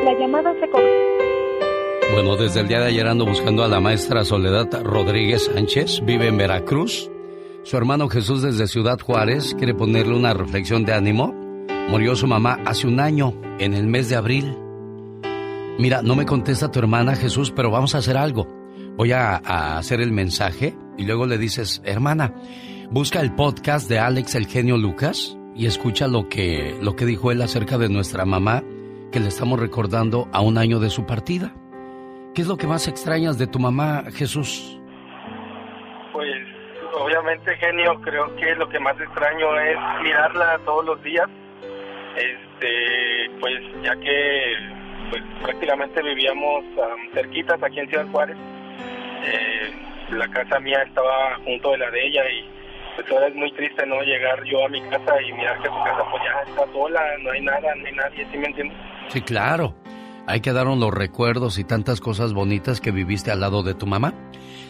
[0.03, 0.67] La llamada se
[2.13, 6.01] bueno, desde el día de ayer ando buscando a la maestra Soledad Rodríguez Sánchez.
[6.05, 7.09] Vive en Veracruz.
[7.63, 11.42] Su hermano Jesús desde Ciudad Juárez quiere ponerle una reflexión de ánimo.
[11.89, 14.57] Murió su mamá hace un año, en el mes de abril.
[15.77, 18.47] Mira, no me contesta tu hermana Jesús, pero vamos a hacer algo.
[18.97, 19.35] Voy a,
[19.77, 22.33] hacer el mensaje y luego le dices, hermana,
[22.91, 27.31] busca el podcast de Alex el genio Lucas y escucha lo que, lo que dijo
[27.31, 28.63] él acerca de nuestra mamá,
[29.11, 31.53] que le estamos recordando a un año de su partida.
[32.33, 34.79] ¿Qué es lo que más extrañas de tu mamá, Jesús?
[36.95, 41.27] obviamente, genio, creo que lo que más extraño es mirarla todos los días.
[42.15, 44.53] Este, pues ya que
[45.09, 46.63] pues prácticamente vivíamos
[47.13, 48.37] cerquitas aquí en Ciudad Juárez.
[49.25, 49.71] Eh,
[50.11, 52.45] la casa mía estaba junto de la de ella y
[52.95, 55.83] pues ahora es muy triste no llegar yo a mi casa y mirar que su
[55.83, 58.77] casa pues ya está sola, no hay nada, no hay nadie, ¿sí me entiendes?
[59.09, 59.75] Sí, claro.
[60.25, 64.13] Ahí quedaron los recuerdos y tantas cosas bonitas que viviste al lado de tu mamá.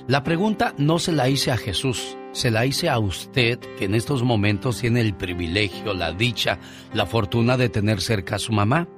[0.07, 3.95] La pregunta no se la hice a Jesús, se la hice a usted que en
[3.95, 6.59] estos momentos tiene el privilegio, la dicha,
[6.93, 8.89] la fortuna de tener cerca a su mamá.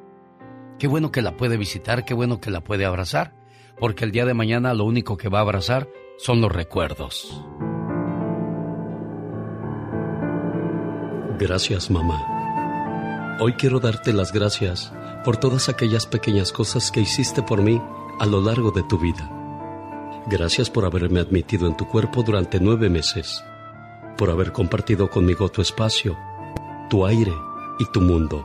[0.79, 3.35] Qué bueno que la puede visitar, qué bueno que la puede abrazar,
[3.79, 5.87] porque el día de mañana lo único que va a abrazar
[6.17, 7.39] son los recuerdos.
[11.37, 13.37] Gracias, mamá.
[13.39, 14.91] Hoy quiero darte las gracias
[15.23, 17.79] por todas aquellas pequeñas cosas que hiciste por mí
[18.19, 19.34] a lo largo de tu vida.
[20.27, 23.43] Gracias por haberme admitido en tu cuerpo durante nueve meses,
[24.17, 26.17] por haber compartido conmigo tu espacio,
[26.89, 27.33] tu aire
[27.77, 28.43] y tu mundo,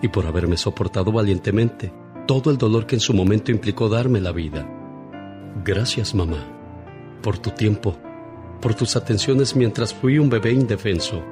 [0.00, 1.92] y por haberme soportado valientemente
[2.26, 4.64] todo el dolor que en su momento implicó darme la vida.
[5.64, 6.46] Gracias, mamá,
[7.20, 7.96] por tu tiempo,
[8.60, 11.22] por tus atenciones mientras fui un bebé indefenso,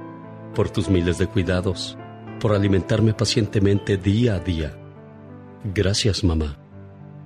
[0.55, 1.97] por tus miles de cuidados,
[2.41, 4.77] por alimentarme pacientemente día a día.
[5.63, 6.60] Gracias, mamá,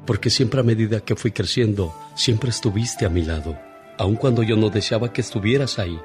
[0.06, 3.58] porque siempre a medida que fui creciendo, siempre estuviste a mi lado,
[3.98, 5.98] aun cuando yo no deseaba que estuvieras ahí.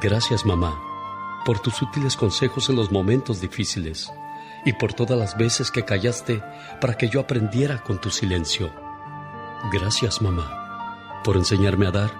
[0.00, 0.78] Gracias, mamá,
[1.44, 4.10] por tus útiles consejos en los momentos difíciles
[4.64, 6.42] y por todas las veces que callaste
[6.80, 8.70] para que yo aprendiera con tu silencio.
[9.72, 12.10] Gracias, mamá, por enseñarme a dar,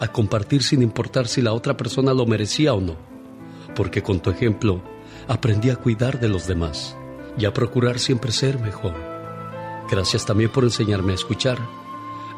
[0.00, 2.96] a compartir sin importar si la otra persona lo merecía o no,
[3.74, 4.82] porque con tu ejemplo,
[5.28, 6.96] aprendí a cuidar de los demás
[7.38, 9.13] y a procurar siempre ser mejor.
[9.90, 11.58] Gracias también por enseñarme a escuchar.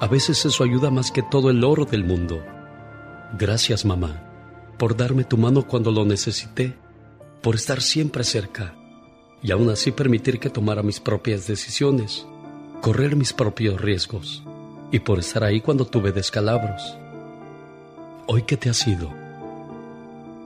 [0.01, 2.43] A veces eso ayuda más que todo el oro del mundo.
[3.39, 4.23] Gracias, mamá,
[4.79, 6.77] por darme tu mano cuando lo necesité,
[7.43, 8.75] por estar siempre cerca
[9.43, 12.27] y aún así permitir que tomara mis propias decisiones,
[12.83, 14.43] correr mis propios riesgos
[14.91, 16.97] y por estar ahí cuando tuve descalabros.
[18.27, 19.11] Hoy que te has ido.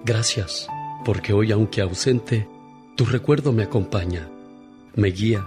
[0.05, 0.69] Gracias
[1.05, 2.47] porque hoy aunque ausente,
[2.97, 4.29] tu recuerdo me acompaña,
[4.95, 5.47] me guía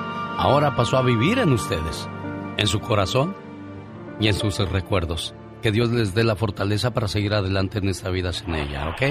[0.41, 2.09] Ahora pasó a vivir en ustedes,
[2.57, 3.37] en su corazón
[4.19, 5.35] y en sus recuerdos.
[5.61, 9.01] Que Dios les dé la fortaleza para seguir adelante en esta vida sin ella, ¿ok?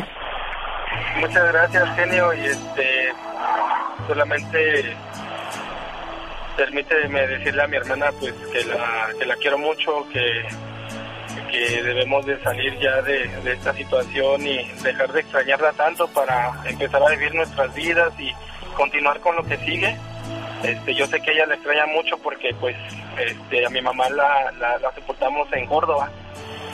[1.20, 2.34] Muchas gracias, genio.
[2.34, 3.12] Y este,
[4.08, 4.96] solamente
[6.56, 10.48] permíteme decirle a mi hermana pues que la, que la quiero mucho, que,
[11.48, 16.60] que debemos de salir ya de, de esta situación y dejar de extrañarla tanto para
[16.64, 18.32] empezar a vivir nuestras vidas y
[18.74, 19.96] continuar con lo que sigue.
[20.62, 22.76] Este, yo sé que ella la extraña mucho porque pues
[23.18, 26.10] este, a mi mamá la, la, sepultamos en Córdoba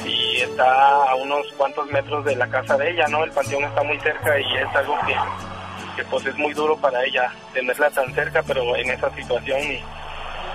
[0.05, 3.23] y está a unos cuantos metros de la casa de ella, ¿no?
[3.25, 7.31] El panteón está muy cerca y es algo que, pues es muy duro para ella
[7.55, 9.61] tenerla tan cerca, pero en esa situación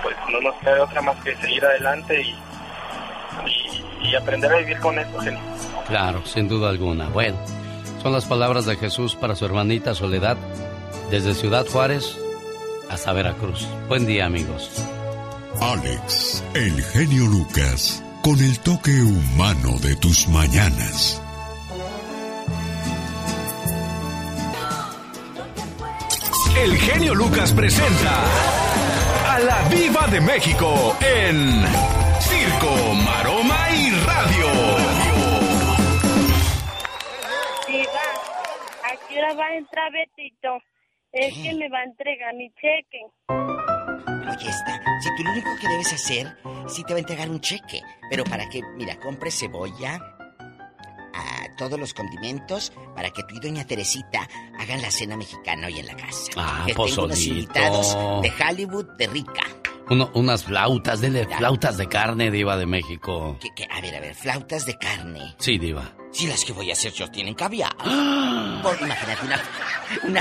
[0.02, 2.34] pues no nos queda otra más que seguir adelante y,
[3.46, 5.40] y, y aprender a vivir con eso, genio.
[5.86, 7.08] Claro, sin duda alguna.
[7.08, 7.38] Bueno,
[8.02, 10.36] son las palabras de Jesús para su hermanita Soledad
[11.10, 12.18] desde Ciudad Juárez
[12.92, 13.66] hasta Veracruz.
[13.88, 14.70] Buen día, amigos.
[15.60, 21.22] Alex, el genio Lucas, con el toque humano de tus mañanas.
[26.56, 28.24] El genio Lucas presenta
[29.26, 31.64] a la Viva de México en
[32.20, 34.46] Circo, Maroma y Radio.
[37.66, 38.06] Diva,
[38.84, 40.71] ¿a qué hora va a entrar Betito?
[41.12, 43.00] Es que me va a entregar mi cheque.
[43.28, 44.80] Oye, está.
[45.02, 46.36] Si tú lo único que debes hacer,
[46.68, 47.82] sí te va a entregar un cheque.
[48.08, 50.00] Pero para que, mira, compre cebolla,
[51.14, 54.26] a todos los condimentos, para que tú y doña Teresita
[54.58, 56.30] hagan la cena mexicana hoy en la casa.
[56.36, 59.42] Ah, que tengo unos invitados de Hollywood, de rica.
[59.90, 63.36] Uno- unas flautas, dele flautas de carne, diva de México.
[63.40, 65.34] Que, que- a ver, a ver, flautas de carne.
[65.38, 65.92] Sí, diva.
[66.12, 67.74] Si las que voy a hacer yo tienen caviar.
[67.76, 69.42] Por, imagínate una,
[70.04, 70.20] una,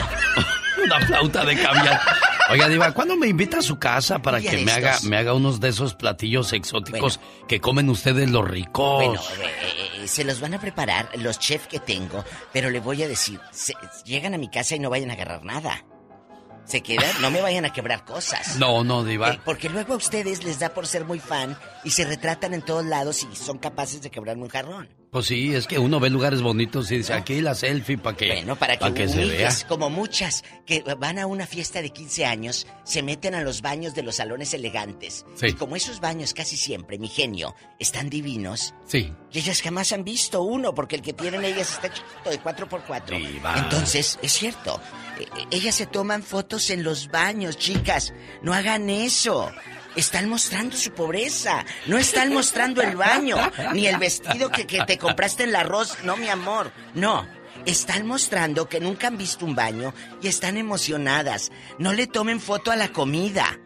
[0.84, 2.02] Una flauta de caviar.
[2.50, 5.60] Oiga, Diva, ¿cuándo me invita a su casa para que me haga, me haga unos
[5.60, 9.06] de esos platillos exóticos que comen ustedes los ricos?
[9.06, 13.04] Bueno, eh, eh, se los van a preparar los chefs que tengo, pero le voy
[13.04, 13.76] a decir, se-
[14.06, 15.86] llegan a mi casa y no vayan a agarrar nada.
[16.66, 18.58] Se quedan, no me vayan a quebrar cosas.
[18.58, 19.32] No, no, Diva.
[19.32, 22.62] Eh, porque luego a ustedes les da por ser muy fan y se retratan en
[22.62, 24.90] todos lados y son capaces de quebrarme un jarrón.
[25.12, 28.28] Pues sí, es que uno ve lugares bonitos y dice, aquí la selfie para que,
[28.28, 29.50] Bueno, para que, pa' se vea.
[29.68, 33.94] como muchas que van a una fiesta de 15 años, se meten a los baños
[33.94, 35.26] de los salones elegantes.
[35.36, 35.48] Sí.
[35.48, 39.14] Y como esos baños casi siempre, mi genio, están divinos, Sí.
[39.34, 43.18] y ellas jamás han visto uno, porque el que tienen ellas está chiquito, de 4x4.
[43.18, 43.56] Diva.
[43.58, 44.80] Entonces, es cierto,
[45.20, 48.14] eh, eh, ellas se toman fotos en los baños, chicas.
[48.44, 49.52] No hagan eso.
[49.96, 51.66] Están mostrando su pobreza.
[51.88, 53.38] No están mostrando el baño,
[53.74, 55.98] ni el vestido que, que te compraste en la arroz.
[56.04, 56.72] No, mi amor.
[56.94, 57.28] No.
[57.66, 61.52] Están mostrando que nunca han visto un baño y están emocionadas.
[61.78, 63.60] No le tomen foto a la comida.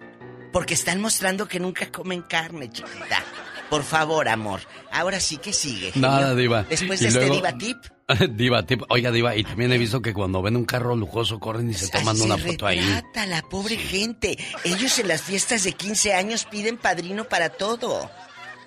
[0.51, 3.23] Porque están mostrando que nunca comen carne, chiquita.
[3.69, 4.61] Por favor, amor.
[4.91, 5.91] Ahora sí que sigue.
[5.91, 6.09] genio.
[6.09, 6.63] Nada, Diva.
[6.63, 7.77] Después Y de este luego- Diva Tip.
[8.29, 8.83] diva, tip.
[8.89, 11.89] Oiga, Diva, y también he visto que cuando ven un carro lujoso corren y se
[11.89, 12.79] toman se una foto ahí.
[13.27, 14.37] la pobre gente.
[14.63, 18.09] Ellos en las fiestas de 15 años piden padrino para todo.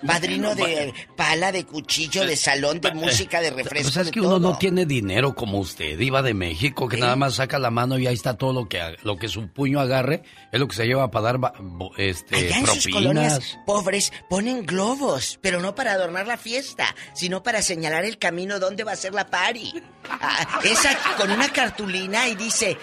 [0.05, 3.83] Padrino de pala, de cuchillo, de salón, de música, de refresco.
[3.83, 4.39] Pues es de que uno todo.
[4.39, 8.07] no tiene dinero como usted, Diva de México, que nada más saca la mano y
[8.07, 11.11] ahí está todo lo que, lo que su puño agarre, es lo que se lleva
[11.11, 11.53] para dar
[11.97, 12.93] este, Allá en sus propinas.
[12.93, 18.59] colonias pobres ponen globos, pero no para adornar la fiesta, sino para señalar el camino
[18.59, 19.73] donde va a ser la party.
[20.09, 22.77] Ah, esa con una cartulina y dice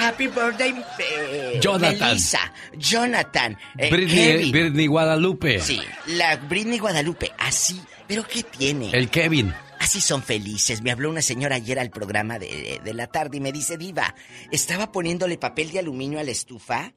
[0.00, 2.08] Happy Birthday eh, Jonathan.
[2.08, 4.52] Melissa, Jonathan, eh, Britney, Kevin.
[4.52, 5.60] Britney Guadalupe.
[5.60, 7.80] Sí, la Britney Guadalupe, así.
[8.06, 8.90] ¿Pero qué tiene?
[8.92, 9.54] El Kevin.
[9.80, 10.82] Así son felices.
[10.82, 14.14] Me habló una señora ayer al programa de, de la tarde y me dice, Diva,
[14.50, 16.94] estaba poniéndole papel de aluminio a la estufa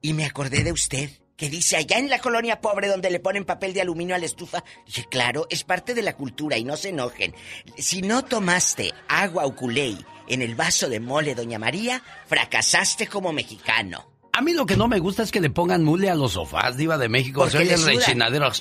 [0.00, 1.10] y me acordé de usted.
[1.36, 4.24] Que dice allá en la colonia pobre donde le ponen papel de aluminio a la
[4.24, 4.64] estufa.
[4.86, 7.34] Dije, claro, es parte de la cultura y no se enojen.
[7.76, 13.32] Si no tomaste agua o culey en el vaso de mole, doña María, fracasaste como
[13.32, 14.10] mexicano.
[14.32, 16.76] A mí lo que no me gusta es que le pongan mule a los sofás,
[16.76, 17.46] Diva de México.
[17.46, 18.52] Le el rechinadero.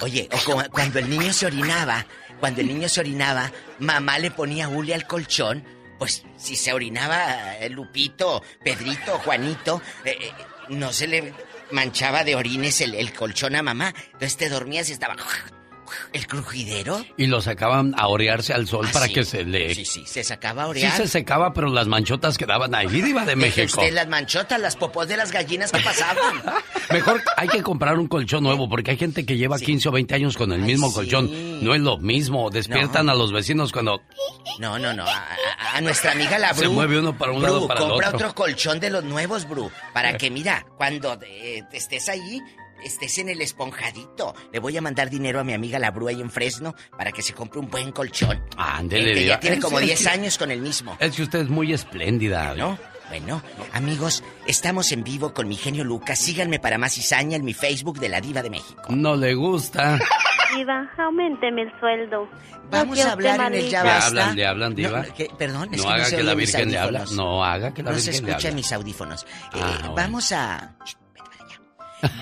[0.00, 2.06] Oye, o como cuando el niño se orinaba,
[2.40, 5.64] cuando el niño se orinaba, mamá le ponía hule al colchón,
[5.98, 10.32] pues si se orinaba eh, Lupito, Pedrito, Juanito, eh, eh,
[10.70, 11.34] no se le
[11.72, 13.94] manchaba de orines el, el colchón a mamá.
[14.06, 15.16] Entonces te dormías y estaba...
[16.12, 17.04] ¿El crujidero?
[17.16, 19.12] Y lo sacaban a orearse al sol Ah, para sí.
[19.14, 19.74] que se le...
[19.74, 20.96] Sí, sí, se sacaba a Sí orear.
[20.96, 23.80] se secaba, pero las manchotas quedaban ahí, diva de México.
[23.80, 26.42] usted las manchotas, las popós de las gallinas que pasaban.
[26.92, 30.14] Mejor hay que comprar un colchón nuevo porque hay gente que lleva 15 o 20
[30.14, 31.62] años con el mismo colchón.
[31.64, 32.50] No es lo mismo.
[32.50, 34.00] Despiertan a los vecinos cuando
[34.58, 35.04] No, no, no.
[35.04, 36.72] A, a- a nuestra amiga la Se Bru.
[36.74, 38.18] mueve uno para un Bru, lado, para el compra otro.
[38.28, 39.70] otro colchón de los nuevos, Bru.
[39.94, 42.40] Para que, mira, cuando eh, estés ahí,
[42.84, 44.34] estés en el esponjadito.
[44.52, 47.22] Le voy a mandar dinero a mi amiga la Bru ahí en Fresno para que
[47.22, 48.42] se compre un buen colchón.
[48.56, 49.34] Ándele, El que diva.
[49.34, 50.96] ya tiene como es 10 que- años con el mismo.
[51.00, 52.54] Es que usted es muy espléndida.
[52.54, 52.78] ¿No?
[53.08, 53.42] Bueno,
[53.74, 56.18] amigos, estamos en vivo con mi genio Lucas.
[56.18, 58.82] Síganme para más cizaña en mi Facebook de la Diva de México.
[58.88, 59.98] No le gusta.
[60.56, 62.28] Diva, aumenteme el sueldo.
[62.70, 64.06] Vamos No a hablar en el ya Le basta.
[64.06, 65.02] hablan, le hablan, diva.
[65.02, 65.28] No, ¿qué?
[65.38, 66.98] Perdón, es No que no haga se que la oyen mis Virgen le habla.
[67.00, 67.16] audífonos.
[67.26, 68.56] No haga que la no se Virgen le escucha en habla.
[68.56, 69.22] mis audífonos.
[69.22, 69.94] Eh, Ah, bueno.
[69.94, 70.74] Vamos a...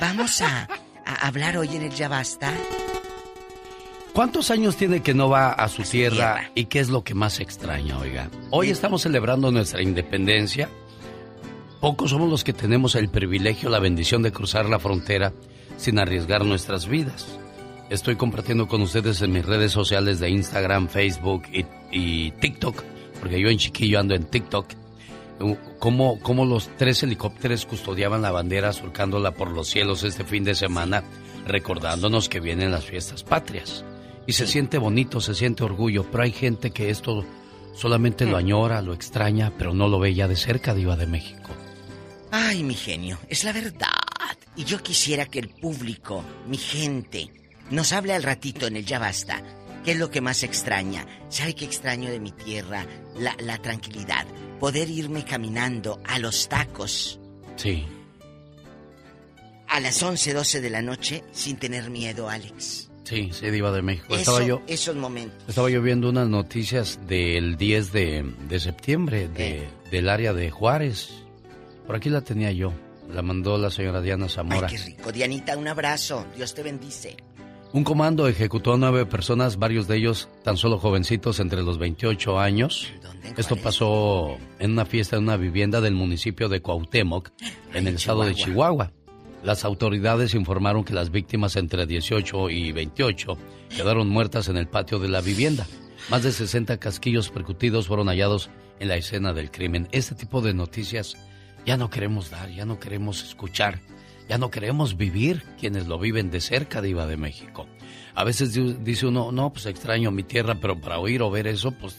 [0.00, 0.68] Vamos a,
[1.06, 2.52] a hablar hoy en el Ya Basta.
[4.12, 7.40] ¿Cuántos años tiene que no va a su tierra y qué es lo que más
[7.40, 8.28] extraña, oiga?
[8.50, 10.68] Hoy estamos celebrando nuestra independencia.
[11.80, 15.32] Pocos somos los que tenemos el privilegio, la bendición de cruzar la frontera
[15.78, 17.38] sin arriesgar nuestras vidas.
[17.88, 22.82] Estoy compartiendo con ustedes en mis redes sociales de Instagram, Facebook y, y TikTok,
[23.20, 24.66] porque yo en chiquillo ando en TikTok,
[25.78, 30.54] cómo, cómo los tres helicópteros custodiaban la bandera surcándola por los cielos este fin de
[30.54, 31.02] semana,
[31.46, 33.84] recordándonos que vienen las fiestas patrias.
[34.26, 37.24] Y se siente bonito, se siente orgullo, pero hay gente que esto
[37.74, 41.50] solamente lo añora, lo extraña, pero no lo ve ya de cerca, Diva de México.
[42.30, 43.88] Ay, mi genio, es la verdad.
[44.56, 47.30] Y yo quisiera que el público, mi gente,
[47.70, 49.42] nos hable al ratito en el Ya Basta.
[49.84, 51.06] ¿Qué es lo que más extraña?
[51.30, 52.84] ¿Sabe qué extraño de mi tierra?
[53.16, 54.26] La, la tranquilidad.
[54.60, 57.18] Poder irme caminando a los tacos
[57.56, 57.84] Sí.
[59.68, 62.90] a las 11, 12 de la noche sin tener miedo, Alex.
[63.04, 64.06] Sí, sí, Diva de México.
[64.10, 65.42] Eso, Estaba yo, Esos momentos.
[65.48, 71.10] estaba yo viendo unas noticias del 10 de, de septiembre de, del área de Juárez.
[71.86, 72.72] Por aquí la tenía yo.
[73.12, 74.68] La mandó la señora Diana Zamora.
[74.68, 75.10] Qué rico.
[75.10, 76.24] Dianita, un abrazo.
[76.36, 77.16] Dios te bendice.
[77.72, 82.38] Un comando ejecutó a nueve personas, varios de ellos tan solo jovencitos entre los 28
[82.38, 82.88] años.
[83.36, 87.30] Esto pasó en una fiesta en una vivienda del municipio de Cuauhtémoc,
[87.74, 88.92] en el estado de Chihuahua.
[89.42, 93.38] Las autoridades informaron que las víctimas entre 18 y 28
[93.74, 95.66] quedaron muertas en el patio de la vivienda.
[96.10, 99.88] Más de 60 casquillos percutidos fueron hallados en la escena del crimen.
[99.92, 101.16] Este tipo de noticias
[101.64, 103.80] ya no queremos dar, ya no queremos escuchar,
[104.28, 107.66] ya no queremos vivir quienes lo viven de cerca, Diva de México.
[108.14, 111.46] A veces di- dice uno, no, pues extraño mi tierra, pero para oír o ver
[111.46, 111.96] eso, pues,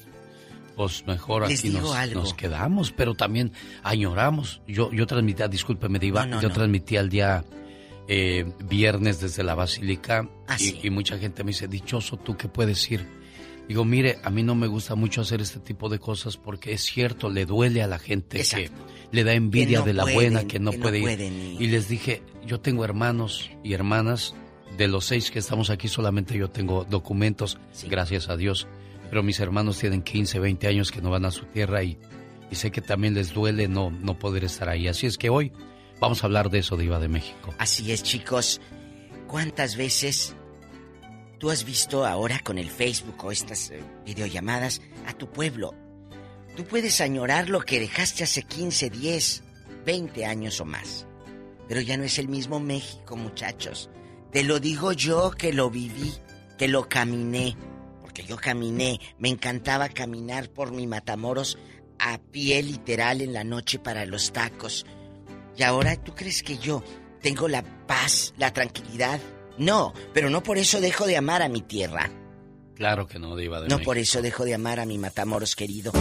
[0.75, 3.51] pues mejor Les aquí nos, quedamos, pero también
[3.83, 4.61] añoramos.
[4.67, 6.53] Yo, yo transmitía, discúlpeme, Diva, No, no, yo no.
[6.53, 7.43] transmitía el día
[8.07, 10.79] eh, viernes desde la Basílica Ah, y, sí.
[10.83, 13.05] y mucha gente me dice, dichoso tú que puedes ir.
[13.67, 16.81] Digo, mire, a mí no me gusta mucho hacer este tipo de cosas porque es
[16.81, 18.71] cierto, le duele a la gente Exacto.
[19.11, 21.61] que le da envidia de la pueden, buena, que no que puede ir.
[21.61, 24.33] Y les dije, yo tengo hermanos y hermanas,
[24.77, 28.67] de los seis que estamos aquí solamente yo tengo documentos, gracias a Dios.
[29.11, 31.99] Pero mis hermanos tienen 15, 20 años que no van a su tierra y,
[32.53, 34.87] sé que también les duele no, no poder estar ahí.
[34.87, 35.51] Así es que hoy
[35.99, 37.53] vamos a hablar de eso, Diva de México.
[37.57, 38.61] Así es, chicos.
[39.27, 40.33] ¿Cuántas veces
[41.39, 45.75] tú has visto ahora con el Facebook o estas eh, videollamadas a tu pueblo?
[46.55, 49.43] Tú puedes añorar lo que dejaste hace 15, 10,
[49.85, 51.05] 20 años o más.
[51.67, 53.89] Pero ya no es el mismo México, muchachos.
[54.31, 56.13] Te lo digo yo que lo viví,
[56.57, 57.57] que lo caminé.
[58.11, 61.57] Porque yo caminé, me encantaba caminar por mi Matamoros
[61.97, 64.85] a pie literal en la noche para los tacos.
[65.55, 66.83] Y ahora, ¿tú crees que yo
[67.21, 69.21] tengo la paz, la tranquilidad?
[69.57, 72.11] No, pero no por eso dejo de amar a mi tierra.
[72.75, 73.85] Claro que no, Diva de No México.
[73.89, 75.93] por eso dejo de amar a mi Matamoros querido.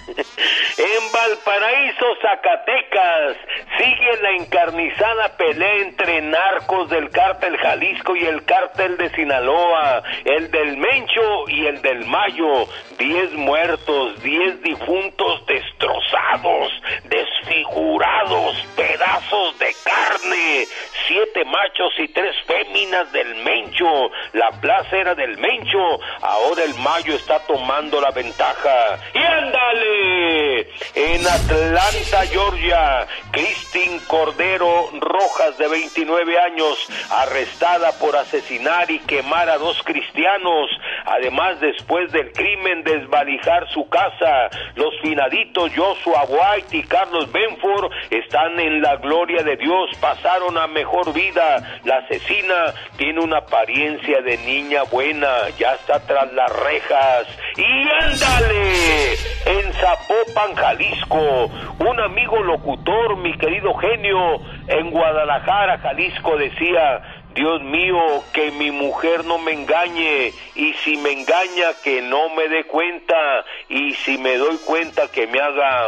[1.22, 3.38] Valparaíso, Zacatecas,
[3.78, 10.50] sigue la encarnizada pelea entre narcos del cártel Jalisco y el cártel de Sinaloa, el
[10.50, 12.66] del Mencho y el del Mayo.
[12.98, 16.72] Diez muertos, diez difuntos destrozados,
[17.04, 20.66] desfigurados, pedazos de carne,
[21.08, 24.10] siete machos y tres féminas del Mencho.
[24.34, 28.98] La plaza era del Mencho, ahora el Mayo está tomando la ventaja.
[29.14, 30.68] ¡Y ándale!
[31.14, 39.58] En Atlanta, Georgia, Christine Cordero Rojas, de 29 años, arrestada por asesinar y quemar a
[39.58, 40.70] dos cristianos.
[41.06, 44.50] Además, después del crimen, desvalijar su casa.
[44.76, 50.68] Los finaditos Joshua White y Carlos Benford están en la gloria de Dios, pasaron a
[50.68, 51.82] mejor vida.
[51.84, 57.28] La asesina tiene una apariencia de niña buena, ya está tras las rejas.
[57.58, 59.14] ¡Y ándale!
[59.46, 61.01] En Zapopan, Jalisco.
[61.10, 67.02] Un amigo locutor, mi querido genio, en Guadalajara, Jalisco, decía,
[67.34, 72.50] Dios mío, que mi mujer no me engañe y si me engaña que no me
[72.50, 75.88] dé cuenta y si me doy cuenta que me haga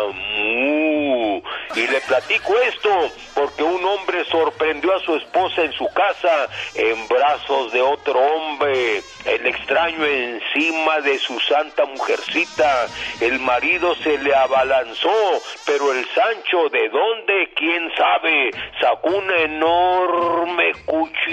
[1.76, 7.08] y le platico esto porque un hombre sorprendió a su esposa en su casa en
[7.08, 12.88] brazos de otro hombre, el extraño encima de su santa mujercita,
[13.22, 20.72] el marido se le abalanzó, pero el Sancho de dónde, quién sabe, sacó un enorme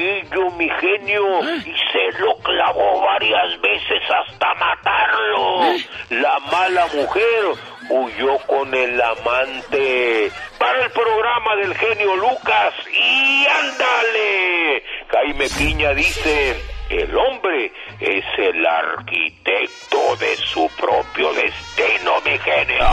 [0.01, 5.75] cuchillo, mi genio, y se lo clavó varias veces hasta matarlo.
[6.11, 7.45] La mala mujer
[7.91, 14.83] huyó con el amante para el programa del genio Lucas y ándale.
[15.09, 16.57] Jaime Piña dice,
[16.89, 22.89] el hombre es el arquitecto de su propio destino, mi genio.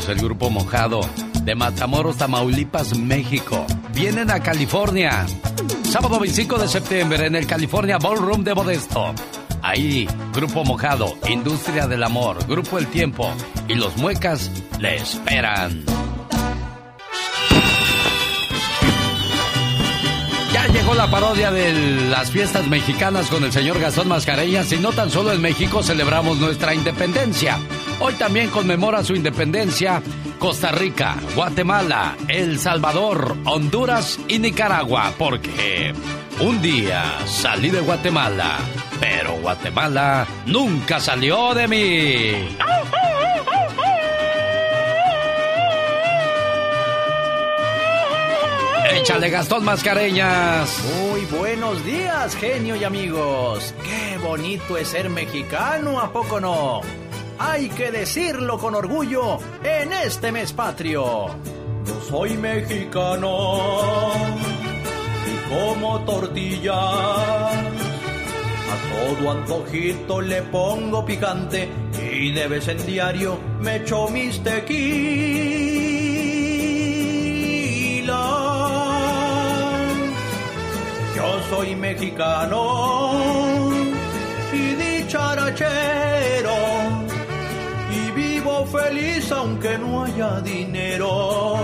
[0.00, 1.00] Es el grupo mojado
[1.42, 3.66] de Matamoros, Tamaulipas, México.
[3.92, 5.26] Vienen a California.
[5.82, 9.14] Sábado 25 de septiembre en el California Ballroom de Modesto.
[9.60, 13.30] Ahí, Grupo Mojado, Industria del Amor, Grupo El Tiempo
[13.68, 15.84] y los Muecas le esperan.
[20.54, 21.74] Ya llegó la parodia de
[22.08, 26.38] las fiestas mexicanas con el señor Gastón Mascareñas y no tan solo en México celebramos
[26.38, 27.58] nuestra independencia.
[28.02, 30.02] Hoy también conmemora su independencia
[30.38, 35.92] Costa Rica, Guatemala, El Salvador, Honduras y Nicaragua, porque
[36.40, 38.56] un día salí de Guatemala,
[38.98, 42.56] pero Guatemala nunca salió de mí.
[48.94, 50.82] Échale Gastón Mascareñas.
[51.02, 53.74] Muy buenos días, genio y amigos.
[53.84, 56.80] Qué bonito es ser mexicano, ¿a poco no?
[57.40, 61.28] Hay que decirlo con orgullo en este mes patrio.
[61.86, 64.10] Yo soy mexicano
[65.26, 66.78] y como tortilla.
[67.52, 71.66] A todo antojito le pongo picante
[72.12, 74.90] y de vez en diario me echo mis tequilas.
[81.16, 83.32] Yo soy mexicano
[84.52, 85.89] y dicharachero
[88.90, 91.56] feliz aunque no haya dinero.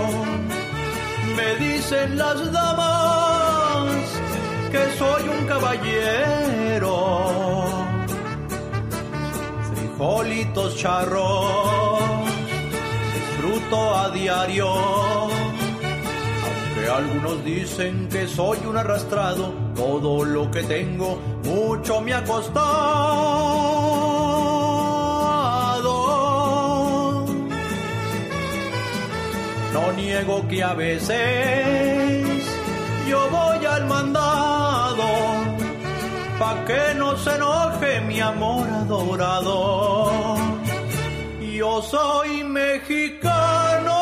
[1.35, 3.89] Me dicen las damas
[4.71, 6.95] que soy un caballero.
[9.69, 11.99] Frijolitos charros,
[13.15, 14.69] disfruto a diario.
[16.47, 24.06] Aunque algunos dicen que soy un arrastrado, todo lo que tengo mucho me ha costado.
[29.77, 32.43] No niego que a veces
[33.07, 35.07] yo voy al mandado,
[36.39, 40.35] pa' que no se enoje mi amor adorado.
[41.59, 43.99] Yo soy mexicano,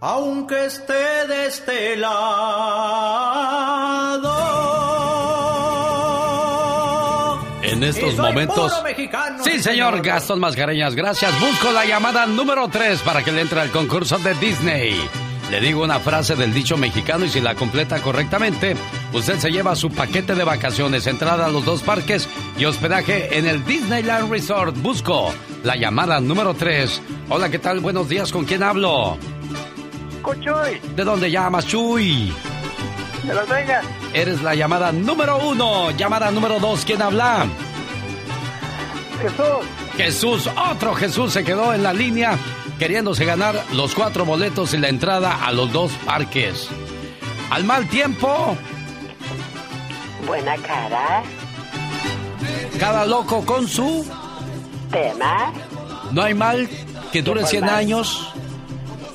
[0.00, 3.89] aunque esté de este lado
[7.84, 8.72] estos momentos.
[9.44, 11.38] sí, señor Gastón Mascareñas, gracias.
[11.40, 15.00] Busco la llamada número 3 para que le entre al concurso de Disney.
[15.50, 18.76] Le digo una frase del dicho mexicano y si la completa correctamente,
[19.12, 23.46] usted se lleva su paquete de vacaciones, entrada a los dos parques y hospedaje en
[23.46, 24.76] el Disneyland Resort.
[24.78, 25.34] Busco
[25.64, 27.02] la llamada número 3.
[27.30, 27.80] Hola, ¿qué tal?
[27.80, 29.18] Buenos días, ¿con quién hablo?
[30.22, 30.80] Con Chuy.
[30.94, 32.32] ¿De dónde llamas, Chuy?
[33.24, 33.84] De Las Vegas.
[34.14, 35.90] Eres la llamada número uno.
[35.90, 37.46] Llamada número dos, ¿quién habla?
[39.20, 39.66] Jesús.
[39.96, 42.38] Jesús, otro Jesús se quedó en la línea
[42.80, 46.68] queriéndose ganar los cuatro boletos y la entrada a los dos parques.
[47.50, 48.56] Al mal tiempo.
[50.26, 51.22] Buena cara.
[52.78, 54.06] Cada loco con su
[54.90, 55.52] tema.
[56.12, 56.68] No hay mal
[57.12, 58.32] que dure 100 años.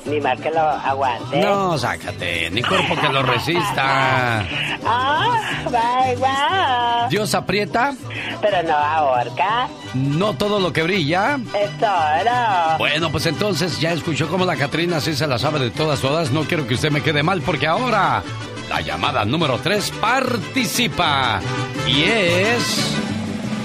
[0.06, 1.40] Ni mal que lo aguante.
[1.40, 4.46] No, sácate, ni cuerpo que lo resista.
[4.88, 7.92] Ah, va Dios aprieta.
[8.40, 9.68] Pero no ahorca.
[9.94, 11.40] No todo lo que brilla.
[11.54, 12.78] Es oro.
[12.78, 16.30] Bueno, pues entonces ya escuchó cómo la Catrina sí se la sabe de todas, todas.
[16.30, 18.22] No quiero que usted me quede mal porque ahora
[18.68, 21.40] la llamada número 3 participa.
[21.86, 22.96] Y es...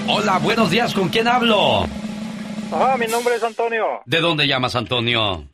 [0.08, 1.86] Hola, buenos días, ¿con quién hablo?
[2.72, 4.02] Ah, mi nombre es Antonio.
[4.06, 5.44] ¿De dónde llamas, Antonio?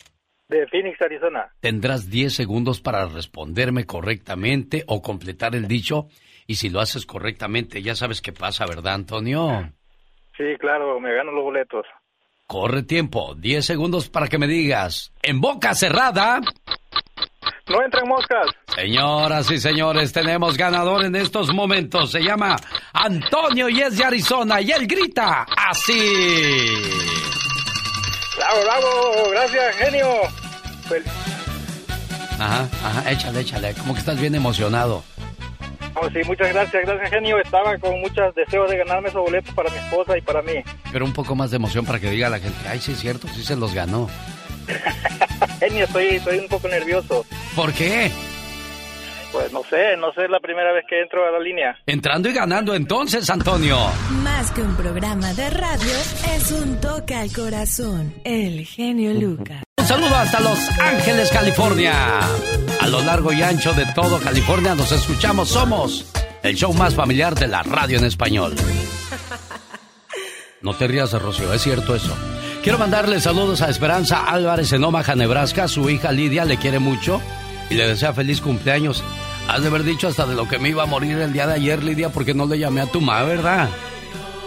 [0.49, 1.51] De Phoenix, Arizona.
[1.61, 6.09] Tendrás 10 segundos para responderme correctamente o completar el dicho.
[6.47, 9.71] Y si lo haces correctamente, ya sabes qué pasa, ¿verdad, Antonio?
[10.39, 11.85] Sí, claro, me gano los boletos.
[12.47, 15.13] Corre tiempo, 10 segundos para que me digas.
[15.23, 16.41] En boca cerrada.
[17.69, 18.47] No entren moscas.
[18.75, 22.11] Señoras y señores, tenemos ganador en estos momentos.
[22.11, 22.57] Se llama
[22.95, 25.99] Antonio y es de Arizona y él grita así.
[28.39, 30.07] Bravo, bravo, gracias, genio.
[30.87, 31.03] Pues...
[32.39, 35.03] Ajá, ajá, échale, échale, como que estás bien emocionado.
[35.95, 37.41] Oh, sí, muchas gracias, gracias, genio.
[37.41, 40.63] Estaba con muchos deseos de ganarme esos boletos para mi esposa y para mí.
[40.93, 43.27] Pero un poco más de emoción para que diga la gente, ay, sí es cierto,
[43.35, 44.09] sí se los ganó.
[45.59, 47.27] genio, estoy, estoy un poco nervioso.
[47.57, 48.13] ¿Por qué?
[49.33, 51.77] Pues no sé, no sé, es la primera vez que entro a la línea.
[51.87, 53.79] Entrando y ganando entonces, Antonio.
[54.23, 55.93] Más que un programa de radio,
[56.35, 58.15] es un toque al corazón.
[58.25, 59.63] El genio Lucas.
[59.77, 62.21] Un saludo hasta Los Ángeles, California.
[62.81, 66.11] A lo largo y ancho de todo California nos escuchamos, somos
[66.43, 68.55] el show más familiar de la radio en español.
[70.63, 72.17] No te rías, Rocío, es cierto eso.
[72.63, 75.69] Quiero mandarle saludos a Esperanza Álvarez en Omaha, Nebraska.
[75.69, 77.21] Su hija Lidia le quiere mucho
[77.71, 79.03] y le desea feliz cumpleaños.
[79.49, 81.55] Has de haber dicho hasta de lo que me iba a morir el día de
[81.55, 83.69] ayer, Lidia, porque no le llamé a tu mamá, ¿verdad?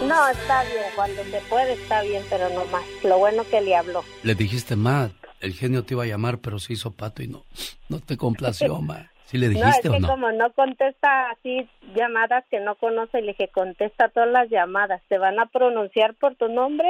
[0.06, 2.82] No, está bien, cuando se puede está bien, pero no más.
[3.04, 4.04] Lo bueno que le habló.
[4.22, 7.44] Le dijiste, ma, el genio te iba a llamar, pero se hizo pato y no,
[7.88, 9.10] no te complació, ma.
[9.26, 13.28] ¿Sí le dijiste no, es que como no contesta así llamadas que no conoce, le
[13.28, 15.00] dije, contesta todas las llamadas.
[15.08, 16.88] Te van a pronunciar por tu nombre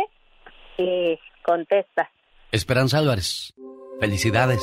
[0.79, 2.11] y contesta.
[2.51, 3.55] Esperanza Álvarez,
[4.01, 4.63] felicidades.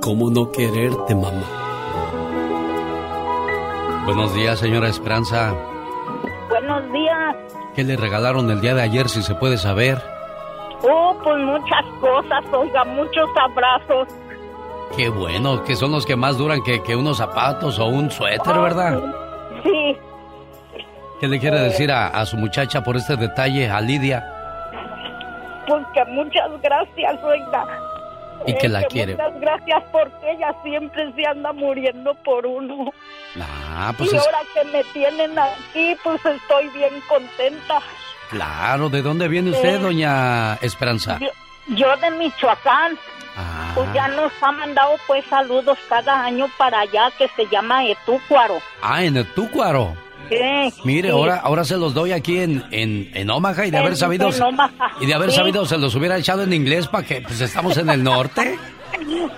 [0.00, 1.42] ¿Cómo no quererte, mamá?
[4.04, 5.52] Buenos días, señora Esperanza.
[6.48, 7.36] Buenos días.
[7.74, 9.98] ¿Qué le regalaron el día de ayer, si se puede saber?
[10.82, 14.08] Oh, pues muchas cosas, oiga, muchos abrazos.
[14.96, 18.56] Qué bueno, que son los que más duran que, que unos zapatos o un suéter,
[18.56, 18.98] Oh, ¿verdad?
[19.62, 19.96] Sí.
[21.20, 24.24] ¿Qué le quiere decir a, a su muchacha por este detalle, a Lidia?
[25.66, 27.66] Pues que muchas gracias, oiga.
[28.46, 29.12] Y que la quiere.
[29.14, 32.92] Muchas gracias porque ella siempre se anda muriendo por uno.
[33.40, 37.80] Ah, pues y es ahora que me tienen aquí, pues estoy bien contenta.
[38.30, 38.88] claro.
[38.88, 41.18] ¿De dónde viene usted, Eh, doña Esperanza?
[41.20, 41.28] Yo,
[41.68, 42.96] yo de Michoacán,
[43.40, 47.84] Ah, pues ya nos ha mandado pues saludos cada año para allá que se llama
[47.86, 48.58] Etúcuaro.
[48.82, 49.26] ah, en el
[50.84, 51.14] Mire, sí.
[51.14, 54.30] ahora, ahora se los doy aquí en, en, en Omaha y de haber sabido
[55.00, 55.36] y de haber sí.
[55.36, 58.58] sabido se los hubiera echado en inglés para que pues estamos en el norte.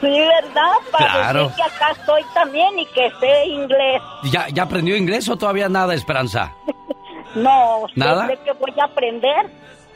[0.00, 0.72] Sí, ¿verdad?
[0.90, 1.42] Para Claro.
[1.48, 4.00] decir que acá estoy también y que sé inglés.
[4.32, 6.52] ¿Ya, ¿Ya aprendió inglés o todavía nada, Esperanza?
[7.34, 8.26] No, ¿Nada?
[8.26, 9.50] sé que voy a aprender.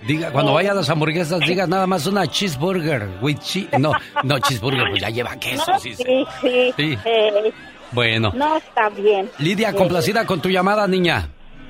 [0.07, 3.69] Diga, cuando vaya a las hamburguesas, diga nada más una cheeseburger with cheese.
[3.79, 3.93] No,
[4.23, 5.95] no, cheeseburger, pues ya lleva queso, No, sí.
[5.95, 6.27] sí, sí.
[6.43, 6.73] sí.
[6.77, 6.99] Sí.
[7.05, 7.53] eh,
[7.95, 8.33] Bueno.
[8.35, 9.31] no, está bien.
[9.39, 11.29] Lidia, Eh, complacida con tu llamada, niña.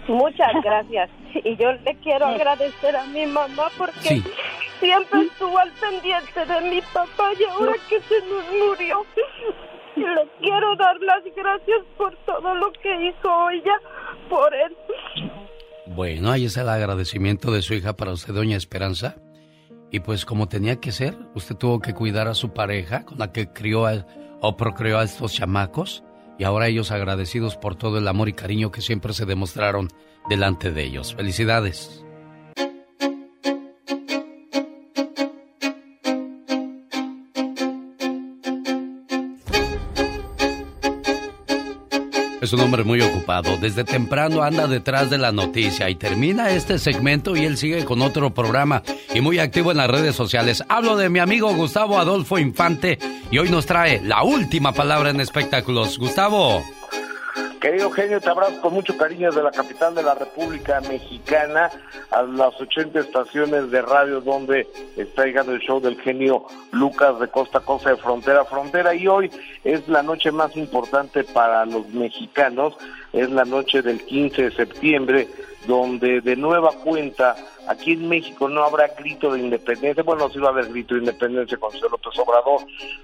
[0.09, 1.11] Muchas gracias.
[1.45, 4.23] Y yo le quiero agradecer a mi mamá porque
[4.81, 9.05] siempre estuvo al pendiente de mi papá y ahora que se nos murió,
[9.97, 13.75] le quiero dar las gracias por todo lo que hizo ella
[14.29, 14.77] por él.
[15.87, 19.17] Bueno, ahí está el agradecimiento de su hija para usted, doña Esperanza.
[19.91, 23.33] Y pues como tenía que ser, usted tuvo que cuidar a su pareja con la
[23.33, 23.85] que crió
[24.41, 26.03] o procreó a estos chamacos.
[26.39, 29.89] Y ahora ellos agradecidos por todo el amor y cariño que siempre se demostraron
[30.29, 31.15] delante de ellos.
[31.15, 32.04] Felicidades.
[42.45, 43.57] Es un hombre muy ocupado.
[43.57, 48.03] Desde temprano anda detrás de la noticia y termina este segmento y él sigue con
[48.03, 48.83] otro programa
[49.15, 50.63] y muy activo en las redes sociales.
[50.69, 52.99] Hablo de mi amigo Gustavo Adolfo Infante
[53.31, 55.99] y hoy nos trae la última palabra en espectáculos.
[55.99, 56.63] Gustavo.
[57.65, 61.71] Querido genio, te abrazo con mucho cariño de la capital de la República Mexicana
[62.11, 64.69] a las 80 estaciones de radio donde
[64.99, 68.95] está llegando el show del genio Lucas de costa costa, de frontera frontera.
[68.95, 69.31] Y hoy
[69.65, 72.77] es la noche más importante para los mexicanos,
[73.15, 75.29] es la noche del 15 de septiembre,
[75.67, 77.35] donde de nueva cuenta
[77.69, 81.01] aquí en México no habrá grito de independencia, bueno, sí va a haber grito de
[81.01, 82.61] independencia con José López Obrador,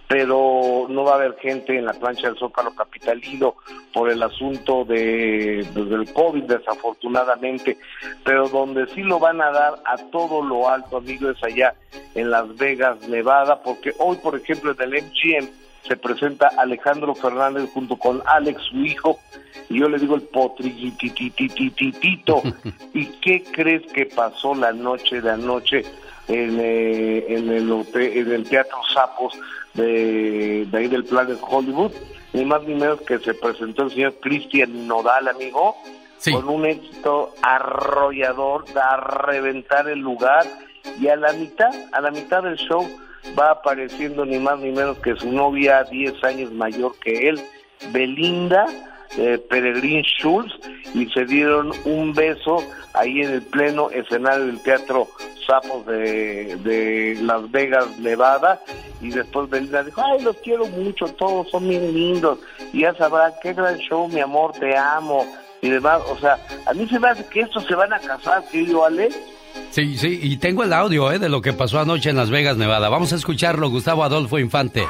[0.08, 3.54] pero no va a haber gente en la plancha del Zócalo Capitalino
[3.92, 7.78] por el asunto de, pues, del COVID, desafortunadamente,
[8.24, 11.74] pero donde sí lo van a dar a todo lo alto, amigos, allá
[12.14, 17.68] en Las Vegas, Nevada, porque hoy, por ejemplo, en el MGM se presenta Alejandro Fernández
[17.74, 19.18] junto con Alex, su hijo,
[19.68, 22.42] y yo le digo el potrillititititito.
[22.94, 25.84] ¿Y qué crees que pasó la noche de anoche
[26.28, 29.36] en, eh, en, el, en el Teatro Sapos
[29.74, 31.90] de, ahí del Planet Hollywood?
[32.34, 35.74] Ni más ni menos que se presentó el señor Cristian Nodal, amigo,
[36.30, 40.46] con un éxito arrollador, a reventar el lugar,
[41.00, 42.88] y a la mitad, a la mitad del show,
[43.38, 47.40] va apareciendo ni más ni menos que su novia 10 años mayor que él,
[47.92, 48.66] Belinda
[49.18, 50.52] eh, Peregrín Schulz,
[50.94, 52.62] y se dieron un beso
[52.94, 55.08] ahí en el pleno escenario del Teatro
[55.46, 58.60] Sapos de, Las Vegas, Nevada,
[59.00, 62.38] y después Belinda dijo, ay, los quiero mucho, todos son bien lindos,
[62.72, 65.26] y ya sabrá, qué gran show, mi amor, te amo,
[65.60, 68.44] y demás, o sea, a mí se me hace que estos se van a casar,
[68.48, 69.08] querido Ale,
[69.70, 71.18] Sí, sí, y tengo el audio ¿eh?
[71.18, 72.88] de lo que pasó anoche en Las Vegas, Nevada.
[72.88, 74.86] Vamos a escucharlo, Gustavo Adolfo Infante.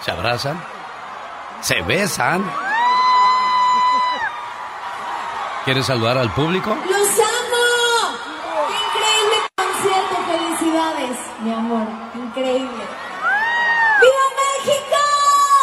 [0.00, 0.60] Se abrazan,
[1.60, 2.44] se besan.
[5.64, 6.70] ¿Quieres saludar al público?
[6.70, 8.18] ¡Los amo!
[8.66, 10.16] ¡Qué increíble concierto!
[10.26, 11.86] ¡Felicidades, mi amor!
[12.16, 13.01] ¡Increíble!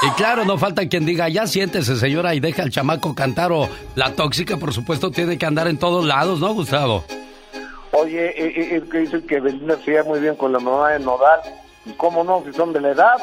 [0.01, 3.67] Y claro, no falta quien diga, ya siéntese señora y deja al chamaco cantar o
[3.95, 7.03] la tóxica, por supuesto, tiene que andar en todos lados, ¿no, Gustavo?
[7.91, 10.91] Oye, eh, eh, es que dicen que Belinda se lleva muy bien con la mamá
[10.91, 11.41] de Nodal.
[11.85, 12.43] ¿Y cómo no?
[12.45, 13.17] Si son de la edad.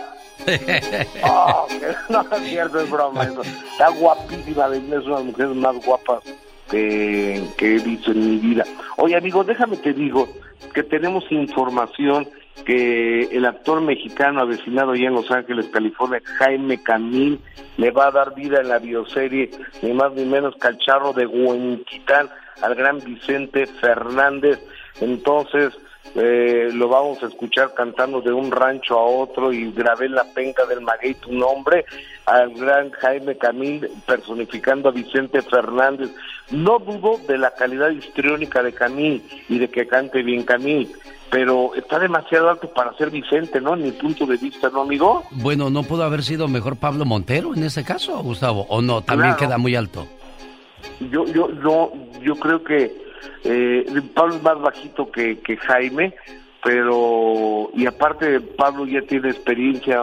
[1.24, 1.66] oh,
[2.10, 3.24] no es cierto, es broma.
[3.24, 6.22] Está guapísima, Belinda es una de las mujeres más guapas
[6.70, 8.64] que, que he visto en mi vida.
[8.96, 10.28] Oye, amigo, déjame te digo
[10.74, 12.28] que tenemos información
[12.64, 17.40] que el actor mexicano avecinado allá en Los Ángeles, California, Jaime Camil,
[17.76, 19.50] le va a dar vida en la bioserie,
[19.82, 22.28] ni más ni menos que al charro de Huenquitán,
[22.62, 24.58] al gran Vicente Fernández.
[25.00, 25.76] Entonces,
[26.14, 30.64] eh, lo vamos a escuchar cantando de un rancho a otro y grabé la penca
[30.64, 31.84] del maguey tu nombre
[32.24, 36.10] al gran Jaime Camil personificando a Vicente Fernández.
[36.50, 40.90] No dudo de la calidad histriónica de Camil y de que cante bien Camil,
[41.30, 43.74] pero está demasiado alto para ser Vicente, ¿no?
[43.74, 45.24] En mi punto de vista, ¿no, amigo?
[45.32, 48.66] Bueno, ¿no pudo haber sido mejor Pablo Montero en ese caso, Gustavo?
[48.68, 49.02] ¿O no?
[49.02, 50.06] También queda muy alto.
[51.10, 51.92] Yo, yo, yo,
[52.22, 52.94] yo creo que
[53.44, 56.14] eh, Pablo es más bajito que, que Jaime,
[56.66, 60.00] pero y aparte Pablo ya tiene experiencia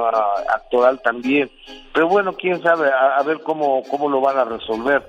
[0.54, 1.52] actoral también
[1.94, 5.04] pero bueno quién sabe a, ver cómo cómo lo van a resolver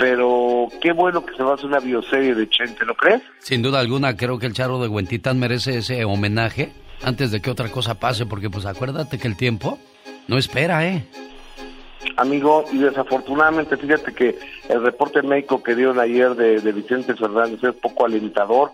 [0.00, 3.20] pero qué bueno que se va a hacer una bioserie de Chente, ¿no crees?
[3.38, 6.72] Sin duda alguna, creo que el Charro de Huentitán merece ese homenaje
[7.02, 9.78] antes de que otra cosa pase, porque pues acuérdate que el tiempo
[10.26, 11.04] no espera, ¿eh?
[12.16, 14.38] Amigo, y desafortunadamente, fíjate que
[14.70, 18.72] el reporte médico que dieron ayer de, de Vicente Fernández es poco alentador.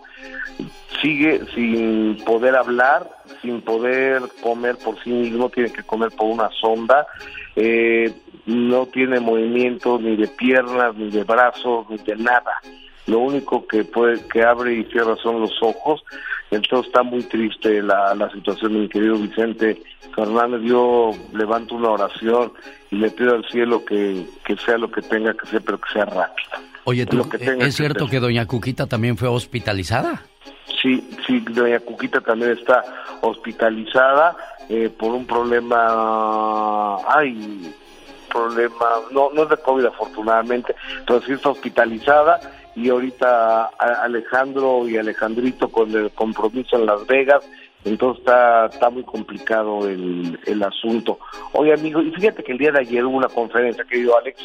[1.01, 3.09] Sigue sin poder hablar,
[3.41, 7.05] sin poder comer por sí mismo, tiene que comer por una sonda.
[7.57, 8.13] Eh,
[8.47, 12.61] no tiene movimiento ni de piernas, ni de brazos, ni de nada.
[13.05, 16.03] lo único que puede que abre y cierra son los ojos.
[16.49, 19.81] Entonces está muy triste la, la situación mi querido Vicente
[20.15, 20.61] Fernández.
[20.63, 22.53] Yo levanto una oración
[22.89, 25.93] y le pido al cielo que, que sea lo que tenga que ser, pero que
[25.93, 26.49] sea rápido.
[26.85, 27.05] Oye,
[27.59, 30.21] ¿es cierto que doña Cuquita también fue hospitalizada?
[30.81, 32.81] Sí, sí, doña Cuquita también está
[33.21, 34.37] hospitalizada
[34.69, 37.73] eh, por un problema, ay,
[38.27, 40.75] problema, no, no es de COVID afortunadamente,
[41.05, 42.39] pero sí está hospitalizada
[42.75, 43.71] y ahorita
[44.03, 47.43] Alejandro y Alejandrito con el compromiso en Las Vegas,
[47.83, 51.19] entonces está, está muy complicado el, el asunto.
[51.53, 54.39] Oye amigo, y fíjate que el día de ayer hubo una conferencia que dio Alex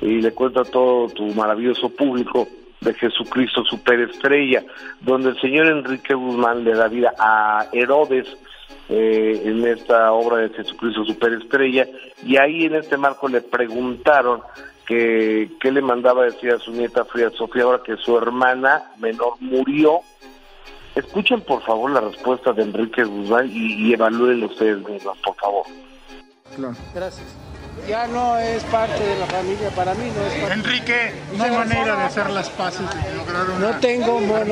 [0.00, 2.46] y le cuento a todo tu maravilloso público
[2.80, 4.62] de Jesucristo Superestrella,
[5.00, 8.26] donde el señor Enrique Guzmán le da vida a Herodes
[8.88, 11.86] eh, en esta obra de Jesucristo Superestrella,
[12.24, 14.42] y ahí en este marco le preguntaron
[14.86, 19.34] que qué le mandaba decir a su nieta Frida Sofía ahora que su hermana menor
[19.40, 20.00] murió.
[20.94, 25.64] Escuchen por favor la respuesta de Enrique Guzmán y, y evalúen ustedes mismos, por favor.
[26.94, 27.53] Gracias
[27.88, 30.54] ya no es parte de la familia, para mí no es parte.
[30.54, 34.44] Enrique, no hay manera de hacer las paces y lograr una no tengo modo,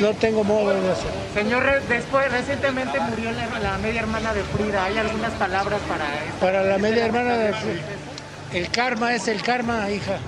[0.00, 1.10] no, tengo modo de hacer.
[1.34, 4.84] Señor, después recientemente murió la, media hermana de Frida.
[4.84, 6.04] ¿Hay algunas palabras para
[6.40, 7.82] Para la media hermana de Frida.
[8.52, 10.18] El karma es el karma, hija.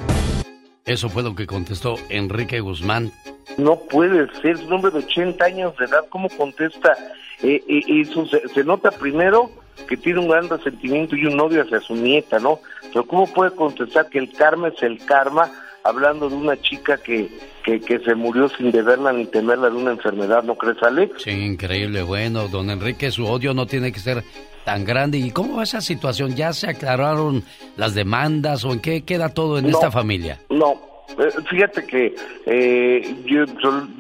[0.85, 3.13] Eso fue lo que contestó Enrique Guzmán.
[3.59, 6.97] No puede ser, es un hombre de 80 años de edad, ¿cómo contesta?
[7.43, 9.51] Eh, eh, eso se nota primero
[9.89, 12.61] que tiene un gran resentimiento y un odio hacia su nieta, ¿no?
[12.93, 15.51] Pero ¿cómo puede contestar que el karma es el karma
[15.83, 17.29] hablando de una chica que,
[17.65, 21.23] que, que se murió sin deberla ni temerla de una enfermedad, ¿no crees, Alex?
[21.23, 22.03] Sí, increíble.
[22.03, 24.23] Bueno, don Enrique, su odio no tiene que ser
[24.65, 25.19] tan grande.
[25.19, 26.37] ¿Y cómo va esa situación?
[26.37, 27.43] ¿Ya se aclararon
[27.77, 30.39] las demandas o en qué queda todo en esta familia?
[30.51, 30.81] No,
[31.19, 32.15] eh, fíjate que
[32.47, 33.45] eh, yo,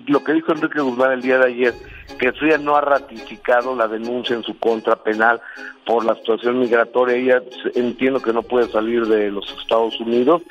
[0.07, 1.74] lo que dijo Enrique Guzmán el día de ayer
[2.19, 5.41] que Frida no ha ratificado la denuncia en su contra penal
[5.87, 7.16] por la situación migratoria.
[7.16, 7.43] Ella
[7.74, 10.43] entiendo que no puede salir de los Estados Unidos,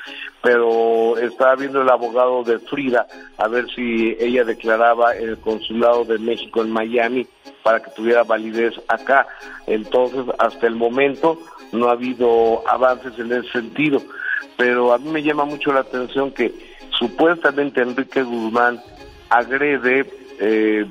[0.42, 3.06] pero está viendo el abogado de Frida
[3.38, 7.26] a ver si ella declaraba el consulado de México en Miami
[7.62, 9.26] para que tuviera validez acá.
[9.66, 11.38] Entonces, hasta el momento
[11.72, 14.02] no ha habido avances en ese sentido,
[14.56, 16.52] pero a mí me llama mucho la atención que
[16.98, 18.80] supuestamente Enrique Guzmán
[19.28, 20.06] agrede
[20.40, 20.86] eh,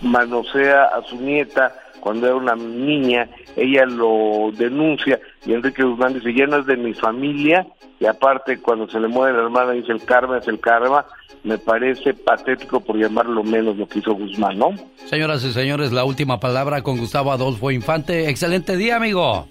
[0.00, 6.32] manosea a su nieta cuando era una niña, ella lo denuncia y Enrique Guzmán dice,
[6.34, 7.66] ya no es de mi familia
[8.00, 11.04] y aparte cuando se le muere la hermana dice el karma es el karma,
[11.42, 14.70] me parece patético por llamarlo menos lo que hizo Guzmán, ¿no?
[15.06, 18.28] Señoras y señores, la última palabra con Gustavo Adolfo Infante.
[18.28, 19.48] Excelente día, amigo.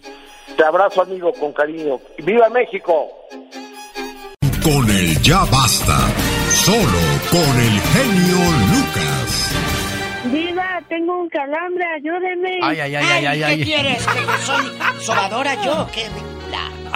[0.56, 2.00] Te abrazo, amigo, con cariño.
[2.24, 3.10] ¡Viva México!
[4.64, 5.98] Con el ya basta,
[6.50, 7.00] solo
[7.32, 8.38] con el genio
[8.74, 9.77] Lucas.
[10.98, 12.60] Tengo un calambre, ayúdeme.
[12.64, 13.58] Ay, ay, ay, ay, ay.
[13.60, 14.08] ¿Qué quieres?
[14.08, 14.66] ¿Que yo soy
[15.00, 15.88] sobadora yo?
[15.94, 16.08] ¿Qué?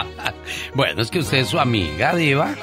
[0.74, 2.56] bueno, es que usted es su amiga, Diva.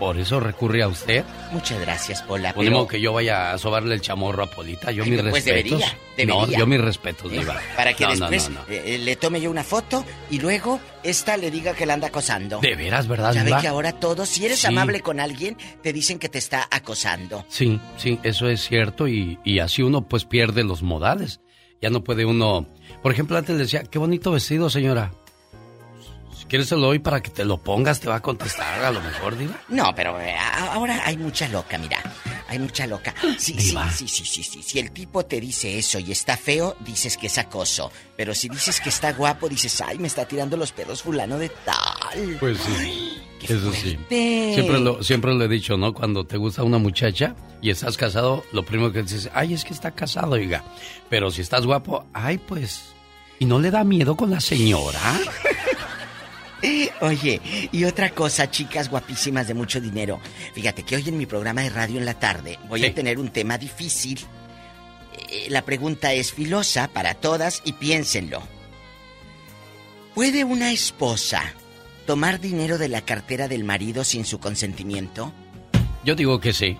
[0.00, 1.26] ¿Por eso recurre a usted?
[1.52, 2.54] Muchas gracias, Pola.
[2.54, 4.90] Ponemos que yo vaya a sobarle el chamorro a Polita.
[4.92, 5.82] Yo mis pues respetos.
[6.26, 7.60] No, yo mis respetos, Diva.
[7.76, 11.84] Para que después eh, le tome yo una foto y luego esta le diga que
[11.84, 12.60] la anda acosando.
[12.60, 16.18] De veras, ¿verdad, Ya ve que ahora todos, si eres amable con alguien, te dicen
[16.18, 17.44] que te está acosando.
[17.50, 21.42] Sí, sí, eso es cierto y, y así uno pues pierde los modales.
[21.82, 22.66] Ya no puede uno...
[23.02, 25.12] Por ejemplo, antes le decía, qué bonito vestido, señora
[26.50, 29.00] quieres se lo doy para que te lo pongas, te va a contestar a lo
[29.00, 29.54] mejor, Diva.
[29.68, 32.02] No, pero eh, ahora hay mucha loca, mira.
[32.48, 33.14] Hay mucha loca.
[33.38, 34.62] Sí, sí, sí, sí, sí, sí.
[34.62, 37.90] Si el tipo te dice eso y está feo, dices que es acoso.
[38.16, 41.48] Pero si dices que está guapo, dices, ay, me está tirando los pelos fulano de
[41.48, 42.36] tal.
[42.40, 43.22] Pues sí.
[43.42, 43.98] eso sí.
[44.08, 45.94] Siempre lo, siempre lo he dicho, ¿no?
[45.94, 49.72] Cuando te gusta una muchacha y estás casado, lo primero que dices, ay, es que
[49.72, 50.64] está casado, oiga.
[51.08, 52.92] Pero si estás guapo, ay, pues.
[53.38, 55.00] ¿Y no le da miedo con la señora?
[57.00, 57.40] Oye,
[57.72, 60.20] y otra cosa, chicas guapísimas de mucho dinero.
[60.54, 63.30] Fíjate que hoy en mi programa de radio en la tarde voy a tener un
[63.30, 64.20] tema difícil.
[65.28, 68.42] Eh, la pregunta es filosa para todas y piénsenlo.
[70.14, 71.54] ¿Puede una esposa
[72.06, 75.32] tomar dinero de la cartera del marido sin su consentimiento?
[76.04, 76.76] Yo digo que sí.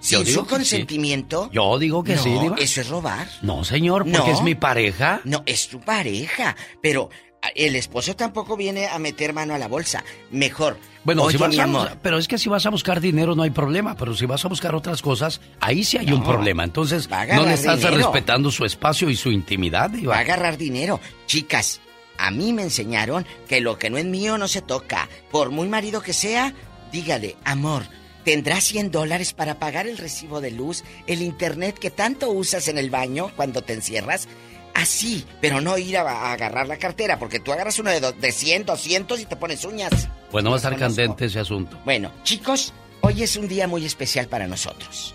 [0.00, 1.50] ¿Sin su consentimiento?
[1.52, 3.28] Yo digo que sí, Eso es robar.
[3.42, 5.20] No, señor, porque es mi pareja.
[5.24, 6.56] No, es tu pareja.
[6.82, 7.10] Pero
[7.54, 10.04] el esposo tampoco viene a meter mano a la bolsa.
[10.30, 10.78] Mejor.
[11.04, 13.96] Bueno, si vas a, pero es que si vas a buscar dinero no hay problema,
[13.96, 16.62] pero si vas a buscar otras cosas, ahí sí hay un problema.
[16.64, 19.90] Entonces, no le estás respetando su espacio y su intimidad.
[20.06, 21.00] Va a agarrar dinero.
[21.26, 21.80] Chicas,
[22.18, 25.08] a mí me enseñaron que lo que no es mío no se toca.
[25.30, 26.52] Por muy marido que sea,
[26.92, 27.84] dígale, amor,
[28.24, 32.76] ¿tendrás 100 dólares para pagar el recibo de luz, el internet que tanto usas en
[32.76, 34.28] el baño cuando te encierras?
[34.74, 38.32] Así, pero no ir a, agarrar la cartera, porque tú agarras uno de, do, de
[38.32, 40.08] 100, 200 y te pones uñas.
[40.30, 41.78] Bueno, va a estar candente ese asunto.
[41.84, 45.14] Bueno, chicos, hoy es un día muy especial para nosotros.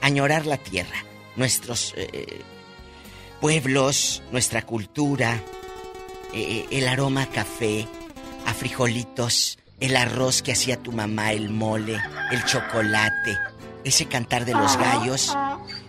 [0.00, 1.04] Añorar la tierra,
[1.36, 2.42] nuestros eh,
[3.40, 5.42] pueblos, nuestra cultura,
[6.32, 7.86] eh, el aroma a café,
[8.46, 12.00] a frijolitos, el arroz que hacía tu mamá, el mole,
[12.30, 13.36] el chocolate,
[13.84, 15.36] ese cantar de los gallos,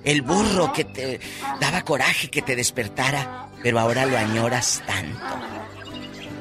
[0.04, 1.20] el burro que te
[1.60, 5.20] daba coraje que te despertara, pero ahora lo añoras tanto.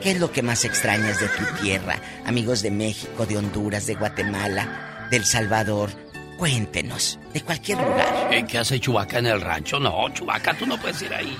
[0.00, 3.94] ¿Qué es lo que más extrañas de tu tierra, amigos de México, de Honduras, de
[3.94, 5.90] Guatemala, del Salvador?
[6.36, 8.46] Cuéntenos, de cualquier lugar.
[8.48, 9.78] ¿Qué hace Chubaca en el rancho?
[9.78, 11.36] No, Chubaca, tú no puedes ir ahí.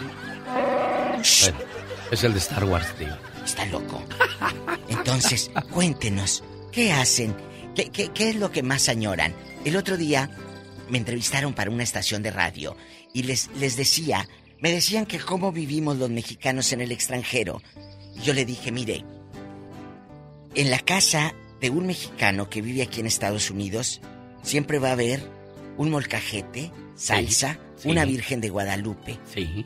[0.47, 1.59] Bueno,
[2.13, 3.17] es el de Star Wars, tío.
[3.45, 4.01] Está loco.
[4.89, 7.35] Entonces, cuéntenos, ¿qué hacen?
[7.75, 9.35] ¿Qué, qué, qué es lo que más añoran?
[9.65, 10.31] El otro día
[10.89, 12.77] me entrevistaron para una estación de radio
[13.13, 14.29] y les, les decía,
[14.61, 17.63] me decían que cómo vivimos los mexicanos en el extranjero.
[18.17, 19.05] Y yo le dije, mire,
[20.55, 24.01] en la casa de un mexicano que vive aquí en Estados Unidos,
[24.43, 25.23] siempre va a haber
[25.77, 27.89] un molcajete, salsa, Sí, sí.
[27.91, 29.19] una Virgen de Guadalupe.
[29.33, 29.65] Sí.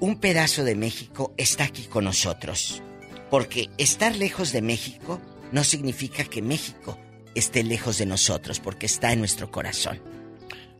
[0.00, 2.82] Un pedazo de México está aquí con nosotros.
[3.30, 5.20] Porque estar lejos de México
[5.52, 6.98] no significa que México
[7.34, 10.00] esté lejos de nosotros, porque está en nuestro corazón.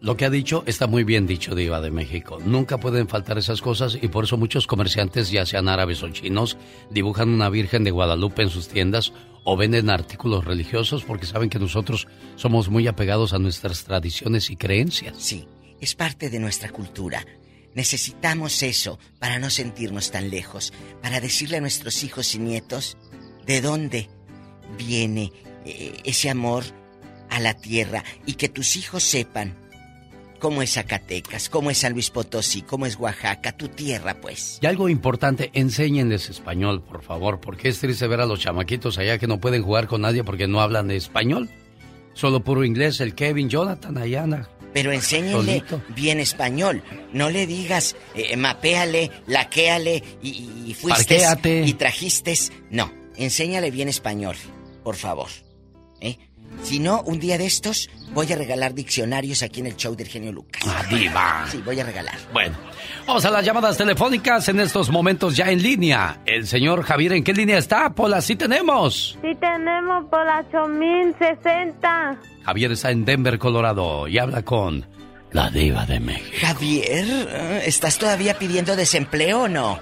[0.05, 2.39] Lo que ha dicho está muy bien dicho, Diva de México.
[2.45, 6.59] Nunca pueden faltar esas cosas y por eso muchos comerciantes, ya sean árabes o chinos,
[6.91, 9.15] dibujan una Virgen de Guadalupe en sus tiendas
[9.45, 12.07] o venden artículos religiosos porque saben que nosotros
[12.37, 15.17] somos muy apegados a nuestras tradiciones y creencias.
[15.19, 15.49] Sí,
[15.81, 17.25] es parte de nuestra cultura.
[17.75, 22.99] Necesitamos eso para no sentirnos tan lejos, para decirle a nuestros hijos y nietos
[23.47, 24.11] de dónde
[24.77, 25.33] viene
[25.65, 26.65] eh, ese amor
[27.31, 29.55] a la tierra y que tus hijos sepan
[30.39, 34.59] cómo es Zacatecas, cómo es San Luis Potosí, cómo es Oaxaca, tu tierra pues.
[34.61, 39.19] Y algo importante, enséñenles español, por favor, porque es triste ver a los chamaquitos allá
[39.19, 41.49] que no pueden jugar con nadie porque no hablan español.
[42.12, 44.49] Solo puro inglés, el Kevin, Jonathan, Ayana.
[44.74, 45.82] Pero enséñenle Solito.
[45.97, 46.82] bien español.
[47.12, 50.28] No le digas, eh, mapéale, laquéale y,
[50.66, 51.62] y fuiste Parquéate.
[51.65, 52.35] y trajiste.
[52.70, 54.36] No, enséñale bien español,
[54.82, 55.28] por favor.
[56.05, 56.19] ¿Eh?
[56.63, 60.07] Si no, un día de estos voy a regalar diccionarios aquí en el show del
[60.07, 60.63] genio Lucas.
[60.67, 61.45] Ah, diva.
[61.51, 62.17] Sí, voy a regalar.
[62.33, 62.57] Bueno,
[63.07, 66.21] vamos a las llamadas telefónicas en estos momentos ya en línea.
[66.25, 67.91] El señor Javier, ¿en qué línea está?
[67.91, 69.19] Pola, sí tenemos.
[69.21, 72.19] Sí tenemos por la 8060.
[72.45, 74.87] Javier está en Denver, Colorado, y habla con
[75.33, 76.37] la diva de México.
[76.41, 77.63] Javier, ¿eh?
[77.67, 79.81] ¿estás todavía pidiendo desempleo o no?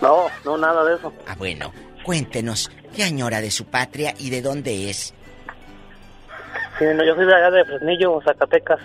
[0.00, 1.12] No, no, nada de eso.
[1.26, 1.72] Ah, bueno,
[2.04, 5.14] cuéntenos, ¿qué añora de su patria y de dónde es?
[6.78, 8.80] Sí, no, yo soy de allá de Fresnillo, Zacatecas.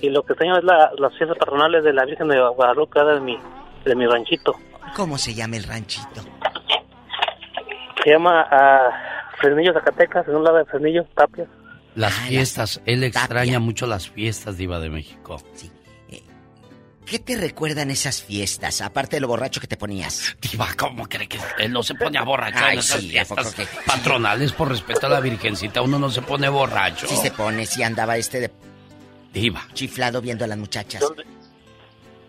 [0.00, 3.20] Y lo que extraño es la, las fiestas patronales de la Virgen de Guadalupe, de
[3.20, 3.38] mi,
[3.84, 4.54] de mi ranchito.
[4.94, 6.22] ¿Cómo se llama el ranchito?
[8.04, 8.90] Se llama ah,
[9.38, 11.46] Fresnillo, Zacatecas, en un lado de Fresnillo, Tapia.
[11.94, 15.40] Las fiestas, él extraña mucho las fiestas, diva de México.
[17.08, 20.36] ¿Qué te recuerdan esas fiestas, aparte de lo borracho que te ponías?
[20.42, 23.24] Diva, ¿cómo cree que él no se pone a borracho Ay, en esas sí, ¿a
[23.24, 25.80] poco fiestas que- patronales por respeto a la Virgencita?
[25.80, 27.06] Uno no se pone borracho.
[27.06, 28.50] Sí se pone, sí andaba este de
[29.32, 29.66] Diva.
[29.72, 31.02] chiflado viendo a las muchachas.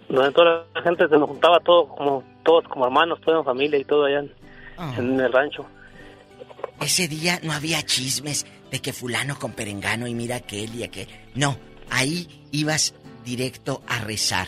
[0.08, 3.80] Donde toda la gente se nos juntaba todo, como, todos como hermanos, toda en familia
[3.80, 4.34] y todo allá en,
[4.78, 4.94] Ah.
[4.98, 5.66] en el rancho.
[6.80, 11.08] Ese día no había chismes de que fulano con perengano y mira aquel y aquel.
[11.36, 11.58] No,
[11.90, 12.94] ahí ibas
[13.26, 14.48] directo a rezar,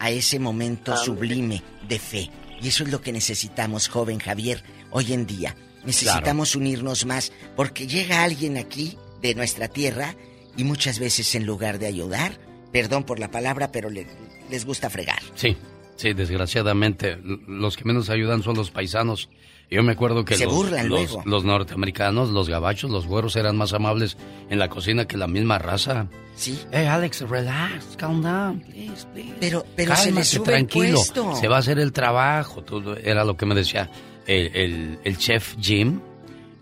[0.00, 2.30] a ese momento sublime de fe.
[2.60, 5.54] Y eso es lo que necesitamos, joven Javier, hoy en día.
[5.84, 10.14] Necesitamos unirnos más porque llega alguien aquí de nuestra tierra
[10.56, 12.38] y muchas veces en lugar de ayudar,
[12.72, 14.06] perdón por la palabra, pero le-
[14.50, 15.20] les gusta fregar.
[15.36, 15.56] Sí,
[15.96, 17.16] sí, desgraciadamente.
[17.46, 19.28] Los que menos ayudan son los paisanos.
[19.70, 21.22] Yo me acuerdo que Se los, burlan los, luego.
[21.26, 24.16] los norteamericanos, los gabachos, los güeros eran más amables
[24.48, 26.08] en la cocina que la misma raza.
[26.34, 26.58] Sí.
[26.72, 29.34] Hey, Alex, relax, calm down, please, please.
[29.38, 30.96] Pero, pero se le Cálmate, sube el tranquilo.
[30.96, 31.36] puesto.
[31.36, 32.64] Se va a hacer el trabajo.
[32.64, 33.88] Todo era lo que me decía
[34.26, 36.00] el, el- el chef Jim,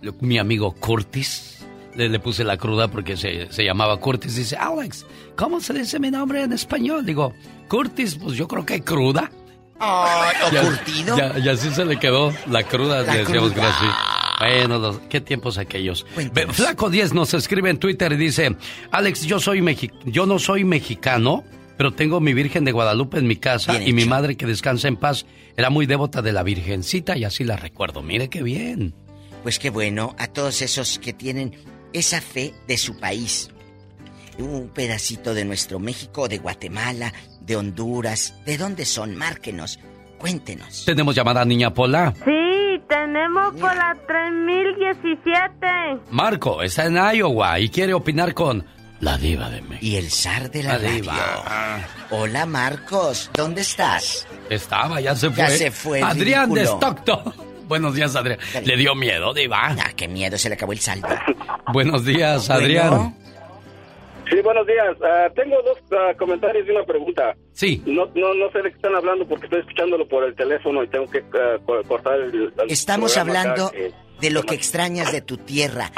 [0.02, 1.54] lo- mi amigo Curtis.
[1.94, 4.36] Le, le puse la cruda porque se, se llamaba Curtis.
[4.36, 5.04] Dice, Alex,
[5.34, 7.04] ¿cómo se dice mi nombre en español?
[7.06, 7.32] Digo,
[7.68, 9.32] Curtis, pues yo creo que cruda.
[9.80, 11.16] Ay, ¿o Ya- curtido?
[11.16, 13.54] Ya, ya así se le quedó la cruda, La decíamos cruda.
[13.54, 13.86] que así.
[14.40, 16.06] Bueno, los- qué tiempos aquellos.
[16.52, 18.56] Flaco 10 nos escribe en Twitter y dice,
[18.90, 21.44] Alex, yo soy mexi yo no soy mexicano,
[21.76, 24.88] pero tengo mi Virgen de Guadalupe en mi casa Bien y mi madre que descansa
[24.88, 25.26] en paz
[25.56, 28.02] era muy devota de la Virgencita y así la recuerdo.
[28.02, 28.94] Mire qué bien.
[29.42, 31.54] Pues qué bueno a todos esos que tienen
[31.92, 33.50] esa fe de su país.
[34.38, 37.12] Un pedacito de nuestro México, de Guatemala,
[37.48, 38.34] de Honduras.
[38.46, 39.16] ¿De dónde son?
[39.16, 39.80] Márquenos.
[40.18, 40.84] Cuéntenos.
[40.84, 42.12] ¿Tenemos llamada Niña Pola?
[42.24, 45.66] Sí, tenemos por la 3017.
[46.10, 48.64] Marco está en Iowa y quiere opinar con
[49.00, 49.78] la diva de México.
[49.80, 50.94] Y el zar de la, La radio.
[51.02, 51.80] diva.
[52.10, 54.26] Hola Marcos, ¿dónde estás?
[54.50, 55.36] Estaba, ya se fue.
[55.44, 56.64] Ya se fue Adrián de.
[56.64, 57.34] Stockton.
[57.68, 58.38] Buenos días, Adrián.
[58.64, 59.68] Le dio miedo, diva.
[59.68, 61.06] Ah, qué miedo, se le acabó el saldo.
[61.72, 63.14] Buenos días, Adrián.
[64.30, 64.96] Sí, buenos días.
[65.02, 67.34] Ah, tengo dos ah, comentarios y una pregunta.
[67.52, 67.82] Sí.
[67.86, 70.88] No, no, no sé de qué están hablando porque estoy escuchándolo por el teléfono y
[70.88, 75.12] tengo que ah, co- cortar el, el Estamos acá, hablando que- de lo que extrañas
[75.12, 75.90] de tu tierra.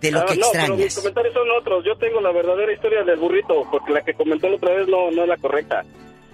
[0.00, 0.94] De lo que no, pero mis extrañas.
[0.96, 1.84] comentarios son otros.
[1.84, 5.10] Yo tengo la verdadera historia del burrito porque la que comentó la otra vez no,
[5.10, 5.84] no es la correcta.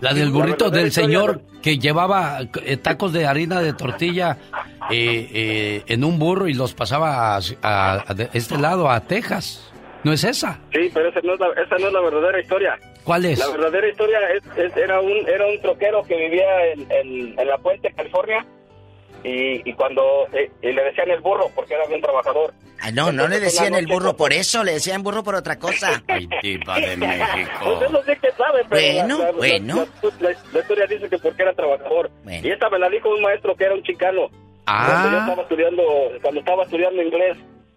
[0.00, 4.36] La del burrito del señor que llevaba eh, tacos de harina de tortilla
[4.90, 9.71] eh, eh, en un burro y los pasaba a, a- este lado, a Texas.
[10.04, 10.58] ¿No es esa?
[10.72, 12.78] Sí, pero esa no es la, esa no es la verdadera historia.
[13.04, 13.38] ¿Cuál es?
[13.38, 17.46] La verdadera historia es, es- era un era un troquero que vivía en, en, en
[17.48, 18.44] La Puente, California,
[19.24, 22.52] y, y cuando eh, y le decían el burro porque era bien trabajador.
[22.84, 26.02] Ah, no, no le decían el burro por eso, le decían burro por otra cosa.
[26.08, 27.78] Ay, diva de México.
[27.78, 29.86] Pues eso sí que sabe, pero Bueno, la, la- bueno.
[30.02, 32.10] La, la- la historia dice que porque era trabajador.
[32.28, 34.28] Y esta me la dijo un maestro que era un chicano.
[34.64, 35.82] Cuando yo Ah, estaba estudiando,
[36.22, 37.36] cuando estaba estudiando inglés,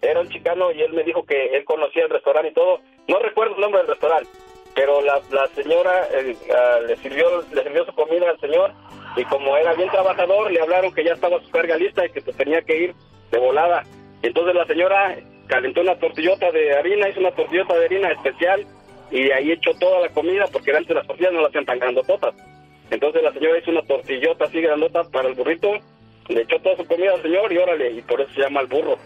[0.09, 2.79] era un chicano y él me dijo que él conocía el restaurante y todo.
[3.07, 4.29] No recuerdo el nombre del restaurante,
[4.73, 5.21] pero la,
[5.55, 6.07] señora
[6.53, 8.71] ah, le sirvió le sirvió su comida al señor
[9.15, 12.21] y como era bien trabajador, le hablaron que ya estaba su carga lista y que
[12.21, 12.95] se tenía que ir
[13.31, 13.83] de volada.
[14.21, 15.15] Entonces la señora
[15.47, 18.65] calentó una tortillota de harina, hizo una tortillota de harina especial
[19.11, 22.35] y ahí echó toda la comida porque antes las tortillas no las hacían tan grandototas.
[22.89, 25.71] Entonces la señora hizo una tortillota así grandota para el burrito,
[26.27, 28.67] le echó toda su comida al señor y órale, y por eso se llama el
[28.67, 28.97] burro.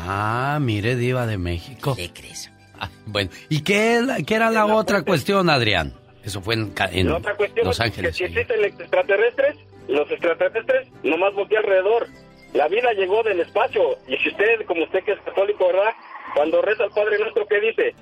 [0.00, 1.94] ah, mire, diva de México.
[1.96, 2.50] ¿Qué crees?
[2.78, 5.94] Ah, bueno, ¿y qué, qué era la otra cuestión, Adrián?
[6.22, 8.10] Eso fue en, en La otra cuestión Los es Ángeles.
[8.12, 9.56] que si existen extraterrestres,
[9.88, 12.06] los extraterrestres nomás voltea alrededor.
[12.52, 15.92] La vida llegó del espacio y si usted, como usted que es católico, ¿verdad?
[16.34, 17.94] Cuando reza al Padre Nuestro, ¿qué dice?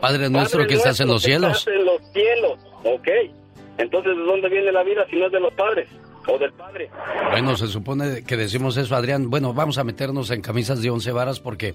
[0.00, 1.56] Padre nuestro Padre que estás en los que cielos.
[1.58, 3.08] estás en los cielos, ok.
[3.78, 5.88] Entonces, ¿de dónde viene la vida si no es de los padres
[6.28, 6.90] o del Padre?
[7.30, 9.30] Bueno, se supone que decimos eso, Adrián.
[9.30, 11.74] Bueno, vamos a meternos en camisas de once varas porque,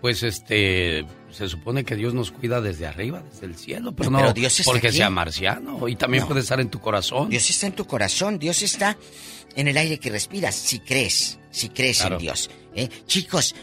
[0.00, 4.18] pues, este, se supone que Dios nos cuida desde arriba, desde el cielo, pero no
[4.18, 4.96] Pero Dios está porque aquí.
[4.96, 5.86] sea marciano.
[5.88, 6.28] Y también No.
[6.28, 7.28] puede estar en tu corazón.
[7.30, 8.96] Dios está en tu corazón, Dios está
[9.54, 12.16] en el aire que respiras, si crees, si crees Claro.
[12.16, 12.50] en Dios.
[12.74, 12.88] ¿eh?
[13.06, 13.54] Chicos,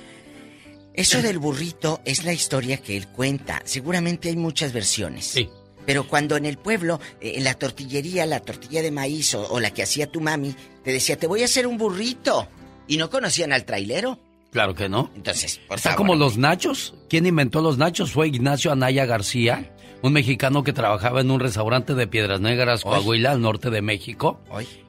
[0.93, 3.61] eso del burrito es la historia que él cuenta.
[3.65, 5.25] Seguramente hay muchas versiones.
[5.25, 5.49] Sí.
[5.89, 9.59] Pero cuando en el pueblo, eh, en la tortillería, la tortilla de maíz o, o
[9.59, 10.53] la que hacía tu mami,
[10.83, 12.47] te decía, te voy a hacer un burrito.
[12.87, 14.19] Y no conocían al trailero.
[14.51, 15.09] Claro que no.
[15.15, 15.97] Entonces, por Está favor.
[16.05, 16.93] como los nachos.
[17.09, 18.11] ¿Quién inventó los nachos?
[18.11, 23.31] Fue Ignacio Anaya García, un mexicano que trabajaba en un restaurante de Piedras Negras, Coahuila,
[23.31, 24.39] al norte de México.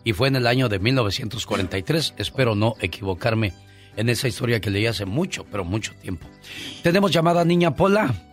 [0.05, 2.13] Y fue en el año de 1943.
[2.19, 3.55] Espero no equivocarme
[3.97, 6.27] en esa historia que leí hace mucho, pero mucho tiempo.
[6.83, 8.27] Tenemos llamada Niña Pola.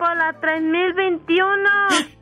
[0.00, 1.46] Por la 3021.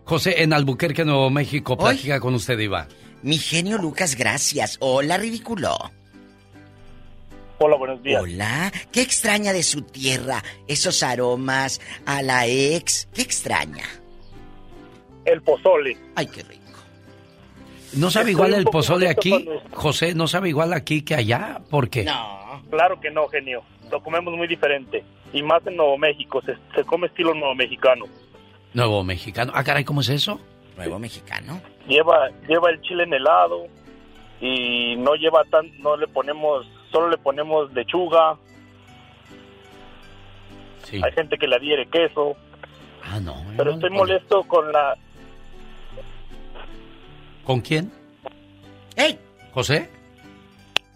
[0.05, 1.79] José en Albuquerque, Nuevo México.
[1.79, 2.89] Platica con usted, Iba.
[3.23, 4.79] Mi genio Lucas, gracias.
[4.81, 5.77] Hola, ridículo.
[7.61, 8.21] Hola, buenos días.
[8.21, 8.73] Hola.
[8.91, 10.43] ¿Qué extraña de su tierra?
[10.67, 13.09] Esos aromas, a la ex.
[13.15, 13.85] ¿Qué extraña?
[15.25, 15.97] El pozole.
[16.17, 16.63] Ay, qué rico.
[17.95, 19.31] ¿No sabe Estoy igual el pozole aquí?
[19.31, 21.61] cuando- José, ¿no sabe igual aquí que allá?
[21.71, 22.03] ¿Por qué?
[22.03, 22.61] No.
[22.71, 23.63] Claro que no, genio.
[23.89, 25.05] Lo comemos muy diferente.
[25.33, 26.41] Y más en Nuevo México.
[26.43, 28.07] Se, se come estilo nuevo mexicano.
[28.75, 29.53] Nuevo mexicano.
[29.55, 30.41] Ah, caray, ¿cómo es eso?
[30.77, 31.61] Nuevo mexicano.
[31.87, 33.67] Lleva, lleva el chile en helado.
[34.41, 38.37] Y no lleva tan, no le ponemos, solo le ponemos lechuga.
[40.85, 41.01] Sí.
[41.05, 42.37] Hay gente que le adhiere queso.
[43.05, 43.45] Ah, no.
[43.57, 44.97] Pero estoy molesto con la,
[47.49, 47.91] ¿Con quién?
[48.95, 49.19] ¡Ey!
[49.53, 49.89] ¿José?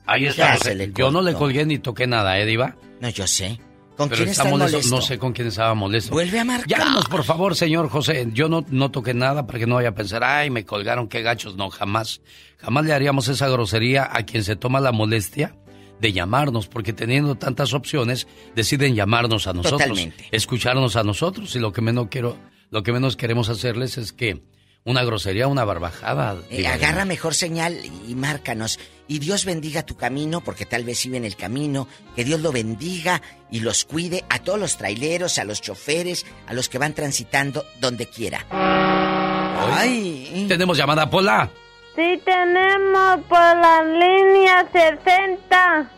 [0.05, 0.75] Ahí está, se José.
[0.75, 2.77] le Yo no le colgué ni toqué nada, ¿eh, Diva?
[3.01, 3.59] No, yo sé.
[4.03, 4.77] ¿Con Pero quién está molesto.
[4.77, 4.97] molesto?
[4.97, 6.13] No sé con quién estaba molesto.
[6.13, 6.67] Vuelve a marcar.
[6.69, 8.29] Llámanos, por favor, señor José.
[8.33, 11.23] Yo no, no toqué nada para que no vaya a pensar, ay, me colgaron, qué
[11.23, 11.57] gachos.
[11.57, 12.21] No, jamás.
[12.59, 15.55] Jamás le haríamos esa grosería a quien se toma la molestia
[16.01, 18.27] de llamarnos, porque teniendo tantas opciones,
[18.57, 19.81] deciden llamarnos a nosotros.
[19.83, 20.27] Totalmente.
[20.33, 21.55] Escucharnos a nosotros.
[21.55, 22.37] Y lo que menos quiero,
[22.71, 24.43] lo que menos queremos hacerles es que
[24.85, 26.37] una grosería, una barbajada.
[26.51, 27.79] Eh, agarra mejor señal
[28.09, 28.79] y márcanos.
[29.09, 31.87] Y Dios bendiga tu camino, porque tal vez iba en el camino.
[32.17, 36.55] Que Dios lo bendiga y los cuide a todos los traileros, a los choferes, a
[36.55, 38.47] los que van transitando donde quiera.
[38.51, 40.47] Ay.
[40.49, 41.51] Tenemos llamada Pola.
[41.95, 45.91] Sí tenemos por la línea 60.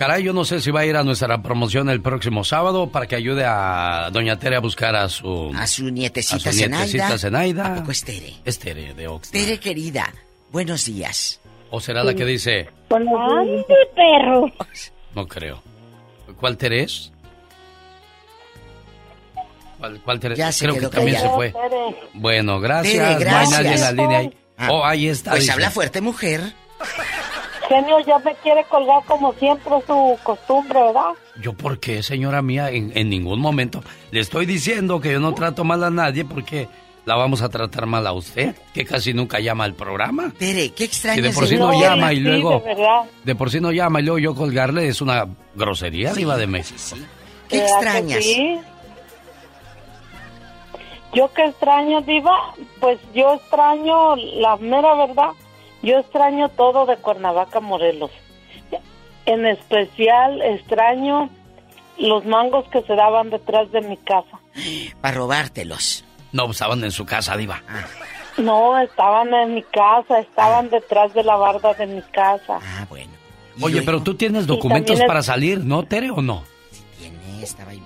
[0.00, 3.06] Caray, yo no sé si va a ir a nuestra promoción el próximo sábado para
[3.06, 5.52] que ayude a Doña Tere a buscar a su...
[5.54, 7.66] A su nietecita, a su nietecita Zenaida.
[7.66, 8.32] ¿A poco es Tere?
[8.42, 9.30] Es Tere de Oxnard.
[9.44, 10.10] Tere, querida,
[10.50, 11.38] buenos días.
[11.70, 12.70] ¿O será la que dice...?
[12.88, 13.62] ¡Ay,
[13.94, 14.50] perro!
[15.14, 15.62] No creo.
[16.38, 17.12] ¿Cuál Tere es?
[19.80, 20.34] ¿Cuál, cuál Tere?
[20.34, 21.52] Ya se creo que también se fue.
[22.14, 23.18] Bueno, gracias.
[23.18, 24.34] Tere, No hay nadie en la línea ahí.
[24.56, 25.32] Ah, Oh, ahí está.
[25.32, 25.52] Pues dice.
[25.52, 26.54] habla fuerte, mujer.
[27.70, 31.10] Genio ya me quiere colgar como siempre su costumbre, ¿verdad?
[31.40, 32.68] ¿Yo por qué, señora mía?
[32.70, 33.80] En, en ningún momento.
[34.10, 36.66] Le estoy diciendo que yo no trato mal a nadie porque
[37.04, 40.32] la vamos a tratar mal a usted, que casi nunca llama al programa.
[40.36, 41.14] Tere, qué extraño.
[41.16, 42.58] Si de por sí no llama y Sí, luego...
[42.58, 43.02] de verdad.
[43.22, 46.96] De por sí no llama y luego yo colgarle es una grosería, diva de México.
[47.48, 48.24] ¿Qué ¿Verdad que extrañas?
[48.24, 48.58] sí?
[51.14, 55.30] Yo que extraño, Diva, pues yo extraño, la mera verdad,
[55.82, 58.10] yo extraño todo de Cuernavaca, Morelos.
[59.26, 61.30] En especial extraño
[61.98, 64.40] los mangos que se daban detrás de mi casa.
[65.00, 66.04] Para robártelos.
[66.32, 67.62] No, estaban en su casa, diva.
[68.38, 72.58] No, estaban en mi casa, estaban detrás de la barda de mi casa.
[72.62, 73.12] Ah, bueno.
[73.60, 76.44] Oye, pero tú tienes documentos para salir, ¿no, Tere, o no?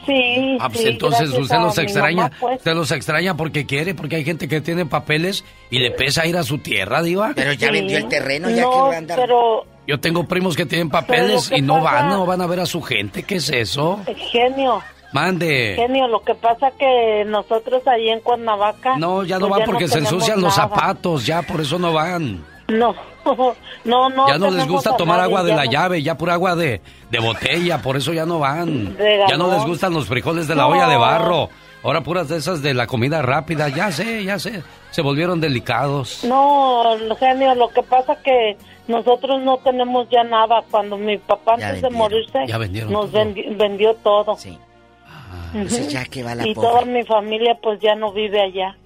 [0.06, 2.22] Sí, Ah, pues sí, entonces usted los extraña.
[2.24, 2.59] mamá, pues.
[2.59, 6.36] Usted los extraña porque quiere, porque hay gente que tiene papeles y le pesa ir
[6.36, 7.32] a su tierra, diva.
[7.35, 7.72] Pero ya Sí.
[7.72, 9.18] vendió el terreno, ya no, que va a andar.
[9.18, 12.47] pero Yo tengo primos que tienen papeles que y no pasa- van, no van a
[12.47, 13.22] ver a su gente.
[13.22, 14.01] ¿Qué es eso?
[14.31, 14.81] genio,
[15.12, 15.74] Mande.
[15.76, 18.97] genio, lo que pasa que nosotros ahí en Cuernavaca...
[18.97, 20.68] No, ya no pues van porque se tenemos ensucian los nada.
[20.70, 22.43] zapatos, ya por eso no van.
[22.69, 22.95] No,
[23.85, 24.28] no, no.
[24.28, 26.81] ya no les gusta tomar nadie, agua de la no- llave, ya pura agua de,
[27.11, 28.97] de botella, por eso ya no van.
[29.28, 30.69] Ya no les gustan los frijoles de la No.
[30.70, 31.51] olla de barro.
[31.82, 34.62] Ahora puras de esas de la comida rápida, ya sé, ya sé.
[34.91, 36.24] Se volvieron delicados.
[36.24, 36.82] No,
[37.20, 38.57] genio, lo que pasa que
[38.89, 40.62] nosotros no tenemos ya nada.
[40.70, 43.20] Cuando mi papá Ya antes de morirse ya vendieron nos todo.
[43.23, 44.35] vendi- vendió todo.
[44.39, 44.51] Sí.
[44.51, 45.59] Ujú.
[45.59, 46.69] Entonces ya que va la y pobre.
[46.69, 48.77] toda mi familia pues ya no vive allá.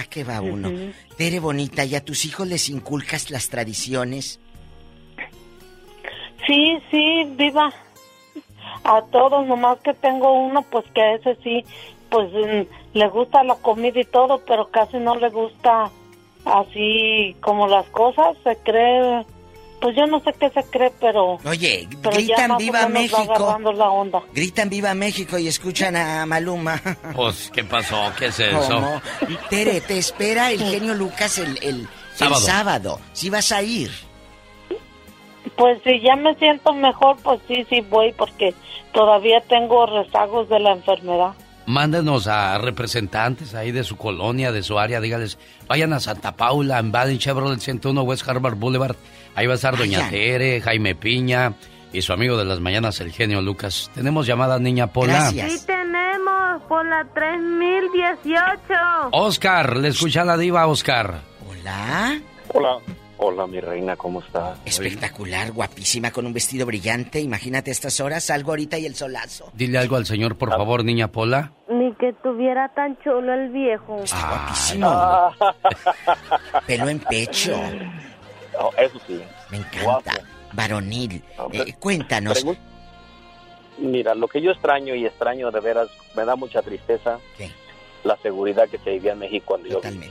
[0.00, 0.68] ¿A qué va uno?
[0.70, 0.92] Ujú.
[1.18, 4.40] Tere bonita, ¿y a tus hijos les inculcas las tradiciones?
[6.46, 7.70] Sí, sí, viva.
[8.84, 11.64] A todos, nomás que tengo uno, pues que a ese sí,
[12.08, 15.90] pues mm, le gusta la comida y todo, pero casi no le gusta
[16.46, 18.38] así como las cosas.
[18.42, 19.26] Se cree,
[19.80, 23.16] pues yo no sé qué se cree, pero, Oye, pero gritan viva México.
[23.34, 24.22] agarrando la onda.
[24.34, 26.80] Gritan viva México y escuchan a Maluma.
[27.14, 28.12] Pues, ¿qué pasó?
[28.18, 28.68] ¿Qué es eso?
[28.68, 29.00] ¿Cómo?
[29.48, 32.40] Tere, te espera el genio Lucas el, el, el Sábado.
[32.40, 33.00] sábado.
[33.12, 33.90] Si vas a ir.
[35.56, 38.54] Pues si ya me siento mejor, pues sí, sí voy, porque
[38.92, 41.32] todavía tengo rezagos de la enfermedad.
[41.70, 45.38] Mándenos a representantes ahí de su colonia, de su área, dígales,
[45.68, 48.96] vayan a Santa Paula, en Baden Chevrolet 101 West Harvard Boulevard.
[49.36, 50.10] Ahí va a estar Doña Vayan.
[50.10, 51.54] Tere, Jaime Piña
[51.92, 53.88] y su amigo de las mañanas, el genio Lucas.
[53.94, 55.30] Tenemos llamada niña Pola.
[55.30, 58.74] Sí tenemos por la 3018.
[59.12, 61.20] Oscar, le escucha la diva, Oscar.
[61.48, 62.20] Hola.
[62.52, 62.78] Hola.
[63.22, 64.58] Hola, mi reina, ¿cómo estás?
[64.64, 67.20] Espectacular, guapísima, con un vestido brillante.
[67.20, 69.50] Imagínate a estas horas, salgo ahorita y el solazo.
[69.52, 71.52] Dile algo al señor, por favor, niña Pola.
[71.68, 73.96] Ni que tuviera tan chulo el viejo.
[73.96, 74.90] Guapísimo.
[76.66, 77.60] Pelo en pecho.
[78.58, 79.20] Oh, eso sí.
[79.50, 80.12] Me encanta.
[80.54, 81.22] Varonil.
[81.52, 82.42] Eh, cuéntanos.
[82.42, 82.58] Pregun-
[83.78, 87.18] Mira, lo que yo extraño y extraño de veras, me da mucha tristeza.
[88.04, 90.10] La seguridad que se vivía en México cuando yo vine.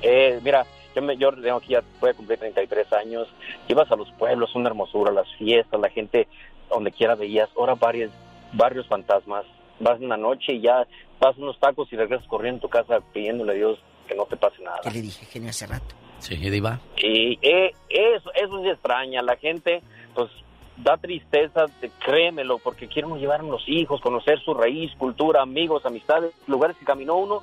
[0.00, 3.28] Eh, mira, yo, me, yo tengo aquí ya, voy a cumplir 33 años.
[3.68, 6.28] Ibas a los pueblos, una hermosura, las fiestas, la gente
[6.68, 7.48] donde quiera veías.
[7.56, 8.10] Ahora varios,
[8.52, 9.44] barrios fantasmas.
[9.80, 10.86] Vas en la noche y ya
[11.20, 14.36] vas unos tacos y regresas corriendo a tu casa pidiéndole a Dios que no te
[14.36, 14.80] pase nada.
[14.82, 15.94] ¿Qué le dije, genio, hace rato?
[16.18, 16.78] Sí, diva.
[16.96, 19.22] Y eh, eso, eso sí extraña.
[19.22, 19.82] La gente,
[20.14, 20.30] pues,
[20.76, 21.66] da tristeza,
[22.04, 26.84] créemelo, porque quieren llevar a los hijos, conocer su raíz, cultura, amigos, amistades, lugares que
[26.84, 27.42] caminó uno,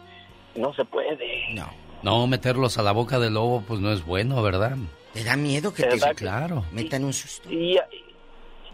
[0.55, 1.53] no se puede.
[1.53, 1.67] No.
[2.03, 4.75] No, meterlos a la boca del lobo, pues no es bueno, ¿verdad?
[5.13, 6.63] ¿Te da miedo que ¿Verdad te que- Claro.
[6.71, 7.49] metan un susto?
[7.51, 7.77] Y,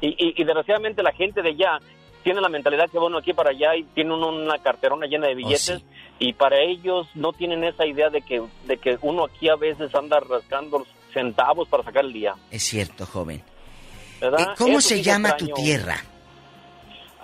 [0.02, 1.80] y, y- y desgraciadamente la gente de allá
[2.24, 5.36] tiene la mentalidad que bueno aquí para allá y tiene uno una carterona llena de
[5.36, 5.84] billetes
[6.20, 9.94] y para ellos no tienen esa idea de que de que uno aquí a veces
[9.96, 13.42] anda rascando los centavos para sacar el día, Es cierto, joven.
[14.20, 14.40] ¿verdad?
[14.42, 15.54] Eh, ¿Cómo Eso se llama extraño.
[15.56, 15.98] tu tierra?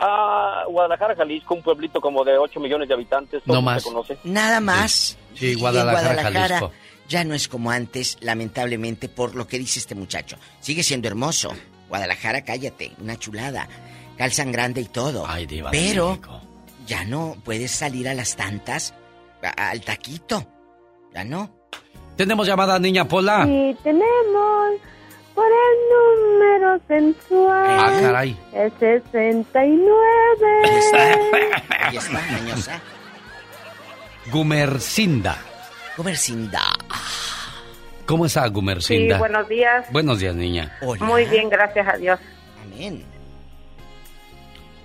[0.04, 3.84] Ah, Guadalajara, Jalisco, un pueblito como de 8 millones de habitantes, No todo más.
[3.84, 4.18] se conoce.
[4.24, 5.18] Nada más.
[5.36, 6.72] Sí, Guadalajara, Jalisco.
[7.08, 10.38] ya no es como antes, lamentablemente, por lo que dice este muchacho.
[10.60, 11.52] Sigue siendo hermoso.
[11.88, 13.68] Guadalajara, cállate, una chulada.
[14.18, 15.26] Calzan grande y todo.
[15.28, 16.20] Ay, diva Pero
[16.88, 18.94] ya no puedes salir a las tantas
[19.44, 20.46] a- al taquito.
[21.14, 21.50] Ya no.
[22.16, 23.46] Tenemos llamada niña Pola.
[23.46, 24.72] Sí tenemos
[25.36, 25.78] por el
[26.40, 27.66] número sensual.
[27.80, 28.38] Ah, caray.
[28.54, 29.88] El 69.
[31.80, 32.80] Ahí está, añosa.
[34.32, 35.38] Gumercinda.
[35.98, 36.62] Gumercinda.
[38.06, 39.18] ¿Cómo está Sí, Gumercinda?
[39.18, 39.86] buenos días.
[39.92, 40.78] Buenos días, niña.
[41.00, 42.20] Muy bien, gracias a Dios.
[42.64, 43.04] Amén.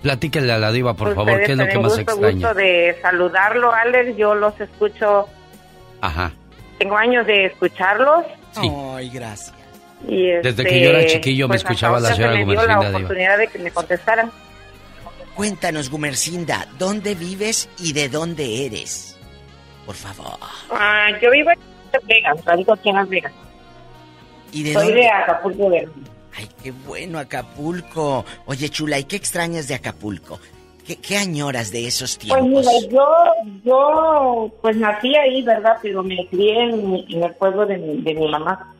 [0.01, 2.31] Platíquele a la diva, por favor, Ustedes ¿qué es lo que más gusto, extraña?
[2.47, 4.15] gusto de saludarlo, Alex.
[4.15, 5.27] Yo los escucho,
[6.01, 6.31] Ajá.
[6.77, 8.23] tengo años de escucharlos.
[8.51, 8.71] Sí.
[8.95, 9.53] Ay, gracias.
[10.07, 12.45] Y Desde este, que yo era chiquillo me pues, escuchaba hasta la señora se me
[12.45, 12.99] dio Gumercinda, la diva.
[12.99, 14.31] oportunidad de que me contestaran.
[15.35, 19.17] Cuéntanos, Gumercinda, ¿dónde vives y de dónde eres?
[19.85, 20.37] Por favor.
[20.71, 21.59] Ah, yo vivo en
[21.93, 23.33] Las Vegas, radico aquí en Las Vegas.
[24.51, 25.01] ¿Y de Soy dónde?
[25.01, 25.91] de Acapulco Verde.
[26.35, 28.25] Ay, qué bueno, Acapulco.
[28.45, 30.39] Oye, chula, ¿y qué extrañas de Acapulco?
[30.85, 32.47] ¿Qué, qué añoras de esos Pues tiempos?
[32.65, 33.07] mira, yo,
[33.65, 35.77] yo, pues nací ahí, ¿verdad?
[35.81, 38.73] Pero me crié en, en el pueblo de mi, de mi mamá.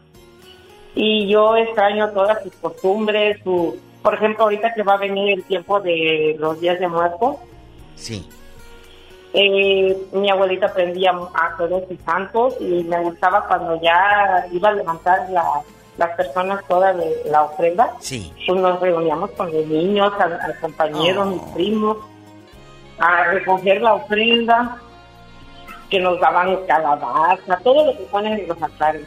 [0.99, 3.77] Y yo extraño todas sus costumbres, su...
[4.01, 7.35] Por ejemplo, ahorita que va a venir el tiempo de los días de muertos,
[7.95, 8.27] Sí.
[9.33, 14.73] eh, mi abuelita aprendía a todos sus santos y me gustaba cuando ya iba a
[14.73, 15.61] levantar la-
[15.97, 17.91] las personas toda de la ofrenda.
[17.99, 18.31] Sí.
[18.47, 21.97] Pues nos reuníamos con los niños, a, a compañeros, mis primos,
[22.99, 24.77] a recoger la ofrenda
[25.89, 29.05] que nos daban calabaza, todo lo que ponen en los altares.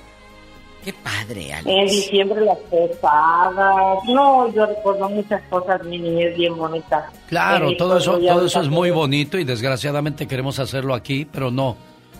[0.85, 1.67] Qué padre, Alex.
[1.67, 3.99] En diciembre las posadas.
[4.09, 7.11] No, yo recuerdo muchas cosas, mi niñez bien bonita.
[7.29, 11.51] Claro, En todo eso, todo eso es muy bonito y desgraciadamente queremos hacerlo aquí, pero
[11.51, 11.77] no,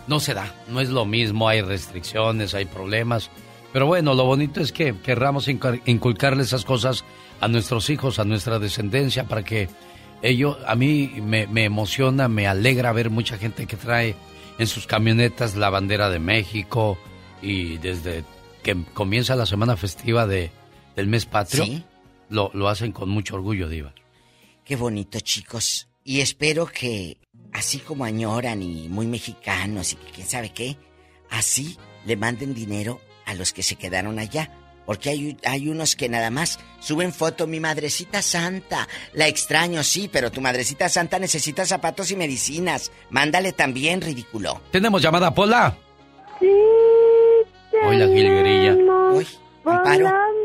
[0.07, 3.31] no se da, no es lo mismo, hay restricciones, hay problemas.
[3.73, 7.03] Pero bueno, lo bonito es que querramos inculcarle esas cosas
[7.39, 9.69] a nuestros hijos, a nuestra descendencia, para que
[10.21, 14.15] ellos, a mí me, me emociona, me alegra ver mucha gente que trae
[14.59, 16.97] en sus camionetas la bandera de México
[17.41, 18.23] y desde
[18.63, 20.51] que comienza la semana festiva de,
[20.95, 21.83] del mes patrio, Sí.
[22.29, 23.93] lo, lo hacen con mucho orgullo, Diva.
[24.65, 25.87] Qué bonito, chicos.
[26.03, 27.17] Y espero que,
[27.53, 30.77] así como añoran y muy mexicanos y que quién sabe qué,
[31.29, 34.51] así le manden dinero a los que se quedaron allá.
[34.85, 38.87] Porque hay, hay unos que nada más suben foto, mi madrecita santa.
[39.13, 42.91] La extraño, sí, pero tu madrecita santa necesita zapatos y medicinas.
[43.11, 44.59] Mándale también, ridículo.
[44.71, 45.77] Tenemos llamada, Pola.
[46.39, 46.47] Sí,
[47.85, 48.73] Hoy la jilguerilla.
[49.13, 49.27] Uy,
[49.65, 50.05] Amparo.
[50.05, 50.41] balance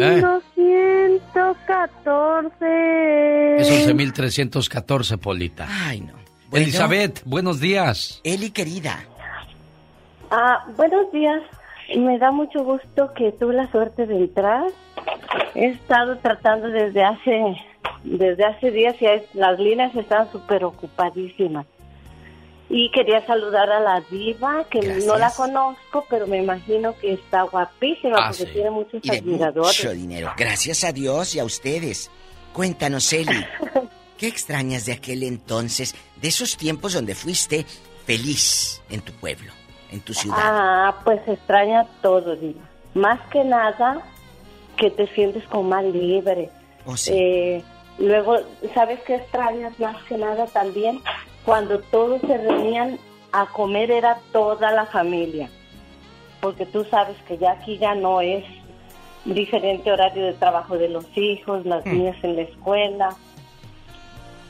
[0.00, 0.22] ¿Eh?
[0.56, 3.56] 1914.
[3.58, 5.66] Es 11.314, Polita.
[5.68, 6.14] Ay, no.
[6.52, 8.20] Elizabeth, buenos días.
[8.24, 8.98] Eli, querida.
[10.30, 11.42] Ah, buenos días.
[11.96, 14.64] Me da mucho gusto que tuve la suerte de entrar.
[15.54, 17.56] He estado tratando desde hace
[18.04, 19.06] desde hace días y
[19.36, 21.66] las líneas están súper ocupadísimas.
[22.70, 27.42] Y quería saludar a la diva, que no la conozco, pero me imagino que está
[27.42, 28.52] guapísima Ah, porque sí.
[28.52, 29.78] tiene muchos Y de admiradores.
[29.84, 30.32] mucho dinero.
[30.36, 32.10] Gracias a Dios y a ustedes.
[32.52, 33.42] Cuéntanos, Eli.
[34.18, 37.64] ¿Qué extrañas de aquel entonces, de esos tiempos donde fuiste
[38.04, 39.52] feliz en tu pueblo,
[39.90, 40.36] en tu ciudad?
[40.38, 42.60] Ah, pues extraña todo, Diva.
[42.94, 44.02] Más que nada,
[44.76, 46.50] que te sientes como más libre.
[46.84, 47.12] Oh, sí.
[47.14, 47.64] Eh,
[47.98, 48.36] luego,
[48.74, 51.00] ¿sabes qué extrañas más que nada también?
[51.48, 52.98] Cuando todos se reunían
[53.32, 55.48] a comer era toda la familia.
[56.42, 58.44] Porque tú sabes que ya aquí ya no es
[59.24, 61.92] diferente horario de trabajo de los hijos, las Hmm.
[61.96, 63.16] niñas en la escuela.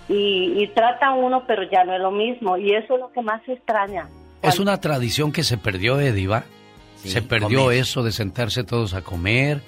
[0.09, 2.57] Y, y trata uno, pero ya no es lo mismo.
[2.57, 4.09] Y eso es lo que más extraña.
[4.43, 6.43] Es una tradición que se perdió, ¿eh, Diva?
[6.97, 7.79] se perdió comer.
[7.79, 9.61] eso de sentarse todos a comer,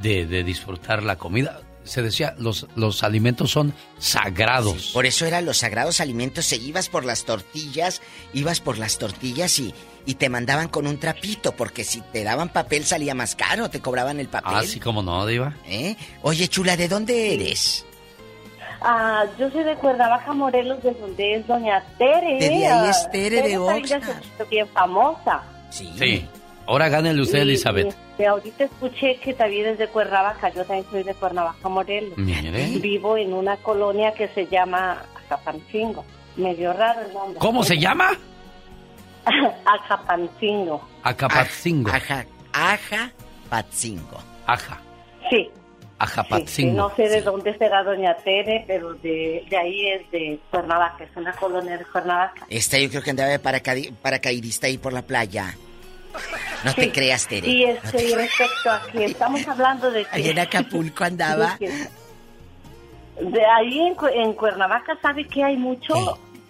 [0.00, 1.60] de, de disfrutar la comida.
[1.84, 4.90] Se decía, los, los alimentos son sagrados.
[4.92, 6.44] Por eso eran los sagrados alimentos.
[6.44, 8.00] Se ibas por las tortillas,
[8.32, 9.74] ibas por las tortillas y,
[10.06, 13.80] y te mandaban con un trapito, porque si te daban papel salía más caro, te
[13.80, 14.54] cobraban el papel.
[14.54, 15.54] Así como no, Diva.
[15.66, 15.96] ¿Eh?
[16.22, 17.84] Oye, chula, ¿de dónde eres?
[18.80, 22.38] Ah, yo soy de Cuernavaca, Morelos, de donde es Doña Tere.
[22.40, 23.50] De ahí Ah, es Tere de
[23.86, 25.42] ya se hizo bien famosa.
[25.70, 25.92] Sí.
[25.98, 26.26] Sí.
[26.66, 27.94] Ahora gánele usted, Y- Elizabeth.
[28.11, 32.18] y, este, ahorita escuché que también es de Cuernavaca, yo también soy de Cuernavaca, Morelos.
[32.18, 32.78] Mire.
[32.78, 36.04] Vivo en una colonia que se llama Acapancingo.
[36.36, 37.38] Medio raro el nombre.
[37.38, 38.10] ¿Cómo se llama?
[39.64, 40.86] Acapancingo.
[41.02, 41.90] Acapatzingo.
[41.90, 43.12] Aja, aja,
[43.48, 44.18] patzingo.
[44.46, 44.80] Aja.
[45.30, 45.50] Sí.
[45.98, 46.74] Ajapatzingo.
[46.74, 51.16] No sé de dónde será Doña Tere, pero de, de ahí es de Cuernavaca, es
[51.16, 52.44] una colonia de Cuernavaca.
[52.50, 55.54] Esta yo creo que andaba de paracaidista ahí por la playa.
[56.64, 56.90] No te Sí.
[56.90, 57.48] creas, Tere.
[57.48, 60.10] Y No este, te- y respecto a que estamos hablando de que...
[60.12, 61.58] Ahí en Acapulco andaba.
[61.58, 65.94] de ahí en, Cu- en Cuernavaca, ¿sabe que hay mucho?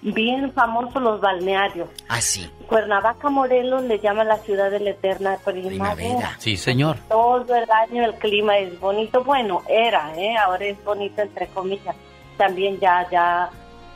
[0.05, 1.89] bien famosos los balnearios.
[2.09, 2.51] Ah, sí.
[2.67, 6.35] Cuernavaca, Morelos le llama la ciudad de la eterna primavera.
[6.41, 6.97] Sí, señor.
[7.09, 9.23] Todo el año el clima es bonito.
[9.23, 10.37] Bueno, era, ¿eh?
[10.37, 11.95] ahora es bonito entre comillas.
[12.37, 13.49] También ya, ya,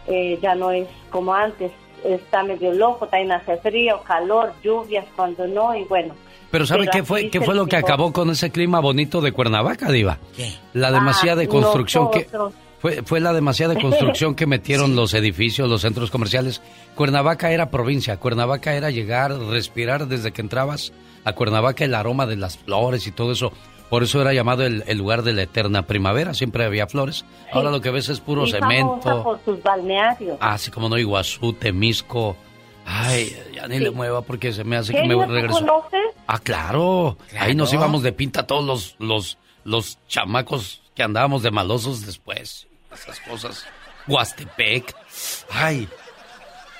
[0.06, 1.72] eh, ya no es como antes.
[2.14, 6.14] Está medio loco, también hace frío, calor, lluvias cuando no, y bueno.
[6.50, 9.90] Pero ¿sabe qué fue, qué fue lo que acabó con ese clima bonito de Cuernavaca,
[9.90, 10.18] Diva?
[10.36, 10.52] ¿Qué?
[10.74, 12.26] La demasiada Ah, construcción que...
[12.78, 16.62] Fue, fue la demasiada construcción que metieron los edificios, los centros comerciales.
[16.94, 20.92] Cuernavaca era provincia, Cuernavaca era llegar, respirar desde que entrabas
[21.24, 23.50] a Cuernavaca el aroma de las flores y todo eso.
[23.90, 27.24] Por eso era llamado el, el lugar de la eterna primavera, siempre había flores.
[27.52, 29.22] Ahora lo que ves es puro Y cemento.
[29.22, 30.36] por sus balnearios.
[30.40, 32.36] Así como no, Iguazú, Temisco.
[32.84, 35.58] Ay, ya ni le mueva porque se me hace que me ¿Genio, tú regreso.
[35.60, 36.00] conoces?
[36.26, 37.16] Ah, claro.
[37.38, 42.66] Ahí nos íbamos de pinta todos los, los, los chamacos que andábamos de malosos después.
[42.92, 43.66] Esas cosas.
[44.08, 44.94] Huastepec.
[45.50, 45.88] Ay,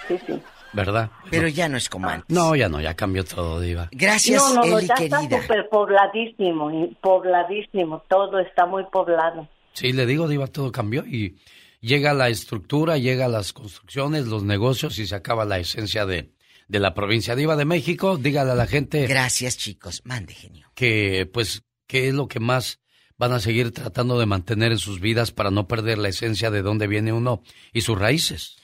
[0.09, 0.41] Sí, sí.
[0.76, 1.10] ¿Verdad?
[1.30, 2.28] Pero ya no es como antes.
[2.28, 3.88] No, ya no, ya cambió todo, Diva.
[3.92, 5.42] Gracias, no, no, no, Eli ya está querida.
[5.42, 9.48] súper pobladísimo, y pobladísimo, todo está muy poblado.
[9.72, 11.36] Sí, le digo, Diva, todo cambió y
[11.80, 16.30] llega la estructura, llega las construcciones, los negocios y se acaba la esencia de,
[16.68, 18.16] de la provincia Diva de México.
[18.16, 19.06] Dígale a la gente.
[19.06, 20.02] Gracias, chicos.
[20.05, 20.68] Mande, genio.
[20.74, 22.80] que pues qué es lo que más
[23.18, 26.62] van a seguir tratando de mantener en sus vidas para no perder la esencia de
[26.62, 28.56] dónde viene uno y sus raíces.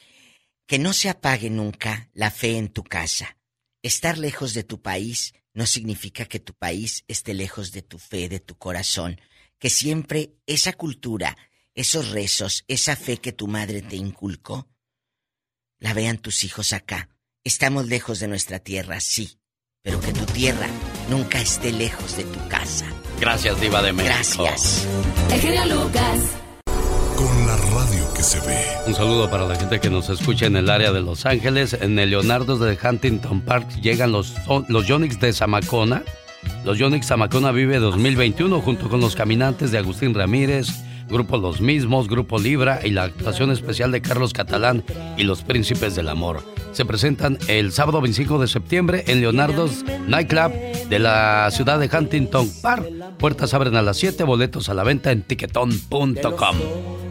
[0.66, 3.36] Que no se apague nunca la fe en tu casa.
[3.82, 8.28] Estar lejos de tu país no significa que tu país esté lejos de tu fe,
[8.28, 9.20] de tu corazón.
[9.58, 11.36] Que siempre esa cultura,
[11.74, 14.68] esos rezos, esa fe que tu madre te inculcó,
[15.78, 17.08] la vean tus hijos acá.
[17.44, 19.39] Estamos lejos de nuestra tierra, sí,
[19.82, 20.68] pero que tu tierra
[21.10, 22.86] nunca esté lejos de tu casa.
[23.18, 24.44] Gracias, Diva de México.
[24.44, 24.86] Gracias.
[25.31, 26.20] El genio Lucas.
[27.23, 28.59] La radio que se ve.
[28.84, 31.73] Un saludo para la gente que nos escucha en el área de Los Ángeles.
[31.81, 34.34] En el Leonardo de Huntington Park llegan los,
[34.67, 36.02] los Yonix de Zamacona.
[36.65, 40.67] Los Yonix Zamacona Vive 2021 junto con los caminantes de Agustín Ramírez,
[41.09, 44.83] Grupo Los Mismos, Grupo Libra y la actuación especial de Carlos Catalán
[45.17, 46.42] y los Príncipes del Amor.
[46.73, 50.52] Se presentan el sábado 25 de septiembre en Leonardo's Nightclub
[50.89, 52.84] de la ciudad de Huntington Park.
[53.18, 56.57] Puertas abren a las 7, boletos a la venta en tiquetón.com.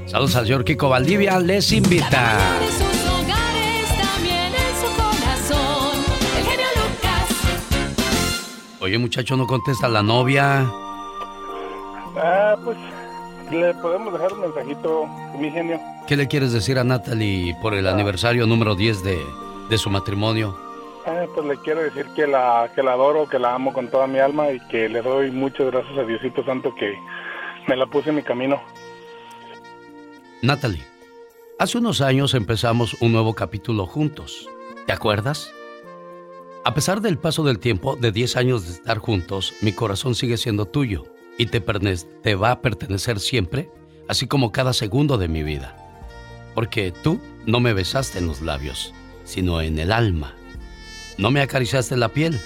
[0.05, 2.37] Saludos al señor Kiko Valdivia, les invita.
[2.59, 5.99] De sus hogares, también en su corazón.
[6.37, 7.29] El genio Lucas.
[8.81, 10.69] Oye, muchacho, no contesta la novia.
[12.17, 12.77] Ah, pues
[13.51, 15.07] le podemos dejar un mensajito,
[15.39, 15.79] mi genio.
[16.07, 19.17] ¿Qué le quieres decir a Natalie por el aniversario número 10 de,
[19.69, 20.57] de su matrimonio?
[21.05, 24.07] Ah, pues le quiero decir que la, que la adoro, que la amo con toda
[24.07, 26.93] mi alma y que le doy muchas gracias a Diosito Santo que
[27.67, 28.61] me la puse en mi camino.
[30.43, 30.83] Natalie,
[31.59, 34.49] hace unos años empezamos un nuevo capítulo juntos.
[34.87, 35.51] ¿Te acuerdas?
[36.65, 40.37] A pesar del paso del tiempo, de 10 años de estar juntos, mi corazón sigue
[40.37, 41.03] siendo tuyo
[41.37, 43.69] y te, te va a pertenecer siempre,
[44.07, 45.77] así como cada segundo de mi vida.
[46.55, 50.33] Porque tú no me besaste en los labios, sino en el alma.
[51.19, 52.39] No me acariciaste la piel,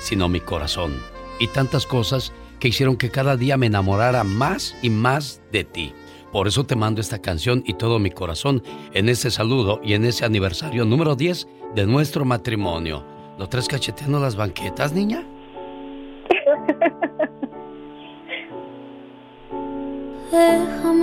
[0.00, 0.94] sino mi corazón.
[1.38, 5.92] Y tantas cosas que hicieron que cada día me enamorara más y más de ti.
[6.32, 8.62] Por eso te mando esta canción y todo mi corazón
[8.94, 13.04] en ese saludo y en ese aniversario número 10 de nuestro matrimonio.
[13.38, 15.26] ¿Lo tres cacheteando las banquetas, niña?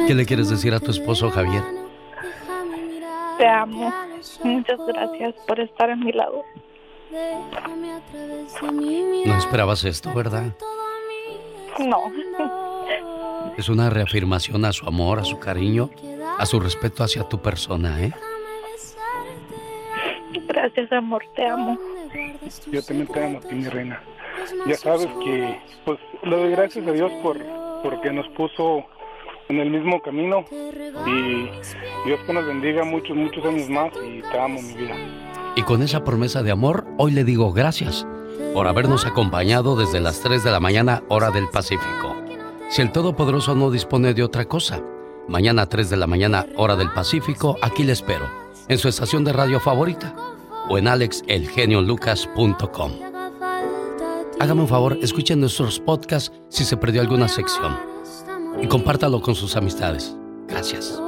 [0.08, 1.62] ¿Qué le quieres decir a tu esposo, Javier?
[3.38, 3.94] Te amo.
[4.44, 6.44] Muchas gracias por estar a mi lado.
[9.26, 10.56] No esperabas esto, ¿verdad?
[11.80, 12.12] No.
[13.58, 15.90] Es una reafirmación a su amor, a su cariño,
[16.38, 18.14] a su respeto hacia tu persona, ¿eh?
[20.48, 21.24] Gracias, amor.
[21.36, 21.78] Te amo.
[22.72, 24.02] Yo también te amo a ti, mi reina.
[24.66, 27.38] Ya sabes que, pues, le doy gracias a Dios por
[27.84, 28.86] porque nos puso
[29.48, 31.50] en el mismo camino y
[32.06, 34.96] Dios que nos bendiga muchos, muchos años más y te amo, mi vida.
[35.56, 38.06] Y con esa promesa de amor, hoy le digo gracias
[38.54, 42.29] por habernos acompañado desde las 3 de la mañana, hora del Pacífico.
[42.70, 44.80] Si el Todopoderoso no dispone de otra cosa,
[45.28, 48.30] mañana a 3 de la mañana, hora del Pacífico, aquí le espero,
[48.68, 50.16] en su estación de radio favorita
[50.70, 52.92] o en alexelgeniolucas.com.
[54.40, 57.76] Hágame un favor, escuchen nuestros podcasts si se perdió alguna sección
[58.62, 60.16] y compártalo con sus amistades.
[60.48, 61.02] Gracias.